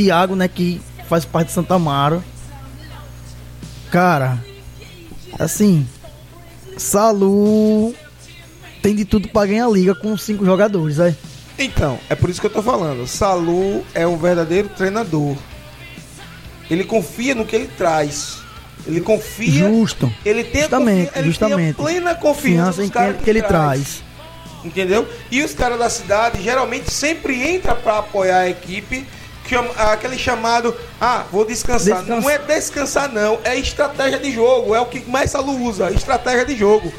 Thiago, 0.04 0.34
né, 0.34 0.48
que 0.48 0.80
faz 1.08 1.24
parte 1.24 1.48
de 1.48 1.52
Santa 1.54 1.74
Amaro. 1.74 2.22
Cara, 3.90 4.38
assim, 5.38 5.86
Salu 6.76 7.94
tem 8.82 8.94
de 8.94 9.04
tudo 9.04 9.28
pra 9.28 9.46
ganhar 9.46 9.66
a 9.66 9.70
liga 9.70 9.94
com 9.94 10.16
cinco 10.16 10.44
jogadores, 10.44 10.98
é. 10.98 11.14
Então, 11.58 11.98
é 12.08 12.14
por 12.14 12.30
isso 12.30 12.40
que 12.40 12.46
eu 12.46 12.50
tô 12.52 12.62
falando. 12.62 13.06
Salu 13.06 13.84
é 13.92 14.06
um 14.06 14.16
verdadeiro 14.16 14.68
treinador. 14.70 15.36
Ele 16.70 16.84
confia 16.84 17.34
no 17.34 17.44
que 17.44 17.54
ele 17.56 17.66
traz. 17.76 18.38
Ele 18.86 19.00
confia. 19.00 19.68
Justo. 19.68 20.10
Ele 20.24 20.42
tem 20.44 20.62
Justamente, 20.62 21.06
confi- 21.08 21.18
ele 21.18 21.26
justamente. 21.28 21.76
tem 21.76 21.84
plena 21.84 22.14
confiança 22.14 22.80
nos 22.80 22.88
em 22.88 22.92
caras 22.92 23.16
que, 23.18 23.24
que 23.24 23.30
ele 23.30 23.42
traz. 23.42 24.02
Entendeu? 24.64 25.06
E 25.30 25.42
os 25.42 25.52
caras 25.52 25.78
da 25.78 25.90
cidade 25.90 26.42
geralmente 26.42 26.90
sempre 26.90 27.54
entram 27.54 27.76
pra 27.76 27.98
apoiar 27.98 28.38
a 28.38 28.48
equipe. 28.48 29.06
Aquele 29.76 30.18
chamado, 30.18 30.74
ah, 31.00 31.24
vou 31.30 31.44
descansar. 31.44 31.98
Descansa. 31.98 32.20
Não 32.20 32.30
é 32.30 32.38
descansar, 32.38 33.12
não. 33.12 33.38
É 33.44 33.56
estratégia 33.56 34.18
de 34.18 34.32
jogo. 34.32 34.74
É 34.74 34.80
o 34.80 34.86
que 34.86 35.08
mais 35.08 35.30
Salu 35.30 35.62
usa. 35.62 35.90
Estratégia 35.90 36.44
de 36.44 36.56
jogo. 36.56 36.92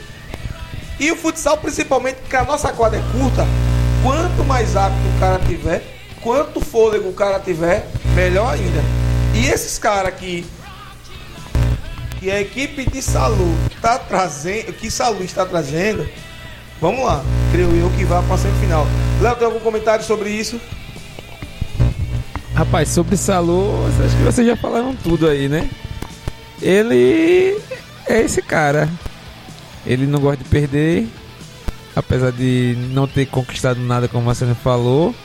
E 1.00 1.12
o 1.12 1.16
futsal, 1.16 1.58
principalmente, 1.58 2.18
porque 2.18 2.36
a 2.36 2.44
nossa 2.44 2.72
quadra 2.72 3.00
é 3.00 3.20
curta, 3.20 3.48
quanto 4.04 4.44
mais 4.46 4.76
rápido 4.76 5.16
o 5.16 5.20
cara 5.20 5.40
tiver, 5.40 5.84
quanto 6.22 6.62
fôlego 6.62 7.10
o 7.10 7.14
cara 7.14 7.40
tiver, 7.40 7.88
melhor 8.14 8.54
ainda. 8.54 8.84
E 9.34 9.48
esses 9.48 9.80
caras 9.80 10.10
aqui, 10.10 10.46
que 12.20 12.30
a 12.30 12.40
equipe 12.40 12.88
de 12.88 13.02
Salu 13.02 13.52
tá 13.82 13.98
trazendo, 13.98 14.74
que 14.74 14.92
Salu 14.92 15.24
está 15.24 15.44
trazendo, 15.44 16.08
vamos 16.80 17.04
lá, 17.04 17.24
creio 17.52 17.76
eu 17.76 17.90
que 17.98 18.06
vai 18.06 18.22
para 18.22 18.36
a 18.36 18.38
semifinal. 18.38 18.86
Léo, 19.20 19.36
tem 19.36 19.46
algum 19.48 19.60
comentário 19.60 20.06
sobre 20.06 20.30
isso? 20.30 20.62
Rapaz, 22.54 22.90
sobre 22.90 23.16
Salu, 23.18 23.86
acho 24.06 24.18
que 24.18 24.24
vocês 24.24 24.46
já 24.46 24.56
falaram 24.56 24.96
tudo 24.96 25.28
aí, 25.28 25.48
né? 25.48 25.70
Ele 26.62 27.58
é 28.08 28.22
esse 28.22 28.42
cara. 28.42 28.90
Ele 29.86 30.06
não 30.06 30.20
gosta 30.20 30.44
de 30.44 30.50
perder, 30.50 31.08
apesar 31.96 32.32
de 32.32 32.78
não 32.92 33.08
ter 33.08 33.26
conquistado 33.26 33.80
nada, 33.80 34.08
como 34.08 34.26
você 34.26 34.46
falou, 34.54 35.16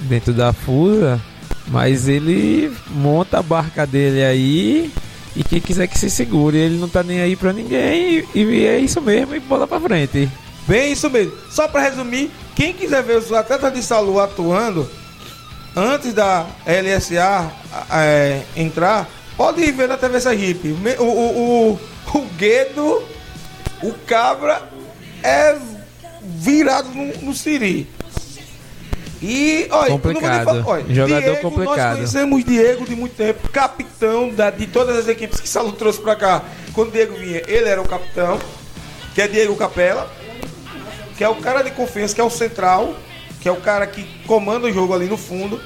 dentro 0.00 0.32
da 0.32 0.52
Fusa. 0.52 1.20
Mas 1.68 2.08
ele 2.08 2.70
monta 2.90 3.38
a 3.38 3.42
barca 3.42 3.86
dele 3.86 4.22
aí 4.22 4.92
e 5.34 5.42
quem 5.42 5.60
quiser 5.60 5.86
que 5.86 5.98
se 5.98 6.10
segure. 6.10 6.58
Ele 6.58 6.76
não 6.76 6.88
tá 6.88 7.02
nem 7.02 7.20
aí 7.20 7.36
pra 7.36 7.52
ninguém 7.52 8.26
e, 8.34 8.42
e 8.42 8.66
é 8.66 8.78
isso 8.78 9.00
mesmo 9.00 9.34
e 9.34 9.40
bola 9.40 9.66
pra 9.66 9.80
frente. 9.80 10.28
Bem, 10.66 10.92
isso 10.92 11.08
mesmo. 11.08 11.32
Só 11.50 11.66
para 11.66 11.82
resumir, 11.82 12.30
quem 12.54 12.74
quiser 12.74 13.02
ver 13.02 13.16
os 13.16 13.32
atletas 13.32 13.72
de 13.72 13.82
Salu 13.82 14.20
atuando 14.20 14.86
antes 15.76 16.12
da 16.12 16.46
LSA 16.66 17.50
é, 17.92 18.42
entrar, 18.56 19.08
pode 19.36 19.62
ir 19.62 19.72
ver 19.72 19.88
na 19.88 19.96
TV 19.96 20.20
Sergipe. 20.20 20.68
O, 20.98 21.02
o, 21.02 21.70
o, 21.72 22.18
o 22.18 22.20
Guedo, 22.36 23.02
o 23.82 23.92
Cabra 24.06 24.62
é 25.22 25.56
virado 26.22 26.88
no, 26.90 27.06
no 27.22 27.34
Siri. 27.34 27.88
E, 29.22 29.68
olha, 29.70 29.90
Complicado. 29.90 30.44
falar- 30.44 30.66
olha, 30.66 30.94
Jogador 30.94 31.22
Diego, 31.22 31.40
complicado. 31.40 31.76
Nós 32.00 32.10
conhecemos 32.12 32.44
Diego 32.44 32.84
de 32.84 32.94
muito 32.94 33.16
tempo, 33.16 33.48
capitão 33.48 34.28
da- 34.28 34.50
de 34.50 34.66
todas 34.66 34.96
as 34.98 35.08
equipes 35.08 35.40
que 35.40 35.48
Salu 35.48 35.72
trouxe 35.72 35.98
pra 36.00 36.14
cá. 36.14 36.42
Quando 36.74 36.92
Diego 36.92 37.16
vinha, 37.16 37.40
ele 37.46 37.66
era 37.68 37.80
o 37.80 37.88
capitão, 37.88 38.38
que 39.14 39.22
é 39.22 39.28
Diego 39.28 39.56
Capela 39.56 40.10
que 41.16 41.22
é 41.22 41.28
o 41.28 41.36
cara 41.36 41.62
de 41.62 41.70
confiança, 41.70 42.12
que 42.12 42.20
é 42.20 42.24
o 42.24 42.28
central, 42.28 42.92
que 43.44 43.48
é 43.50 43.52
o 43.52 43.60
cara 43.60 43.86
que 43.86 44.04
comanda 44.26 44.66
o 44.66 44.72
jogo 44.72 44.94
ali 44.94 45.04
no 45.04 45.18
fundo 45.18 45.60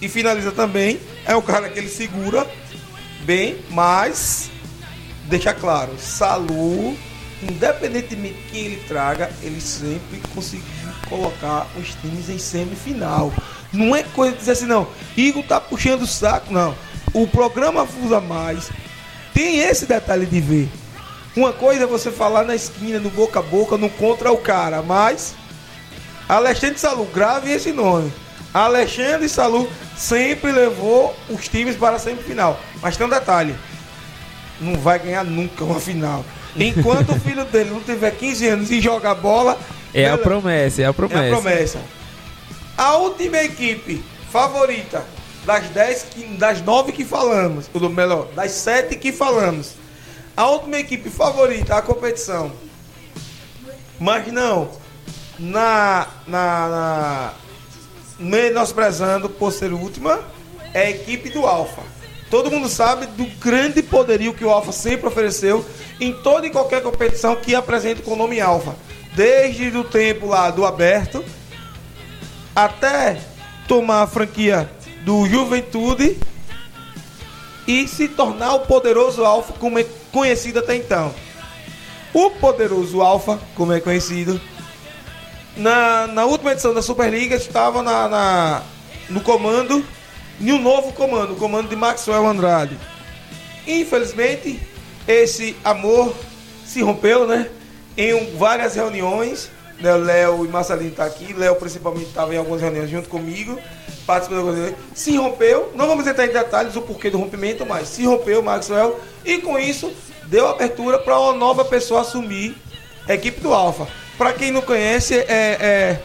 e 0.00 0.08
finaliza 0.08 0.50
também. 0.50 0.98
É 1.24 1.36
o 1.36 1.40
cara 1.40 1.68
que 1.68 1.78
ele 1.78 1.88
segura 1.88 2.44
bem, 3.20 3.58
mas 3.70 4.50
deixa 5.28 5.54
claro, 5.54 5.92
Salu, 6.00 6.96
independentemente 7.40 8.34
de 8.34 8.50
quem 8.50 8.64
ele 8.64 8.82
traga, 8.88 9.30
ele 9.40 9.60
sempre 9.60 10.20
conseguiu 10.34 10.64
colocar 11.08 11.68
os 11.78 11.94
times 12.00 12.28
em 12.28 12.38
semifinal. 12.38 13.32
Não 13.72 13.94
é 13.94 14.02
coisa 14.02 14.32
de 14.32 14.40
dizer 14.40 14.52
assim, 14.52 14.66
não. 14.66 14.88
Igor 15.16 15.44
tá 15.44 15.60
puxando 15.60 16.02
o 16.02 16.06
saco, 16.08 16.52
não. 16.52 16.74
O 17.14 17.28
programa 17.28 17.86
Fusa 17.86 18.20
Mais 18.20 18.68
tem 19.32 19.60
esse 19.60 19.86
detalhe 19.86 20.26
de 20.26 20.40
ver. 20.40 20.68
Uma 21.36 21.52
coisa 21.52 21.84
é 21.84 21.86
você 21.86 22.10
falar 22.10 22.42
na 22.42 22.56
esquina, 22.56 22.98
no 22.98 23.10
boca 23.10 23.38
a 23.38 23.42
boca, 23.42 23.78
no 23.78 23.88
contra 23.88 24.32
o 24.32 24.38
cara, 24.38 24.82
mas 24.82 25.36
Alexandre 26.36 26.78
Salu, 26.78 27.04
grave 27.06 27.50
esse 27.52 27.72
nome. 27.72 28.12
Alexandre 28.54 29.28
Salu 29.28 29.68
sempre 29.96 30.50
levou 30.50 31.14
os 31.28 31.46
times 31.48 31.76
para 31.76 31.96
a 31.96 31.98
semifinal. 31.98 32.58
Mas 32.80 32.96
tem 32.96 33.06
um 33.06 33.10
detalhe: 33.10 33.54
não 34.60 34.78
vai 34.78 34.98
ganhar 34.98 35.24
nunca 35.24 35.62
uma 35.64 35.78
final. 35.80 36.24
Enquanto 36.56 37.12
o 37.12 37.20
filho 37.20 37.44
dele 37.44 37.70
não 37.70 37.80
tiver 37.80 38.10
15 38.12 38.46
anos 38.48 38.70
e 38.70 38.80
jogar 38.80 39.14
bola, 39.14 39.58
É 39.94 40.08
a 40.08 40.16
promessa, 40.16 40.82
é 40.82 40.86
a 40.86 40.92
promessa. 40.92 41.22
É 41.22 41.28
a 41.28 41.30
promessa. 41.30 41.78
A 42.78 42.96
última 42.96 43.38
equipe 43.38 44.02
favorita 44.30 45.04
das 45.44 45.68
10, 45.68 46.06
que- 46.10 46.24
das 46.38 46.62
9 46.62 46.92
que 46.92 47.04
falamos, 47.04 47.66
ou 47.74 47.88
melhor, 47.90 48.28
das 48.34 48.52
7 48.52 48.96
que 48.96 49.12
falamos. 49.12 49.72
A 50.34 50.46
última 50.46 50.78
equipe 50.78 51.10
favorita 51.10 51.74
da 51.74 51.82
competição. 51.82 52.52
Mas 54.00 54.26
não 54.32 54.80
na, 55.42 56.06
na, 56.26 56.68
na 56.68 57.32
menosprezando 58.18 59.28
por 59.28 59.52
ser 59.52 59.72
última, 59.72 60.20
é 60.72 60.82
a 60.82 60.90
equipe 60.90 61.30
do 61.30 61.44
Alfa. 61.44 61.82
Todo 62.30 62.50
mundo 62.50 62.68
sabe 62.68 63.06
do 63.06 63.26
grande 63.38 63.82
poderio 63.82 64.32
que 64.32 64.44
o 64.44 64.50
Alfa 64.50 64.72
sempre 64.72 65.08
ofereceu 65.08 65.64
em 66.00 66.12
toda 66.12 66.46
e 66.46 66.50
qualquer 66.50 66.82
competição 66.82 67.36
que 67.36 67.54
apresenta 67.54 68.02
com 68.02 68.12
o 68.12 68.16
nome 68.16 68.40
Alfa. 68.40 68.74
Desde 69.14 69.76
o 69.76 69.84
tempo 69.84 70.28
lá 70.28 70.50
do 70.50 70.64
aberto 70.64 71.22
até 72.54 73.20
tomar 73.66 74.02
a 74.02 74.06
franquia 74.06 74.70
do 75.04 75.26
Juventude 75.26 76.16
e 77.66 77.86
se 77.86 78.08
tornar 78.08 78.54
o 78.54 78.60
poderoso 78.60 79.24
Alfa 79.24 79.52
como 79.54 79.78
é 79.78 79.86
conhecido 80.10 80.60
até 80.60 80.76
então. 80.76 81.12
O 82.14 82.30
poderoso 82.30 83.00
Alfa, 83.02 83.38
como 83.54 83.72
é 83.72 83.80
conhecido, 83.80 84.40
na, 85.56 86.06
na 86.06 86.24
última 86.24 86.52
edição 86.52 86.72
da 86.74 86.82
Superliga 86.82 87.36
estava 87.36 87.82
na, 87.82 88.08
na- 88.08 88.62
no 89.08 89.20
comando, 89.20 89.84
em 90.40 90.52
um 90.52 90.60
novo 90.60 90.92
comando, 90.92 91.34
o 91.34 91.36
comando 91.36 91.68
de 91.68 91.76
Maxwell 91.76 92.26
Andrade. 92.26 92.76
Infelizmente, 93.66 94.60
esse 95.06 95.56
amor 95.64 96.14
se 96.64 96.82
rompeu, 96.82 97.26
né? 97.26 97.48
Em 97.96 98.34
várias 98.36 98.74
reuniões, 98.74 99.50
né? 99.80 99.94
Léo 99.94 100.44
e 100.44 100.48
Marcelinho 100.48 100.92
tá 100.92 101.04
aqui, 101.04 101.32
Léo 101.32 101.56
principalmente 101.56 102.06
estava 102.06 102.34
em 102.34 102.38
algumas 102.38 102.60
reuniões 102.60 102.90
junto 102.90 103.08
comigo, 103.08 103.58
participando 104.06 104.38
de 104.38 104.48
algumas 104.48 104.56
reuniões. 104.56 104.84
Se 104.94 105.16
rompeu, 105.16 105.70
não 105.74 105.86
vamos 105.86 106.06
entrar 106.06 106.24
em 106.26 106.32
detalhes 106.32 106.74
o 106.74 106.82
porquê 106.82 107.10
do 107.10 107.18
rompimento, 107.18 107.66
mas 107.66 107.88
se 107.88 108.04
rompeu 108.04 108.42
Maxwell 108.42 108.98
e 109.24 109.38
com 109.38 109.58
isso 109.58 109.92
deu 110.24 110.48
abertura 110.48 110.98
para 110.98 111.18
uma 111.20 111.34
nova 111.34 111.64
pessoa 111.64 112.00
assumir 112.00 112.56
a 113.06 113.14
equipe 113.14 113.40
do 113.40 113.52
Alfa. 113.52 113.86
Para 114.18 114.32
quem 114.32 114.50
não 114.50 114.62
conhece, 114.62 115.14
é, 115.14 115.26
é 115.28 116.02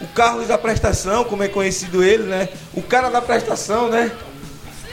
o 0.00 0.06
Carlos 0.08 0.46
da 0.48 0.56
prestação, 0.56 1.24
como 1.24 1.42
é 1.42 1.48
conhecido 1.48 2.02
ele, 2.02 2.24
né? 2.24 2.48
O 2.72 2.82
cara 2.82 3.10
da 3.10 3.20
prestação, 3.20 3.88
né? 3.88 4.10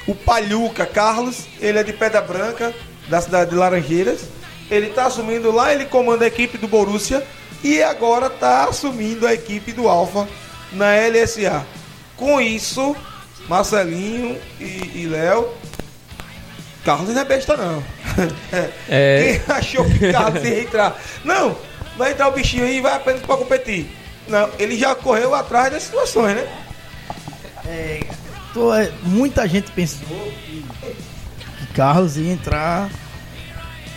O 0.08 0.16
Palhuca 0.16 0.86
Carlos, 0.86 1.46
ele 1.60 1.80
é 1.80 1.84
de 1.84 1.94
Pedra 1.94 2.22
Branca, 2.22 2.74
da 3.08 3.22
cidade 3.22 3.52
de 3.52 3.56
Laranjeiras. 3.56 4.22
Ele 4.70 4.90
tá 4.90 5.06
assumindo 5.06 5.52
lá, 5.52 5.74
ele 5.74 5.86
comanda 5.86 6.26
a 6.26 6.28
equipe 6.28 6.58
do 6.58 6.68
Borussia 6.68 7.26
e 7.64 7.82
agora 7.82 8.30
tá 8.30 8.66
assumindo 8.66 9.28
a 9.28 9.34
equipe 9.34 9.72
do 9.72 9.88
Alfa 9.88 10.28
na 10.72 10.96
LSA. 10.96 11.66
Com 12.18 12.42
isso, 12.42 12.96
Marcelinho 13.48 14.40
e, 14.60 15.02
e 15.04 15.08
Léo, 15.08 15.50
Carlos 16.84 17.14
não 17.14 17.22
é 17.22 17.26
besta 17.26 17.58
não. 17.58 17.84
É. 18.88 19.42
Quem 19.46 19.56
achou 19.56 19.84
que 19.86 20.12
Carlos 20.12 20.44
ia 20.44 20.62
entrar? 20.62 21.02
Não, 21.26 21.58
vai 21.98 22.12
entrar 22.12 22.28
o 22.28 22.32
bichinho 22.32 22.66
aí 22.66 22.78
e 22.78 22.82
vai 22.82 22.94
apenas 22.94 23.22
para 23.22 23.38
competir. 23.38 23.90
Não, 24.28 24.50
ele 24.58 24.78
já 24.78 24.96
correu 24.96 25.36
atrás 25.36 25.72
das 25.72 25.84
situações, 25.84 26.36
né? 26.36 26.48
Tô, 28.54 28.74
é, 28.74 28.92
muita 29.04 29.48
gente 29.48 29.70
pensou 29.72 30.08
que, 30.08 30.66
que 31.60 31.68
Carlos 31.74 32.16
ia 32.16 32.32
entrar 32.32 32.90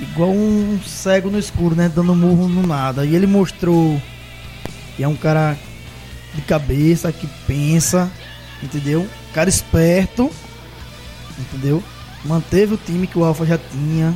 igual 0.01 0.31
um 0.31 0.81
cego 0.85 1.31
no 1.31 1.39
escuro, 1.39 1.75
né? 1.75 1.91
Dando 1.95 2.15
murro 2.15 2.49
no 2.49 2.67
nada. 2.67 3.05
E 3.05 3.15
ele 3.15 3.27
mostrou 3.27 4.01
que 4.97 5.05
é 5.05 5.09
um 5.09 5.17
cara 5.17 5.57
de 6.35 6.43
cabeça, 6.43 7.13
que 7.13 7.29
pensa, 7.47 8.11
entendeu? 8.63 9.09
Cara 9.33 9.49
esperto, 9.49 10.31
entendeu? 11.39 11.83
Manteve 12.25 12.75
o 12.75 12.79
time 12.79 13.07
que 13.07 13.19
o 13.19 13.25
Alfa 13.25 13.47
já 13.47 13.59
tinha, 13.59 14.15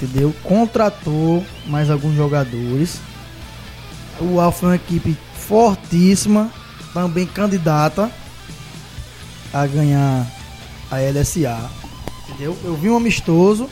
entendeu? 0.00 0.34
Contratou 0.42 1.44
mais 1.66 1.90
alguns 1.90 2.16
jogadores. 2.16 3.00
O 4.20 4.40
Alfa 4.40 4.66
é 4.66 4.68
uma 4.70 4.76
equipe 4.76 5.16
fortíssima, 5.34 6.50
também 6.92 7.26
candidata 7.26 8.10
a 9.52 9.66
ganhar 9.66 10.26
a 10.90 10.96
LSA, 10.96 11.70
entendeu? 12.28 12.56
Eu 12.64 12.76
vi 12.76 12.90
um 12.90 12.96
amistoso 12.96 13.68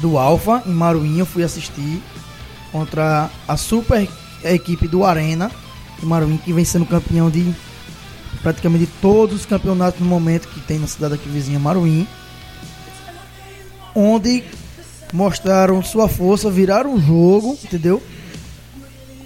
do 0.00 0.18
Alfa 0.18 0.62
em 0.66 0.72
Maruim, 0.72 1.18
eu 1.18 1.26
fui 1.26 1.42
assistir 1.42 2.02
contra 2.72 3.30
a 3.46 3.56
super 3.56 4.08
equipe 4.44 4.86
do 4.88 5.04
Arena 5.04 5.50
de 5.98 6.06
Maruim, 6.06 6.36
que 6.36 6.52
vem 6.52 6.64
sendo 6.64 6.86
campeão 6.86 7.30
de 7.30 7.54
praticamente 8.42 8.86
todos 9.00 9.36
os 9.36 9.46
campeonatos 9.46 10.00
no 10.00 10.06
momento 10.06 10.48
que 10.48 10.60
tem 10.60 10.78
na 10.78 10.86
cidade 10.86 11.14
aqui 11.14 11.28
vizinha 11.28 11.58
Maruim, 11.58 12.06
onde 13.94 14.44
mostraram 15.12 15.82
sua 15.82 16.08
força, 16.08 16.50
viraram 16.50 16.94
o 16.94 17.00
jogo, 17.00 17.58
entendeu? 17.62 18.02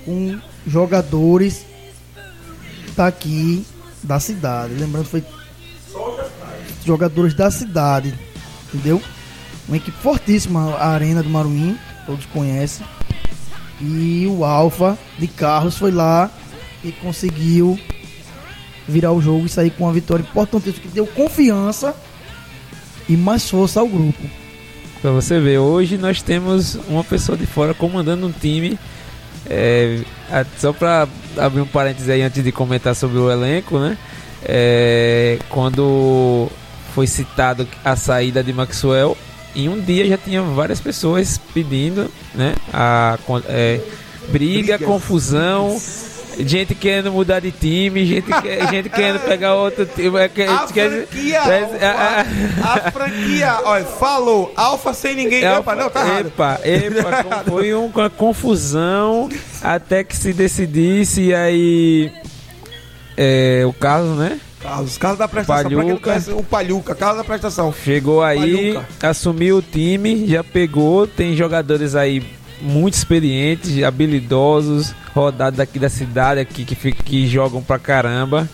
Com 0.05 0.39
jogadores 0.67 1.65
daqui 2.97 3.65
da 4.03 4.21
cidade. 4.21 4.75
Lembrando 4.75 5.07
foi 5.07 5.25
jogadores 6.85 7.35
da 7.35 7.51
cidade, 7.51 8.19
entendeu? 8.69 9.03
Uma 9.67 9.77
equipe 9.77 9.97
fortíssima, 9.99 10.75
a 10.75 10.89
Arena 10.89 11.23
do 11.23 11.31
Maruim, 11.31 11.79
todos 12.07 12.27
conhecem. 12.27 12.87
E 13.81 14.27
o 14.27 14.45
Alfa 14.45 14.99
de 15.19 15.27
Carlos 15.27 15.79
foi 15.79 15.91
lá 15.91 16.31
e 16.85 16.93
conseguiu 16.93 17.79
virar 18.87 19.13
o 19.13 19.23
jogo 19.23 19.47
e 19.47 19.49
sair 19.49 19.71
com 19.71 19.85
uma 19.85 19.93
vitória 19.93 20.23
importantíssima 20.23 20.83
que 20.83 20.89
deu 20.89 21.07
confiança 21.07 21.95
e 23.09 23.17
mais 23.17 23.49
força 23.49 23.81
ao 23.81 23.89
grupo. 23.89 24.40
Pra 25.01 25.11
você 25.13 25.41
ver, 25.41 25.59
hoje 25.59 25.97
nós 25.97 26.21
temos 26.21 26.75
uma 26.89 27.03
pessoa 27.03 27.37
de 27.37 27.47
fora 27.47 27.73
comandando 27.73 28.27
um 28.27 28.33
time. 28.33 28.79
É, 29.49 30.01
só 30.59 30.73
pra 30.73 31.09
abrir 31.39 31.63
um 31.63 31.67
parênteses 31.67 32.09
aí 32.11 32.21
antes 32.21 32.45
de 32.45 32.53
comentar 32.53 32.95
sobre 32.95 33.19
o 33.19 33.31
elenco, 33.31 33.79
né? 33.79 33.97
É, 34.45 35.39
quando 35.49 36.49
foi 36.95 37.07
citado 37.07 37.67
a 37.83 37.97
saída 37.97 38.43
de 38.43 38.53
Maxwell, 38.53 39.17
em 39.57 39.69
um 39.69 39.81
dia 39.81 40.07
já 40.07 40.19
tinha 40.19 40.43
várias 40.43 40.81
pessoas 40.81 41.41
pedindo, 41.55 42.11
né? 42.35 42.55
A, 42.73 43.19
é, 43.49 43.81
briga, 44.29 44.77
Brigas. 44.77 44.83
confusão. 44.83 45.81
Gente 46.47 46.75
querendo 46.75 47.13
mudar 47.13 47.41
de 47.41 47.51
time, 47.51 48.05
gente, 48.07 48.27
que- 48.31 48.67
gente 48.71 48.89
querendo 48.89 49.21
pegar 49.21 49.55
outro 49.55 49.87
time. 49.87 50.19
é 50.19 50.29
que- 50.29 50.43
A 50.43 50.67
franquia 50.67 51.37
é- 51.39 51.63
Alfa, 51.89 52.87
a 52.87 52.91
franquia, 52.91 53.59
olha, 53.65 53.85
falou, 53.85 54.53
Alfa 54.57 54.93
sem 54.95 55.15
ninguém. 55.15 55.45
É, 55.45 55.57
Epa, 55.59 55.75
não, 55.75 55.91
tá 55.91 56.07
errado. 56.07 56.27
Epa, 56.27 56.61
epa, 56.65 57.23
com- 57.45 57.51
foi 57.53 57.75
um- 57.75 57.87
uma 57.87 58.11
confusão 58.11 59.29
até 59.63 60.03
que 60.05 60.17
se 60.17 60.33
decidisse 60.33 61.23
e 61.23 61.35
aí 61.35 62.13
é, 63.17 63.63
o 63.67 63.73
Carlos, 63.73 64.17
né? 64.19 64.39
Carlos, 64.63 64.99
Carlos 64.99 65.19
da 65.19 65.27
prestação, 65.29 65.71
Palhuca. 65.71 66.01
conhece, 66.01 66.31
o 66.33 66.43
Palhuca, 66.43 66.95
Carlos 66.95 67.19
da 67.19 67.25
prestação. 67.25 67.73
Chegou 67.85 68.23
aí, 68.23 68.75
Palhuca. 68.75 69.09
assumiu 69.09 69.57
o 69.59 69.63
time, 69.63 70.27
já 70.27 70.45
pegou, 70.45 71.07
tem 71.07 71.35
jogadores 71.35 71.95
aí 71.95 72.23
muito 72.61 72.95
experientes, 72.95 73.83
habilidosos, 73.83 74.95
rodados 75.15 75.59
daqui 75.59 75.79
da 75.79 75.89
cidade 75.89 76.41
aqui 76.41 76.65
que, 76.65 76.75
que 76.93 77.27
jogam 77.29 77.63
pra 77.63 77.79
caramba. 77.79 78.49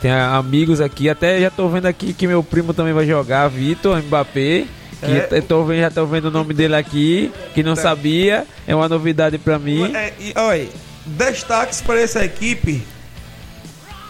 Tem 0.00 0.10
amigos 0.10 0.80
aqui, 0.80 1.08
até 1.08 1.40
já 1.40 1.50
tô 1.50 1.68
vendo 1.68 1.86
aqui 1.86 2.12
que 2.12 2.26
meu 2.26 2.42
primo 2.42 2.74
também 2.74 2.92
vai 2.92 3.06
jogar, 3.06 3.48
Vitor 3.48 4.02
Mbappé. 4.02 4.64
Que 4.98 5.06
É. 5.12 5.28
eu 5.30 5.42
tô 5.42 5.62
vendo, 5.64 5.80
já 5.80 5.90
tô 5.90 6.06
vendo 6.06 6.24
o 6.26 6.30
nome 6.30 6.54
dele 6.54 6.74
aqui, 6.74 7.30
que 7.54 7.62
não 7.62 7.76
sabia, 7.76 8.46
é 8.66 8.74
uma 8.74 8.88
novidade 8.88 9.36
pra 9.38 9.58
mim. 9.58 9.94
É, 9.94 10.12
e, 10.18 10.32
olha, 10.34 10.68
destaques 11.04 11.82
para 11.82 12.00
essa 12.00 12.24
equipe. 12.24 12.82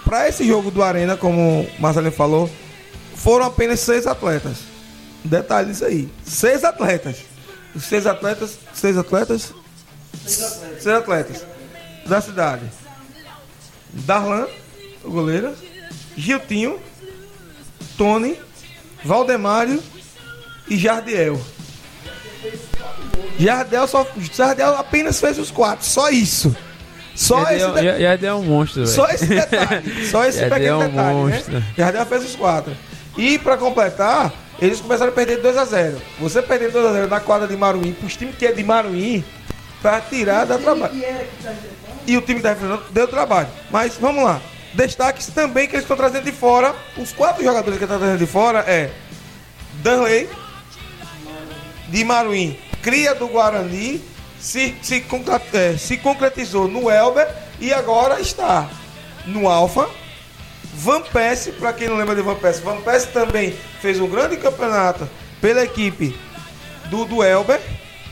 Para 0.04 0.28
esse 0.28 0.46
jogo 0.46 0.70
do 0.70 0.82
Arena, 0.84 1.16
como 1.16 1.62
o 1.62 1.68
Marcelinho 1.80 2.12
falou, 2.12 2.48
foram 3.16 3.46
apenas 3.46 3.80
seis 3.80 4.06
atletas. 4.06 4.58
Detalhe 5.24 5.70
disso 5.72 5.84
aí. 5.84 6.08
Seis 6.24 6.62
atletas. 6.62 7.16
Os 7.76 7.84
Seis 7.84 8.06
atletas. 8.06 8.58
Seis 8.74 8.96
atletas? 8.96 9.52
Seis 10.26 10.88
atletas. 10.88 11.44
Da 12.06 12.20
cidade. 12.20 12.62
Darlan, 13.92 14.46
o 15.04 15.10
goleiro. 15.10 15.54
Giltinho. 16.16 16.78
Tony. 17.96 18.36
Valdemário. 19.04 19.82
E 20.68 20.76
Jardiel. 20.76 21.40
Jardel, 23.38 23.86
só, 23.86 24.06
Jardel 24.34 24.74
apenas 24.76 25.20
fez 25.20 25.38
os 25.38 25.50
quatro. 25.50 25.84
Só 25.84 26.08
isso. 26.10 26.56
Só 27.14 27.44
já, 27.44 27.54
esse 27.54 27.82
já, 27.84 27.98
já 27.98 28.16
deu 28.16 28.36
um 28.36 28.42
monstro, 28.44 28.84
velho. 28.84 28.94
Só 28.94 29.06
esse 29.08 29.26
detalhe. 29.26 30.06
Só 30.10 30.24
esse 30.24 30.38
Já 30.38 30.48
pequeno 30.48 30.64
deu 30.64 30.78
um 30.78 30.88
detalhe, 30.90 31.14
monstro. 31.14 31.52
né? 31.54 31.64
Jardel 31.76 32.06
fez 32.06 32.24
os 32.24 32.36
quatro. 32.36 32.76
E 33.16 33.38
pra 33.38 33.56
completar, 33.56 34.32
eles 34.60 34.80
começaram 34.80 35.12
a 35.12 35.14
perder 35.14 35.42
2x0. 35.42 35.96
Você 36.18 36.42
perder 36.42 36.72
2x0 36.72 37.08
na 37.08 37.20
quadra 37.20 37.46
de 37.46 37.56
Maruim, 37.56 37.92
pros 37.92 38.16
times 38.16 38.36
que 38.36 38.46
é 38.46 38.52
de 38.52 38.64
Maruim, 38.64 39.24
pra 39.82 40.00
tirar 40.00 40.46
dá 40.46 40.58
trabalho. 40.58 40.94
E 42.06 42.16
o 42.16 42.22
time 42.22 42.36
que 42.36 42.42
tá 42.42 42.52
enfrentando 42.52 42.82
deu 42.90 43.08
trabalho. 43.08 43.48
Mas 43.70 43.96
vamos 43.96 44.24
lá. 44.24 44.40
Destaques 44.74 45.26
também 45.28 45.66
que 45.66 45.74
eles 45.74 45.84
estão 45.84 45.96
trazendo 45.96 46.24
de 46.24 46.32
fora. 46.32 46.74
Os 46.96 47.12
quatro 47.12 47.42
jogadores 47.42 47.78
que 47.78 47.84
estão 47.84 47.98
trazendo 47.98 48.18
de 48.18 48.26
fora 48.26 48.60
é 48.60 48.90
Danley, 49.82 50.28
de 51.88 52.04
Maruim, 52.04 52.58
cria 52.82 53.14
do 53.14 53.28
Guarani, 53.28 54.02
se, 54.38 54.74
se, 54.82 55.04
é, 55.52 55.76
se 55.76 55.96
concretizou 55.96 56.68
no 56.68 56.90
Elber 56.90 57.28
e 57.60 57.72
agora 57.72 58.20
está 58.20 58.68
no 59.26 59.48
Alfa. 59.48 59.88
Van 60.76 61.00
Persie, 61.02 61.52
para 61.52 61.72
quem 61.72 61.88
não 61.88 61.96
lembra 61.96 62.14
de 62.14 62.22
Van 62.22 62.34
Persie, 62.36 62.62
Van 62.62 62.80
Persie 62.82 63.08
também 63.12 63.56
fez 63.80 63.98
um 64.00 64.06
grande 64.08 64.36
campeonato 64.36 65.08
pela 65.40 65.64
equipe 65.64 66.18
do, 66.90 67.04
do 67.04 67.22
Elber, 67.22 67.60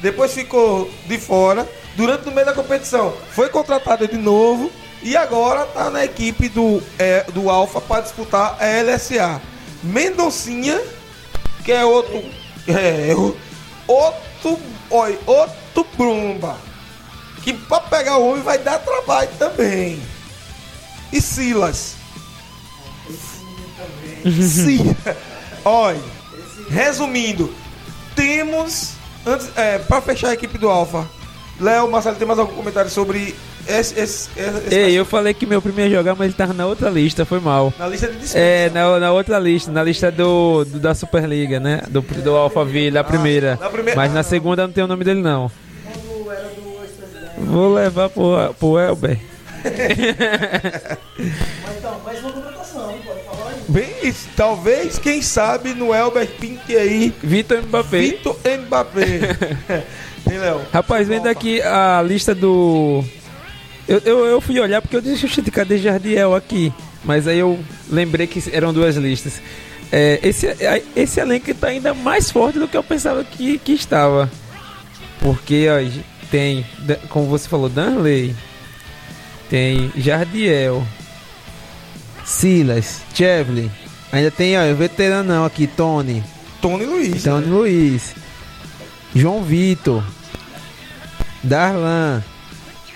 depois 0.01 0.33
ficou 0.33 0.91
de 1.07 1.19
fora, 1.19 1.69
durante 1.97 2.29
o 2.29 2.33
meio 2.33 2.47
da 2.47 2.53
competição 2.55 3.15
foi 3.33 3.49
contratado 3.49 4.07
de 4.09 4.17
novo 4.17 4.71
e 5.03 5.17
agora 5.17 5.65
está 5.65 5.91
na 5.91 6.05
equipe 6.05 6.49
do, 6.49 6.83
é, 6.99 7.25
do 7.33 7.51
Alfa 7.51 7.81
para 7.81 8.01
disputar 8.03 8.57
a 8.61 8.65
LSA. 8.83 9.41
Mendoncinha, 9.83 10.81
que 11.65 11.71
é 11.71 11.85
outro. 11.85 12.25
É, 12.67 13.15
o- 13.15 13.37
outro. 13.87 14.59
Oi, 14.91 15.19
outro 15.27 15.87
Brumba. 15.97 16.57
Que 17.43 17.53
pra 17.53 17.81
pegar 17.81 18.17
o 18.17 18.31
homem 18.31 18.43
vai 18.43 18.57
dar 18.59 18.79
trabalho 18.79 19.29
também. 19.39 20.01
E 21.12 21.21
Silas. 21.21 21.97
Sim. 24.25 24.95
Olha, 25.64 25.99
resumindo, 26.70 27.53
temos. 28.14 28.93
Antes, 29.27 29.49
é, 29.57 29.79
pra 29.79 30.01
fechar 30.03 30.29
a 30.29 30.35
equipe 30.35 30.59
do 30.59 30.68
Alfa, 30.68 31.07
Léo, 31.61 31.91
Marcelo, 31.91 32.16
tem 32.16 32.27
mais 32.27 32.39
algum 32.39 32.55
comentário 32.55 32.91
sobre 32.91 33.35
esse. 33.66 33.99
esse, 33.99 34.29
esse- 34.37 34.75
Ei, 34.75 34.93
eu 34.93 35.05
falei 35.07 35.33
que 35.33 35.47
meu 35.47 35.62
primo 35.62 35.81
ia 35.81 35.89
jogar, 35.89 36.14
mas 36.14 36.27
ele 36.27 36.35
tava 36.35 36.53
na 36.53 36.66
outra 36.66 36.91
lista, 36.91 37.25
foi 37.25 37.41
mal. 37.41 37.72
na 37.79 37.87
lista 37.89 38.07
de 38.09 38.12
dispensa. 38.14 38.39
É, 38.39 38.68
na, 38.70 39.01
na 39.01 39.12
outra 39.12 39.39
lista, 39.39 39.70
na 39.72 39.83
lista 39.83 40.11
do, 40.12 40.64
do- 40.66 40.79
da 40.79 40.95
Superliga, 40.95 41.59
né? 41.59 41.81
Do, 41.89 42.03
do 42.03 42.37
Alphaville, 42.37 42.91
da 42.91 43.03
primeira. 43.03 43.59
na 43.61 43.70
primeira- 43.70 43.97
Mas 43.99 44.12
na 44.12 44.22
segunda 44.22 44.66
não 44.66 44.72
tem 44.75 44.85
o 44.85 44.89
nome 44.89 45.05
dele, 45.05 45.22
não. 45.22 45.51
Vou 47.39 47.72
levar 47.75 48.09
pro, 48.11 48.55
pro 48.59 48.79
Elber. 48.79 49.18
Mas 49.64 51.79
então, 51.79 51.99
mais 52.05 52.20
uma 52.20 52.33
Bem, 53.69 53.89
isso, 54.03 54.29
talvez, 54.37 54.99
quem 54.99 55.23
sabe, 55.23 55.75
no 55.75 55.95
Elber 55.95 56.27
Pink 56.39 56.77
aí, 56.77 57.15
Vitor 57.23 57.62
Mbappé. 57.62 57.99
Vitor 57.99 58.37
Mbappé. 58.67 59.85
Hein, 60.31 60.39
Léo? 60.39 60.62
Rapaz, 60.73 61.07
vendo 61.07 61.27
aqui 61.27 61.61
a 61.61 62.01
lista 62.03 62.35
do. 62.35 63.05
Eu, 63.87 63.99
eu, 64.07 64.25
eu 64.25 64.41
fui 64.41 64.59
olhar 64.59 64.81
porque 64.81 64.97
eu 64.97 65.01
disse, 65.03 65.27
"Oxente, 65.27 65.51
cadê 65.51 65.77
Jardiel 65.77 66.35
aqui? 66.35 66.73
Mas 67.05 67.29
aí 67.29 67.39
eu 67.39 67.59
lembrei 67.91 68.27
que 68.27 68.43
eram 68.51 68.73
duas 68.73 68.97
listas. 68.97 69.43
É, 69.93 70.19
esse, 70.23 70.47
esse 70.97 71.21
elenco 71.21 71.51
está 71.51 71.69
ainda 71.69 71.93
mais 71.93 72.31
forte 72.31 72.59
do 72.59 72.67
que 72.67 72.77
eu 72.77 72.83
pensava 72.83 73.23
que, 73.23 73.59
que 73.59 73.73
estava. 73.73 74.31
Porque 75.21 75.67
ó, 75.69 75.77
tem, 76.31 76.67
como 77.11 77.27
você 77.27 77.49
falou, 77.49 77.69
Danley, 77.69 78.35
tem 79.51 79.93
Jardiel, 79.97 80.83
Silas, 82.25 83.03
Chevley, 83.14 83.70
ainda 84.11 84.31
tem 84.31 84.59
ó, 84.59 84.72
o 84.72 84.77
veteranão 84.77 85.45
aqui, 85.45 85.66
Tony, 85.66 86.22
Tony 86.61 86.85
Luiz. 86.85 87.22
Tony 87.22 87.47
Luiz, 87.47 88.14
João 89.14 89.43
Vitor, 89.43 90.03
Darlan, 91.43 92.22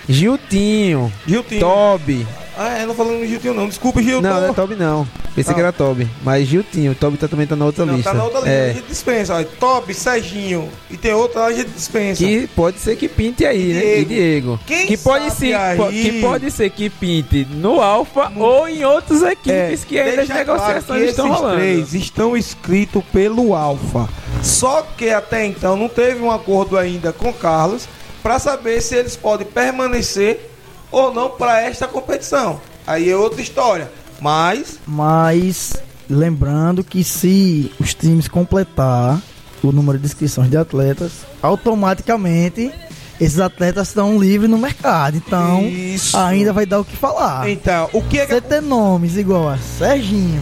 Giltinho, 0.07 1.11
Giltinho. 1.27 1.61
Toby, 1.61 2.27
Ah, 2.61 2.77
é, 2.79 2.85
não 2.85 2.93
falando 2.93 3.19
do 3.19 3.25
Giltinho 3.25 3.53
não. 3.53 3.69
Desculpa, 3.69 4.01
Gilton. 4.01 4.21
Não, 4.27 4.41
não 4.41 4.49
é 4.49 4.53
Toby 4.53 4.75
não. 4.75 5.07
Pensei 5.33 5.51
Não. 5.51 5.55
que 5.55 5.61
era 5.61 5.71
Toby. 5.71 6.09
Mas 6.21 6.45
Giltinho, 6.45 6.93
Toby 6.93 7.15
tá, 7.15 7.25
também 7.29 7.47
tá 7.47 7.55
na 7.55 7.63
outra 7.65 7.85
Não, 7.85 7.95
lista. 7.95 8.11
tá 8.11 8.17
na 8.17 8.23
outra 8.25 8.39
lista, 8.39 8.51
a 8.51 8.53
É, 8.53 8.73
gente 8.73 8.87
dispensa. 8.87 9.33
Ó, 9.39 9.43
Top, 9.57 9.93
Serginho. 9.93 10.67
E 10.91 10.97
tem 10.97 11.13
outra 11.13 11.39
lá, 11.41 11.45
a 11.47 11.53
gente 11.53 11.69
dispensa. 11.69 12.21
que 12.21 12.47
pode 12.47 12.77
ser 12.79 12.97
que 12.97 13.07
pinte 13.07 13.45
aí, 13.45 13.71
né? 13.73 13.79
E 13.99 14.03
Diego. 14.03 14.07
Diego. 14.09 14.59
Quem 14.67 14.85
que 14.87 14.97
pode 14.97 15.31
ser, 15.31 15.53
aí? 15.53 15.77
que 16.01 16.19
pode 16.19 16.51
ser 16.51 16.69
que 16.71 16.89
pinte 16.89 17.47
no 17.49 17.79
Alfa 17.81 18.29
No- 18.29 18.41
ou 18.43 18.67
em 18.67 18.83
outras 18.83 19.23
É, 19.23 19.31
equipes 19.31 19.85
que 19.85 19.97
ainda 19.97 20.23
as 20.23 20.27
claro 20.27 20.39
negociações 20.39 21.03
que 21.03 21.09
estão 21.11 21.27
esses 21.27 21.39
rolando. 21.39 21.57
três 21.59 21.93
estão 21.93 22.35
escritos 22.35 23.01
pelo 23.13 23.55
Alfa. 23.55 24.09
Só 24.43 24.81
que 24.97 25.09
até 25.09 25.45
então 25.45 25.77
não 25.77 25.87
teve 25.87 26.21
um 26.21 26.29
acordo 26.31 26.77
ainda 26.77 27.13
com 27.13 27.29
o 27.29 27.33
Carlos 27.33 27.87
para 28.21 28.37
saber 28.37 28.81
se 28.81 28.95
eles 28.95 29.15
podem 29.15 29.47
permanecer 29.47 30.49
ou 30.91 31.13
não 31.13 31.29
para 31.29 31.61
esta 31.61 31.87
competição. 31.87 32.59
Aí 32.85 33.09
é 33.09 33.15
outra 33.15 33.41
história. 33.41 33.91
Mas 34.19 34.79
Mas 34.85 35.73
lembrando 36.09 36.83
que 36.83 37.03
se 37.03 37.71
os 37.79 37.93
times 37.93 38.27
completar 38.27 39.21
o 39.63 39.71
número 39.71 39.97
de 39.97 40.05
inscrições 40.05 40.49
de 40.49 40.57
atletas, 40.57 41.11
automaticamente 41.41 42.71
esses 43.19 43.39
atletas 43.39 43.89
estão 43.89 44.17
livres 44.17 44.49
no 44.49 44.57
mercado. 44.57 45.17
Então 45.17 45.61
Isso. 45.67 46.17
ainda 46.17 46.53
vai 46.53 46.65
dar 46.65 46.79
o 46.79 46.85
que 46.85 46.95
falar. 46.95 47.49
então, 47.49 47.89
o 47.93 48.01
que 48.01 48.19
é 48.19 48.25
que 48.25 48.33
Você 48.33 48.41
ter 48.41 48.61
nomes 48.61 49.17
igual 49.17 49.49
a 49.49 49.57
Serginho, 49.57 50.41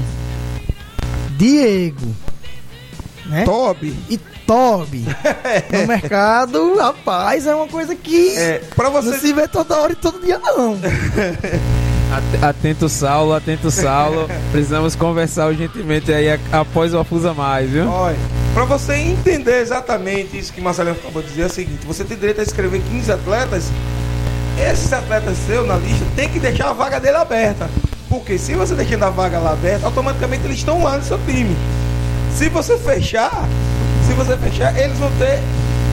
Diego, 1.38 2.16
né? 3.26 3.44
Toby 3.44 3.96
E 4.10 4.20
Toby 4.48 5.06
no 5.72 5.86
mercado, 5.88 6.78
rapaz, 6.78 7.46
é 7.46 7.54
uma 7.54 7.68
coisa 7.68 7.94
que 7.96 8.36
é 8.38 8.62
não 8.74 8.90
você 8.90 9.20
se 9.20 9.34
vê 9.34 9.48
toda 9.48 9.76
hora 9.78 9.92
e 9.92 9.96
todo 9.96 10.20
dia, 10.26 10.40
não. 10.40 10.80
At- 12.10 12.44
Atento 12.44 12.88
Saulo, 12.88 13.34
atento 13.34 13.70
Saulo. 13.70 14.30
Precisamos 14.52 14.96
conversar 14.96 15.48
urgentemente 15.48 16.14
aí 16.14 16.40
após 16.54 16.94
o 16.94 17.00
Afusa 17.00 17.34
Mais, 17.34 17.70
viu? 17.70 17.86
Olha, 17.90 18.16
pra 18.54 18.64
você 18.64 18.94
entender 18.96 19.60
exatamente 19.62 20.40
isso 20.40 20.54
que 20.54 20.62
Marcelinho 20.62 20.96
acabou 20.96 21.22
de 21.22 21.28
dizer, 21.28 21.42
é 21.44 21.46
o 21.48 21.50
seguinte: 21.50 21.86
você 21.86 22.06
tem 22.06 22.16
direito 22.18 22.40
a 22.40 22.44
escrever 22.44 22.82
15 22.90 23.12
atletas, 23.12 23.66
esses 24.58 24.94
atletas 24.94 25.36
seus 25.46 25.68
na 25.68 25.76
lista 25.76 26.06
tem 26.16 26.30
que 26.30 26.40
deixar 26.40 26.70
a 26.70 26.74
vaga 26.74 26.98
dele 27.00 27.18
aberta. 27.18 27.70
Porque 28.08 28.38
se 28.38 28.54
você 28.56 28.74
deixando 28.74 29.04
a 29.04 29.10
vaga 29.10 29.38
lá 29.38 29.52
aberta, 29.52 29.86
automaticamente 29.86 30.46
eles 30.46 30.60
estão 30.60 30.82
lá 30.82 30.96
no 30.98 31.04
seu 31.04 31.20
time. 31.26 31.54
Se 32.34 32.48
você 32.48 32.78
fechar, 32.78 33.44
se 34.08 34.14
você 34.14 34.38
fechar, 34.38 34.80
eles 34.80 34.98
vão 34.98 35.12
ter, 35.18 35.38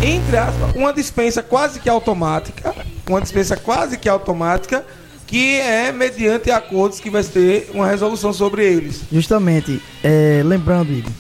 entre 0.07 0.37
aspas, 0.37 0.73
uma 0.77 0.93
dispensa 0.93 1.43
quase 1.43 1.81
que 1.81 1.89
automática. 1.89 2.73
Uma 3.09 3.21
dispensa 3.21 3.57
quase 3.57 3.99
que 3.99 4.09
automática, 4.09 4.87
que 5.27 5.57
é 5.57 5.91
mediante 5.91 6.49
acordos 6.49 7.01
que 7.01 7.11
vai 7.11 7.25
ter 7.25 7.71
uma 7.75 7.89
resolução 7.89 8.33
sobre 8.33 8.65
eles. 8.65 9.03
Justamente, 9.11 9.83
é, 10.03 10.43
lembrando, 10.45 10.93
Igor, 10.93 11.11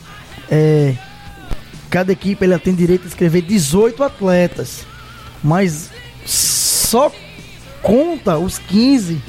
é, 0.48 0.94
cada 1.90 2.12
equipe 2.12 2.44
ela 2.44 2.60
tem 2.60 2.72
direito 2.72 3.04
a 3.04 3.08
escrever 3.08 3.42
18 3.42 4.04
atletas, 4.04 4.86
mas 5.42 5.90
só 6.24 7.10
conta 7.82 8.38
os 8.38 8.56
15 8.58 9.20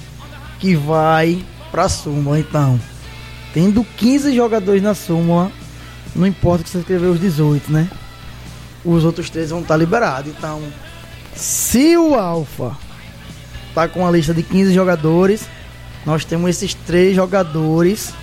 que 0.60 0.76
vai 0.76 1.44
pra 1.72 1.90
súmula. 1.90 2.40
Então, 2.40 2.80
tendo 3.56 3.84
15 3.98 4.36
jogadores 4.36 4.84
na 4.84 4.94
súmula, 4.94 5.52
não 6.16 6.26
importa 6.26 6.64
que 6.64 6.70
você 6.70 6.78
escrever 6.80 7.08
os 7.08 7.20
18, 7.20 7.72
né? 7.72 7.90
Os 8.84 9.04
outros 9.04 9.30
três 9.30 9.50
vão 9.50 9.62
estar 9.62 9.76
liberados. 9.78 10.32
Então, 10.36 10.62
se 11.36 11.98
o 11.98 12.16
Alfa 12.16 12.72
tá 13.74 13.88
com 13.88 14.08
a 14.08 14.12
lista 14.12 14.34
de 14.34 14.44
15 14.44 14.74
jogadores, 14.74 15.48
nós 16.06 16.24
temos 16.24 16.50
esses 16.52 16.74
três 16.74 17.16
jogadores 17.16 18.14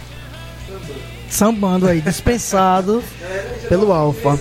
sambando 1.29 1.87
aí, 1.89 2.01
dispensado 2.01 3.03
pelo 3.69 3.93
Alfa. 3.93 4.39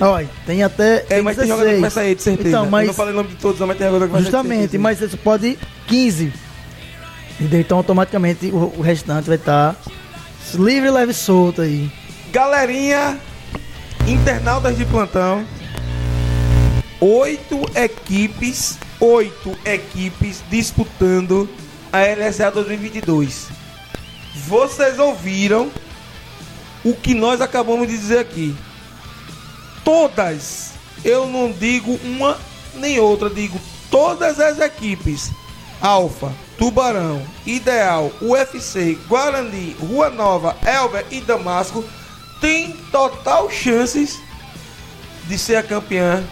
Olha, 0.00 0.28
tem 0.46 0.62
até. 0.62 1.04
É, 1.10 1.20
mas 1.20 1.36
tem 1.36 1.48
jogador 1.48 1.66
que 1.70 1.80
vai 1.80 1.90
16. 1.90 1.92
sair, 1.92 2.14
de 2.14 2.22
certeza. 2.22 2.48
Então, 2.50 2.64
Eu 2.64 2.70
mas- 2.70 2.86
não 2.86 2.94
falei 2.94 3.12
o 3.12 3.16
nome 3.16 3.30
de 3.30 3.36
todos, 3.36 3.60
mas 3.60 3.76
tem 3.76 3.86
jogador 3.88 4.06
que 4.06 4.12
vai 4.12 4.22
Justamente, 4.22 4.78
mas 4.78 4.98
você 5.00 5.16
pode 5.16 5.58
15. 5.88 6.32
Entendeu? 7.40 7.60
Então 7.60 7.78
automaticamente 7.78 8.46
o, 8.46 8.74
o 8.78 8.80
restante 8.80 9.26
vai 9.26 9.36
estar 9.36 9.76
livre, 10.54 10.90
leve 10.90 11.10
e 11.12 11.14
solto 11.14 11.62
aí. 11.62 11.90
Galerinha, 12.30 13.18
internautas 14.06 14.76
de 14.76 14.84
plantão. 14.84 15.46
Oito 17.00 17.64
equipes, 17.74 18.78
oito 19.00 19.56
equipes 19.64 20.42
disputando 20.50 21.48
a 21.90 22.00
LSA 22.00 22.50
2022. 22.50 23.48
Vocês 24.46 24.98
ouviram 24.98 25.70
o 26.84 26.92
que 26.94 27.14
nós 27.14 27.40
acabamos 27.40 27.88
de 27.88 27.96
dizer 27.96 28.18
aqui. 28.18 28.54
Todas, 29.82 30.72
eu 31.02 31.26
não 31.26 31.50
digo 31.50 31.98
uma 32.04 32.36
nem 32.74 33.00
outra, 33.00 33.30
digo 33.30 33.58
todas 33.90 34.38
as 34.38 34.58
equipes. 34.58 35.30
Alfa, 35.80 36.30
Tubarão, 36.58 37.22
Ideal, 37.46 38.12
UFC, 38.20 38.98
Guarani, 39.08 39.74
Rua 39.80 40.10
Nova, 40.10 40.56
Elber 40.66 41.06
e 41.10 41.20
Damasco 41.20 41.82
têm 42.40 42.72
total 42.90 43.50
chances 43.50 44.18
de 45.26 45.38
ser 45.38 45.56
a 45.56 45.62
campeã 45.62 46.24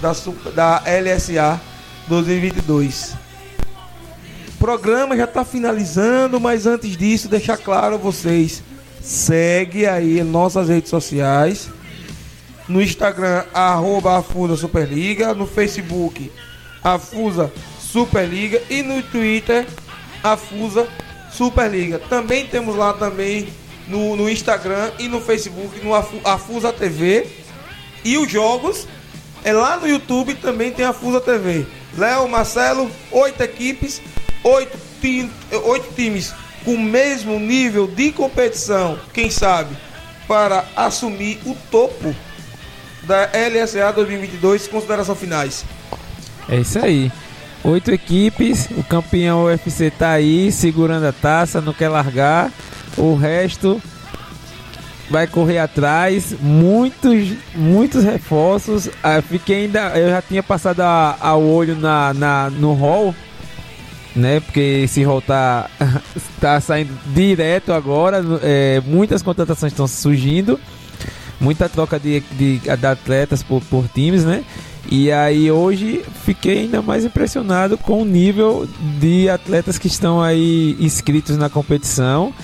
da, 0.00 0.12
da 0.54 0.82
LSA 0.86 1.60
2022. 2.08 3.14
O 4.54 4.58
programa 4.58 5.16
já 5.16 5.24
está 5.24 5.44
finalizando, 5.44 6.40
mas 6.40 6.66
antes 6.66 6.96
disso, 6.96 7.28
deixar 7.28 7.56
claro 7.56 7.94
a 7.94 7.98
vocês: 7.98 8.62
segue 9.00 9.86
aí 9.86 10.22
nossas 10.22 10.68
redes 10.68 10.90
sociais. 10.90 11.68
No 12.68 12.80
Instagram, 12.80 13.44
arroba 13.52 14.18
Afusa 14.18 14.56
Superliga. 14.56 15.34
No 15.34 15.46
Facebook, 15.46 16.30
Afusa 16.84 17.52
Superliga. 17.80 18.62
E 18.70 18.82
no 18.82 19.02
Twitter, 19.02 19.66
Afusa 20.22 20.86
Superliga. 21.32 21.98
Também 21.98 22.46
temos 22.46 22.76
lá 22.76 22.92
também 22.92 23.48
no, 23.90 24.16
no 24.16 24.30
Instagram 24.30 24.90
e 24.98 25.08
no 25.08 25.20
Facebook, 25.20 25.84
no 25.84 25.94
Afu- 25.94 26.20
Afusa 26.24 26.72
TV. 26.72 27.26
E 28.04 28.16
os 28.16 28.30
jogos, 28.30 28.86
é 29.44 29.52
lá 29.52 29.76
no 29.76 29.86
YouTube 29.86 30.34
também 30.36 30.70
tem 30.72 30.84
a 30.86 30.92
Fusa 30.92 31.20
TV. 31.20 31.66
Léo, 31.98 32.28
Marcelo, 32.28 32.90
oito 33.10 33.42
equipes, 33.42 34.00
oito, 34.44 34.78
ti- 35.02 35.28
oito 35.64 35.92
times 35.94 36.32
com 36.64 36.74
o 36.74 36.78
mesmo 36.80 37.38
nível 37.38 37.86
de 37.86 38.12
competição, 38.12 38.98
quem 39.14 39.30
sabe, 39.30 39.74
para 40.28 40.64
assumir 40.76 41.38
o 41.46 41.56
topo 41.70 42.14
da 43.02 43.30
LSA 43.32 43.90
2022, 43.92 44.68
consideração 44.68 45.14
finais. 45.16 45.64
É 46.48 46.56
isso 46.56 46.78
aí. 46.78 47.10
Oito 47.64 47.90
equipes, 47.90 48.68
o 48.76 48.82
campeão 48.84 49.44
UFC 49.44 49.90
tá 49.90 50.10
aí, 50.10 50.50
segurando 50.52 51.04
a 51.06 51.12
taça, 51.12 51.60
não 51.60 51.72
quer 51.74 51.88
largar. 51.88 52.50
O 52.96 53.14
resto 53.14 53.80
vai 55.10 55.26
correr 55.26 55.58
atrás. 55.58 56.34
Muitos, 56.40 57.32
muitos 57.54 58.04
reforços. 58.04 58.88
Ah, 59.02 59.20
fiquei 59.20 59.64
ainda. 59.64 59.98
Eu 59.98 60.10
já 60.10 60.22
tinha 60.22 60.42
passado 60.42 60.80
a, 60.80 61.16
a 61.20 61.36
olho 61.36 61.76
na, 61.76 62.14
na, 62.14 62.50
no 62.50 62.72
hall. 62.74 63.14
Né, 64.14 64.40
porque 64.40 64.82
esse 64.84 65.04
rol 65.04 65.22
tá, 65.22 65.70
tá 66.40 66.60
saindo 66.60 66.92
direto 67.14 67.72
agora. 67.72 68.20
é, 68.42 68.82
muitas 68.84 69.22
contratações 69.22 69.72
estão 69.72 69.86
surgindo. 69.86 70.58
Muita 71.40 71.68
troca 71.68 71.98
de, 71.98 72.20
de, 72.32 72.58
de 72.58 72.86
atletas 72.86 73.42
por, 73.42 73.62
por 73.62 73.88
times, 73.88 74.24
né? 74.24 74.44
E 74.90 75.12
aí 75.12 75.50
hoje 75.50 76.04
fiquei 76.24 76.60
ainda 76.60 76.82
mais 76.82 77.04
impressionado 77.04 77.78
com 77.78 78.02
o 78.02 78.04
nível 78.04 78.68
de 78.98 79.28
atletas 79.28 79.78
que 79.78 79.86
estão 79.86 80.20
aí 80.20 80.76
inscritos 80.80 81.36
na 81.36 81.48
competição. 81.48 82.34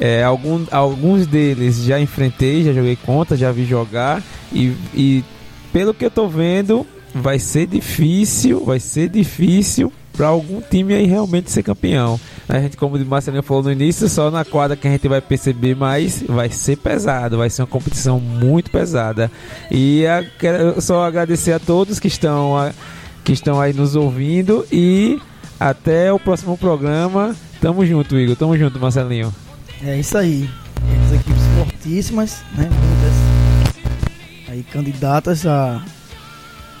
É, 0.00 0.22
algum, 0.22 0.64
alguns 0.70 1.26
deles 1.26 1.82
já 1.82 1.98
enfrentei, 2.00 2.62
já 2.64 2.72
joguei 2.72 2.96
contra, 2.96 3.36
já 3.36 3.50
vi 3.50 3.64
jogar 3.64 4.22
e, 4.52 4.72
e 4.94 5.24
pelo 5.72 5.92
que 5.92 6.04
eu 6.04 6.10
tô 6.10 6.28
vendo 6.28 6.86
vai 7.14 7.38
ser 7.38 7.66
difícil, 7.66 8.64
vai 8.64 8.78
ser 8.78 9.08
difícil 9.08 9.92
para 10.16 10.28
algum 10.28 10.60
time 10.60 10.94
aí 10.94 11.06
realmente 11.06 11.50
ser 11.50 11.62
campeão. 11.62 12.18
A 12.48 12.60
gente, 12.60 12.76
como 12.76 12.96
o 12.96 13.06
Marcelinho 13.06 13.42
falou 13.42 13.62
no 13.62 13.72
início, 13.72 14.08
só 14.08 14.30
na 14.30 14.44
quadra 14.44 14.76
que 14.76 14.86
a 14.86 14.90
gente 14.90 15.06
vai 15.08 15.20
perceber, 15.20 15.74
mas 15.76 16.22
vai 16.28 16.48
ser 16.50 16.76
pesado, 16.76 17.38
vai 17.38 17.48
ser 17.50 17.62
uma 17.62 17.68
competição 17.68 18.18
muito 18.18 18.70
pesada. 18.70 19.30
E 19.70 20.06
a, 20.06 20.24
quero 20.38 20.80
só 20.80 21.04
agradecer 21.04 21.52
a 21.52 21.58
todos 21.58 22.00
que 22.00 22.08
estão, 22.08 22.56
a- 22.56 22.72
que 23.24 23.32
estão 23.32 23.60
aí 23.60 23.72
nos 23.72 23.94
ouvindo 23.96 24.66
e 24.72 25.20
até 25.58 26.12
o 26.12 26.18
próximo 26.18 26.56
programa. 26.56 27.34
Tamo 27.60 27.84
junto, 27.86 28.16
Igor. 28.18 28.34
Tamo 28.36 28.56
junto, 28.56 28.78
Marcelinho. 28.80 29.32
É 29.82 29.98
isso 29.98 30.18
aí. 30.18 30.50
As 31.06 31.12
equipes 31.12 31.42
fortíssimas, 31.56 32.42
né? 32.56 32.68
Muitas 32.68 33.28
aí 34.48 34.62
candidatas 34.64 35.46
a 35.46 35.84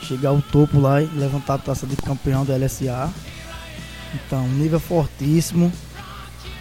chegar 0.02 0.30
ao 0.30 0.40
topo 0.40 0.80
lá 0.80 1.02
e 1.02 1.06
levantar 1.06 1.54
a 1.54 1.58
taça 1.58 1.86
de 1.86 1.94
campeão 1.96 2.44
da 2.44 2.56
LSA. 2.56 3.10
Então, 4.14 4.48
nível 4.48 4.80
fortíssimo. 4.80 5.72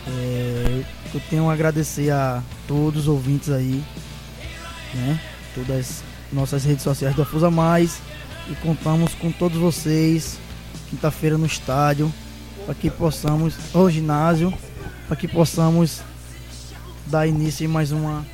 É, 0.08 0.84
eu 1.14 1.22
tenho 1.30 1.50
a 1.50 1.54
agradecer 1.54 2.12
a 2.12 2.44
todos 2.68 3.04
os 3.04 3.08
ouvintes 3.08 3.50
aí, 3.50 3.84
né? 4.94 5.20
Todas 5.56 5.78
as 5.78 6.04
nossas 6.32 6.64
redes 6.64 6.84
sociais 6.84 7.16
do 7.16 7.22
Afusa 7.24 7.50
Mais. 7.50 8.00
E 8.50 8.56
contamos 8.56 9.14
com 9.16 9.32
todos 9.32 9.58
vocês, 9.58 10.40
quinta-feira 10.90 11.38
no 11.38 11.46
estádio, 11.46 12.14
para 12.66 12.76
que 12.76 12.90
possamos, 12.90 13.56
o 13.74 13.90
ginásio, 13.90 14.54
para 15.08 15.18
que 15.18 15.28
possamos 15.28 16.02
dar 17.10 17.28
início 17.28 17.64
em 17.66 17.68
mais 17.68 17.92
uma 17.92 18.26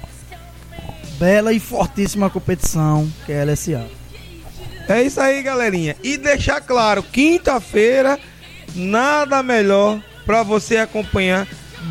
bela 1.20 1.54
e 1.54 1.60
fortíssima 1.60 2.30
competição 2.30 3.10
que 3.26 3.32
é 3.32 3.42
a 3.42 3.46
LSA. 3.46 3.88
É 4.88 5.02
isso 5.02 5.22
aí, 5.22 5.42
galerinha. 5.42 5.96
E 6.04 6.18
deixar 6.18 6.60
claro, 6.60 7.02
quinta-feira, 7.02 8.20
nada 8.76 9.42
melhor 9.42 10.04
para 10.26 10.44
você 10.44 10.78
acompanhar 10.78 11.48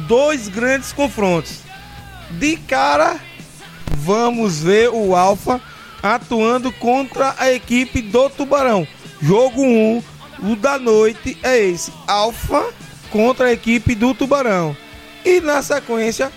dois 0.07 0.49
grandes 0.49 0.93
confrontos. 0.93 1.61
De 2.33 2.57
cara, 2.57 3.19
vamos 3.99 4.61
ver 4.61 4.91
o 4.91 5.15
Alfa 5.15 5.61
atuando 6.03 6.73
contra 6.73 7.35
a 7.39 7.51
equipe 7.53 8.03
do 8.03 8.29
Tubarão. 8.29 8.87
Jogo 9.21 9.63
1, 9.63 10.03
o 10.43 10.57
da 10.57 10.79
noite 10.79 11.39
é 11.43 11.59
esse: 11.59 11.93
Alfa 12.07 12.65
contra 13.11 13.47
a 13.47 13.53
equipe 13.53 13.95
do 13.95 14.13
Tubarão. 14.15 14.77
E 15.25 15.41
na 15.41 15.63
sequência, 15.63 16.33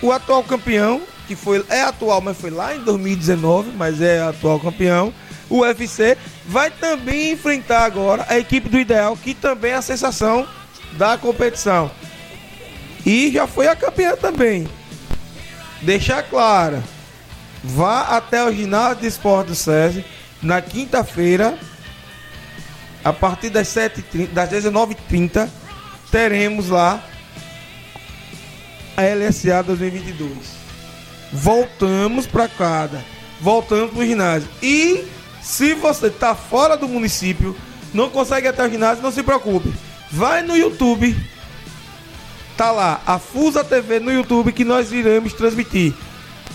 o 0.00 0.12
atual 0.12 0.42
campeão, 0.44 1.02
que 1.26 1.34
foi 1.34 1.64
é 1.68 1.82
atual, 1.82 2.20
mas 2.20 2.36
foi 2.36 2.50
lá 2.50 2.74
em 2.74 2.80
2019, 2.80 3.72
mas 3.76 4.00
é 4.00 4.20
atual 4.20 4.60
campeão, 4.60 5.12
o 5.50 5.60
UFC, 5.60 6.16
vai 6.46 6.70
também 6.70 7.32
enfrentar 7.32 7.84
agora 7.84 8.26
a 8.28 8.38
equipe 8.38 8.68
do 8.68 8.78
Ideal, 8.78 9.16
que 9.16 9.34
também 9.34 9.72
é 9.72 9.76
a 9.76 9.82
sensação 9.82 10.46
da 10.92 11.16
competição. 11.16 11.90
E 13.04 13.30
já 13.32 13.46
foi 13.46 13.68
a 13.68 13.76
campeã 13.76 14.14
também. 14.16 14.68
Deixar 15.82 16.22
claro, 16.24 16.82
vá 17.62 18.16
até 18.16 18.44
o 18.44 18.52
ginásio 18.52 19.02
de 19.02 19.06
esporte 19.06 19.48
do 19.48 19.54
SESI 19.54 20.04
na 20.42 20.60
quinta-feira, 20.60 21.58
a 23.04 23.12
partir 23.12 23.50
das, 23.50 23.68
7 23.68 24.26
das 24.26 24.50
19h30, 24.50 25.48
teremos 26.10 26.68
lá 26.68 27.02
a 28.98 29.02
LSA 29.14 29.62
2022. 29.62 30.32
Voltamos 31.32 32.26
para 32.26 32.48
cada, 32.48 33.04
voltamos 33.40 33.92
para 33.92 34.00
o 34.00 34.04
ginásio. 34.04 34.48
E 34.60 35.06
se 35.40 35.72
você 35.74 36.08
está 36.08 36.34
fora 36.34 36.76
do 36.76 36.88
município, 36.88 37.54
não 37.94 38.10
consegue 38.10 38.48
até 38.48 38.66
o 38.66 38.70
ginásio, 38.70 39.00
não 39.00 39.12
se 39.12 39.22
preocupe. 39.22 39.72
Vai 40.10 40.42
no 40.42 40.56
YouTube. 40.56 41.16
Tá 42.56 42.72
lá, 42.72 43.00
a 43.06 43.20
Fusa 43.20 43.62
TV 43.62 44.00
no 44.00 44.10
YouTube 44.10 44.50
que 44.50 44.64
nós 44.64 44.90
iremos 44.90 45.32
transmitir. 45.32 45.94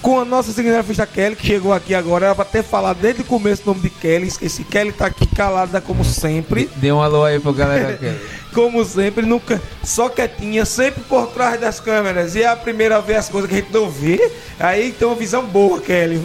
Com 0.04 0.20
a 0.20 0.26
nossa 0.26 0.52
cinegrafista 0.52 1.08
Kelly, 1.08 1.34
que 1.34 1.48
chegou 1.48 1.72
aqui 1.72 1.96
agora, 1.96 2.26
era 2.26 2.36
pra 2.36 2.44
ter 2.44 2.62
falado 2.62 2.98
desde 3.00 3.22
o 3.22 3.26
começo 3.26 3.64
o 3.64 3.68
nome 3.68 3.80
de 3.80 3.90
Kelly. 3.90 4.28
Esqueci, 4.28 4.66
Kelly 4.66 4.92
tá 4.92 5.06
aqui 5.06 5.26
calada 5.26 5.80
como 5.80 6.04
sempre. 6.04 6.70
Dê 6.76 6.92
um 6.92 7.02
alô 7.02 7.24
aí 7.24 7.40
pro 7.40 7.54
galera 7.54 7.96
Kelly. 7.98 8.20
como 8.54 8.84
sempre, 8.84 9.26
nunca 9.26 9.62
só 9.82 10.10
quietinha, 10.10 10.66
sempre 10.66 11.02
por 11.06 11.28
trás 11.28 11.58
das 11.58 11.80
câmeras. 11.80 12.36
E 12.36 12.42
é 12.44 12.48
a 12.48 12.56
primeira 12.56 13.00
vez 13.00 13.20
as 13.20 13.30
coisas 13.30 13.50
que 13.50 13.56
a 13.56 13.60
gente 13.62 13.72
não 13.72 13.90
vê. 13.90 14.30
Aí 14.60 14.92
tem 14.92 15.08
uma 15.08 15.16
visão 15.16 15.46
boa, 15.46 15.80
Kelly. 15.80 16.22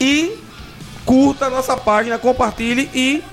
E 0.00 0.38
curta 1.04 1.46
a 1.46 1.50
nossa 1.50 1.76
página, 1.76 2.16
compartilhe 2.16 2.88
e 2.94 3.24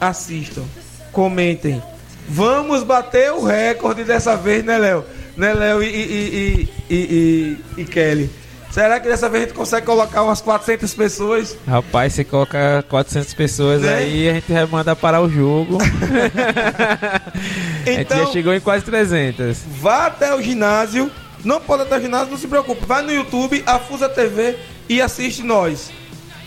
assistam. 0.00 0.62
Comentem. 1.10 1.82
Vamos 2.28 2.84
bater 2.84 3.32
o 3.32 3.44
recorde 3.44 4.04
dessa 4.04 4.36
vez, 4.36 4.64
né, 4.64 4.78
Léo? 4.78 5.04
Né, 5.36 5.52
Léo 5.54 5.82
e, 5.82 5.86
e, 5.88 6.70
e, 6.88 6.94
e, 6.94 7.80
e 7.80 7.84
Kelly? 7.84 8.30
Será 8.70 9.00
que 9.00 9.08
dessa 9.08 9.28
vez 9.28 9.42
a 9.42 9.46
gente 9.48 9.56
consegue 9.56 9.84
colocar 9.84 10.22
umas 10.22 10.40
400 10.40 10.94
pessoas? 10.94 11.56
Rapaz, 11.66 12.12
se 12.12 12.24
colocar 12.24 12.84
400 12.84 13.34
pessoas 13.34 13.82
né? 13.82 13.94
aí, 13.94 14.28
a 14.28 14.34
gente 14.34 14.52
vai 14.52 14.64
mandar 14.66 14.94
parar 14.94 15.20
o 15.20 15.28
jogo. 15.28 15.78
então, 15.80 15.82
a 17.84 17.90
gente 17.90 17.96
já 17.96 18.00
então, 18.00 18.32
chegou 18.32 18.54
em 18.54 18.60
quase 18.60 18.84
300. 18.84 19.58
Vá 19.80 20.06
até 20.06 20.32
o 20.34 20.40
ginásio. 20.40 21.10
Não 21.44 21.60
pode 21.60 21.82
até 21.82 21.96
o 21.96 22.00
ginásio, 22.00 22.30
não 22.30 22.38
se 22.38 22.46
preocupe. 22.46 22.86
Vai 22.86 23.02
no 23.02 23.12
YouTube, 23.12 23.62
Afusa 23.66 24.08
TV 24.08 24.56
e 24.88 25.02
assiste 25.02 25.42
nós. 25.42 25.90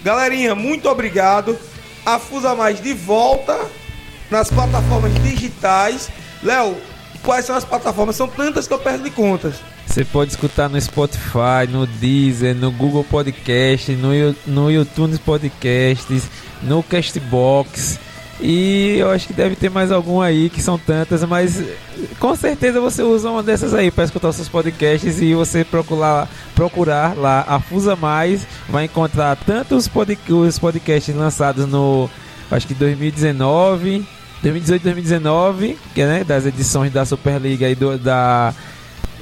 Galerinha, 0.01 0.55
muito 0.55 0.88
obrigado. 0.88 1.57
Afusa 2.05 2.55
Mais 2.55 2.82
de 2.82 2.93
volta 2.93 3.59
nas 4.32 4.49
plataformas 4.49 5.13
digitais. 5.24 6.09
Léo, 6.41 6.78
quais 7.21 7.45
são 7.45 7.55
as 7.55 7.65
plataformas? 7.65 8.15
São 8.15 8.28
tantas 8.28 8.65
que 8.65 8.74
eu 8.74 8.80
perdo 8.80 9.03
de 9.03 9.11
contas. 9.11 9.55
Você 9.86 10.03
pode 10.03 10.31
escutar 10.31 10.69
no 10.69 10.79
Spotify, 10.79 11.67
no 11.69 11.86
Deezer, 11.86 12.55
no 12.55 12.71
Google 12.71 13.03
Podcast, 13.03 13.91
no, 13.91 14.09
no 14.47 14.71
YouTube 14.71 15.17
Podcasts, 15.19 16.29
no 16.63 16.81
Castbox. 16.81 17.99
E 18.41 18.97
eu 18.97 19.11
acho 19.11 19.27
que 19.27 19.34
deve 19.34 19.55
ter 19.55 19.69
mais 19.69 19.91
algum 19.91 20.19
aí, 20.19 20.49
que 20.49 20.61
são 20.61 20.77
tantas, 20.77 21.23
mas 21.23 21.63
com 22.19 22.36
certeza 22.36 22.81
você 22.81 23.03
usa 23.03 23.29
uma 23.29 23.43
dessas 23.43 23.73
aí 23.73 23.91
para 23.91 24.03
escutar 24.03 24.29
os 24.29 24.36
seus 24.36 24.49
podcasts 24.49 25.21
e 25.21 25.34
você 25.34 25.63
procurar, 25.63 26.27
procurar 26.55 27.15
lá 27.15 27.45
a 27.47 27.59
Fusa 27.59 27.95
Mais, 27.95 28.45
vai 28.67 28.86
encontrar 28.86 29.36
tanto 29.36 29.75
os, 29.75 29.88
pod, 29.88 30.17
os 30.27 30.59
podcasts 30.59 31.15
lançados 31.15 31.67
no, 31.67 32.09
acho 32.51 32.67
que 32.67 32.73
2019, 32.73 34.05
2018, 34.41 34.84
2019, 34.84 35.77
que 35.93 36.01
é 36.01 36.07
né, 36.07 36.23
das 36.23 36.45
edições 36.45 36.91
da 36.91 37.05
Superliga 37.05 37.69
e 37.69 37.75
do, 37.75 37.97
da 37.97 38.53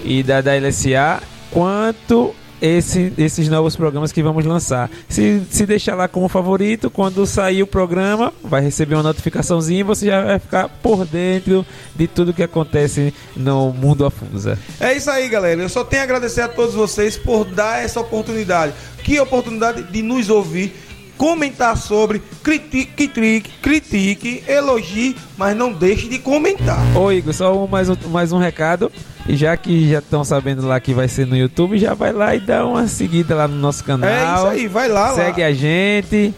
e 0.04 0.24
da, 0.24 0.42
da 0.42 0.52
LSA, 0.56 1.22
quanto 1.50 2.34
esse, 2.62 3.12
esses 3.18 3.50
novos 3.50 3.76
programas 3.76 4.12
que 4.12 4.22
vamos 4.22 4.46
lançar. 4.46 4.90
Se, 5.10 5.42
se 5.50 5.66
deixar 5.66 5.96
lá 5.96 6.08
como 6.08 6.30
favorito, 6.30 6.90
quando 6.90 7.26
sair 7.26 7.64
o 7.64 7.68
programa, 7.68 8.32
vai 8.44 8.62
receber 8.62 8.96
uma 8.96 9.04
notificaçãozinha 9.04 9.80
e 9.80 9.84
você 9.84 10.06
já 10.06 10.24
vai 10.24 10.40
ficar 10.40 10.70
por 10.70 11.06
dentro 11.06 11.66
de 11.96 12.08
tudo 12.08 12.34
que 12.34 12.44
acontece 12.44 13.14
no 13.36 13.74
mundo 13.74 14.06
afusa. 14.06 14.58
É 14.80 14.96
isso 14.96 15.10
aí, 15.10 15.28
galera. 15.28 15.62
Eu 15.62 15.70
só 15.70 15.84
tenho 15.84 16.04
a 16.04 16.06
agradecer 16.06 16.42
a 16.42 16.48
todos 16.48 16.76
vocês 16.76 17.18
por 17.18 17.46
dar 17.46 17.84
essa 17.84 18.00
oportunidade. 18.00 18.74
Que 19.04 19.20
oportunidade 19.20 19.84
de 19.84 20.04
nos 20.04 20.30
ouvir 20.30 20.76
comentar 21.22 21.78
sobre, 21.78 22.20
critique, 22.42 23.08
critique, 23.08 23.52
critique, 23.62 24.44
elogie, 24.48 25.16
mas 25.38 25.56
não 25.56 25.72
deixe 25.72 26.10
de 26.10 26.18
comentar. 26.18 26.80
Ô 26.98 27.12
Igor, 27.12 27.32
só 27.32 27.56
um, 27.64 27.68
mais, 27.68 27.90
um, 27.90 27.96
mais 28.10 28.32
um 28.32 28.40
recado. 28.40 28.92
E 29.28 29.36
já 29.36 29.56
que 29.56 29.88
já 29.88 30.00
estão 30.00 30.24
sabendo 30.24 30.66
lá 30.66 30.80
que 30.80 30.96
vai 30.96 31.08
ser 31.08 31.28
no 31.28 31.38
YouTube, 31.38 31.78
já 31.78 31.94
vai 31.94 32.12
lá 32.12 32.34
e 32.36 32.40
dá 32.40 32.66
uma 32.66 32.88
seguida 32.88 33.36
lá 33.36 33.48
no 33.48 33.54
nosso 33.54 33.84
canal. 33.84 34.10
É 34.10 34.34
isso 34.34 34.48
aí, 34.48 34.68
vai 34.68 34.88
lá. 34.88 35.14
Segue 35.14 35.42
lá. 35.42 35.48
a 35.48 35.54
gente. 35.54 36.34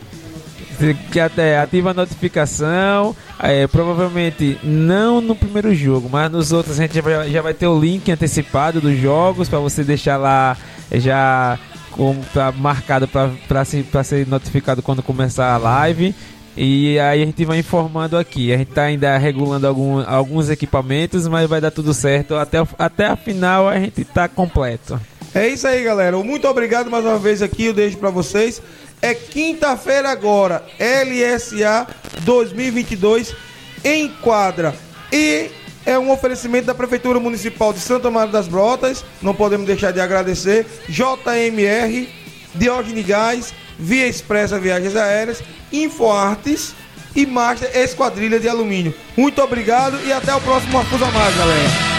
Que 1.14 1.20
até 1.22 1.60
ativa 1.60 1.92
a 1.92 1.94
notificação. 1.94 3.16
É, 3.40 3.66
provavelmente 3.68 4.60
não 4.62 5.22
no 5.22 5.34
primeiro 5.34 5.74
jogo, 5.74 6.10
mas 6.12 6.30
nos 6.30 6.52
outros 6.52 6.78
a 6.78 6.82
gente 6.82 6.96
já 6.96 7.02
vai, 7.02 7.30
já 7.30 7.42
vai 7.42 7.54
ter 7.54 7.68
o 7.68 7.80
link 7.80 8.12
antecipado 8.12 8.82
dos 8.82 8.98
jogos 9.00 9.48
para 9.48 9.60
você 9.60 9.82
deixar 9.82 10.18
lá 10.18 10.58
já 10.92 11.58
como 11.96 12.24
tá 12.34 12.52
marcado 12.52 13.08
para 13.08 13.66
ser, 13.66 14.28
notificado 14.28 14.82
quando 14.82 15.02
começar 15.02 15.54
a 15.54 15.58
live. 15.58 16.14
E 16.56 17.00
aí 17.00 17.24
a 17.24 17.26
gente 17.26 17.46
vai 17.46 17.60
informando 17.60 18.18
aqui. 18.18 18.54
A 18.54 18.58
gente 18.58 18.70
está 18.70 18.84
ainda 18.84 19.18
regulando 19.18 19.68
algum, 19.68 20.00
alguns 20.08 20.50
equipamentos, 20.50 21.28
mas 21.28 21.50
vai 21.50 21.60
dar 21.60 21.72
tudo 21.72 21.94
certo. 21.94 22.36
Até, 22.36 22.58
até 22.78 23.08
a 23.08 23.16
final 23.16 23.68
a 23.68 23.80
gente 23.80 24.02
está 24.02 24.28
completo. 24.28 25.00
É 25.34 25.48
isso 25.48 25.68
aí, 25.68 25.84
galera. 25.84 26.18
Muito 26.18 26.48
obrigado 26.48 26.92
mais 26.92 27.04
uma 27.04 27.18
vez 27.18 27.42
aqui. 27.42 27.66
Eu 27.66 27.74
deixo 27.74 27.98
para 27.98 28.12
vocês. 28.12 28.62
É 29.02 29.14
quinta-feira 29.14 30.10
agora, 30.10 30.64
LSA 30.80 31.88
2022 32.22 33.36
em 33.84 34.10
quadra. 34.22 34.74
E 35.12 35.50
é 35.86 35.98
um 35.98 36.12
oferecimento 36.12 36.66
da 36.66 36.76
Prefeitura 36.76 37.20
Municipal 37.20 37.74
de 37.74 37.80
Santa 37.80 38.10
Maria 38.10 38.32
das 38.32 38.48
Brotas. 38.48 39.04
Não 39.22 39.34
podemos 39.34 39.66
deixar 39.66 39.92
de 39.92 40.00
agradecer. 40.00 40.66
JMR, 40.88 42.10
Diógenes 42.56 43.06
Gás, 43.06 43.54
Via 43.78 44.08
Expressa 44.08 44.60
Viagens 44.60 44.96
Aéreas, 44.96 45.44
Infoartes 45.72 46.74
e 47.16 47.26
Master 47.26 47.70
Esquadrilha 47.76 48.40
de 48.40 48.48
Alumínio. 48.48 48.94
Muito 49.16 49.42
obrigado 49.42 50.00
e 50.06 50.12
até 50.12 50.34
o 50.34 50.42
próximo 50.42 50.80
Afusa 50.80 51.06
Mais, 51.08 51.36
galera. 51.36 51.94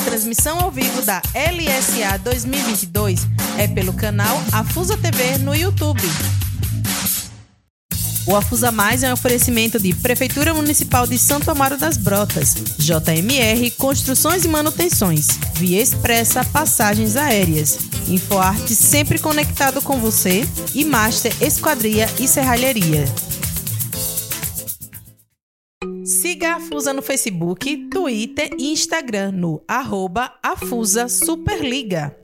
A 0.00 0.02
transmissão 0.02 0.58
ao 0.58 0.70
vivo 0.70 1.02
da 1.02 1.20
LSA 1.34 2.18
2022 2.24 3.20
é 3.58 3.68
pelo 3.68 3.92
canal 3.92 4.42
Afusa 4.50 4.96
TV 4.96 5.36
no 5.36 5.54
YouTube. 5.54 6.00
O 8.26 8.34
Afusa 8.34 8.72
Mais 8.72 9.02
é 9.02 9.10
um 9.10 9.12
oferecimento 9.12 9.78
de 9.78 9.92
Prefeitura 9.92 10.54
Municipal 10.54 11.06
de 11.06 11.18
Santo 11.18 11.50
Amaro 11.50 11.76
das 11.76 11.98
Brotas, 11.98 12.54
JMR 12.78 13.70
Construções 13.72 14.46
e 14.46 14.48
Manutenções, 14.48 15.26
Via 15.56 15.82
Expressa 15.82 16.46
Passagens 16.46 17.14
Aéreas, 17.14 17.78
InfoArte 18.08 18.74
sempre 18.74 19.18
conectado 19.18 19.82
com 19.82 19.98
você 19.98 20.48
e 20.74 20.82
Master 20.82 21.34
Esquadria 21.42 22.08
e 22.18 22.26
Serralheria. 22.26 23.04
Siga 26.04 26.52
a 26.52 26.56
Afusa 26.56 26.92
no 26.92 27.00
Facebook, 27.00 27.88
Twitter 27.88 28.50
e 28.58 28.72
Instagram 28.72 29.32
no 29.32 29.62
arroba 29.66 30.38
Afusa 30.42 31.08
Superliga. 31.08 32.14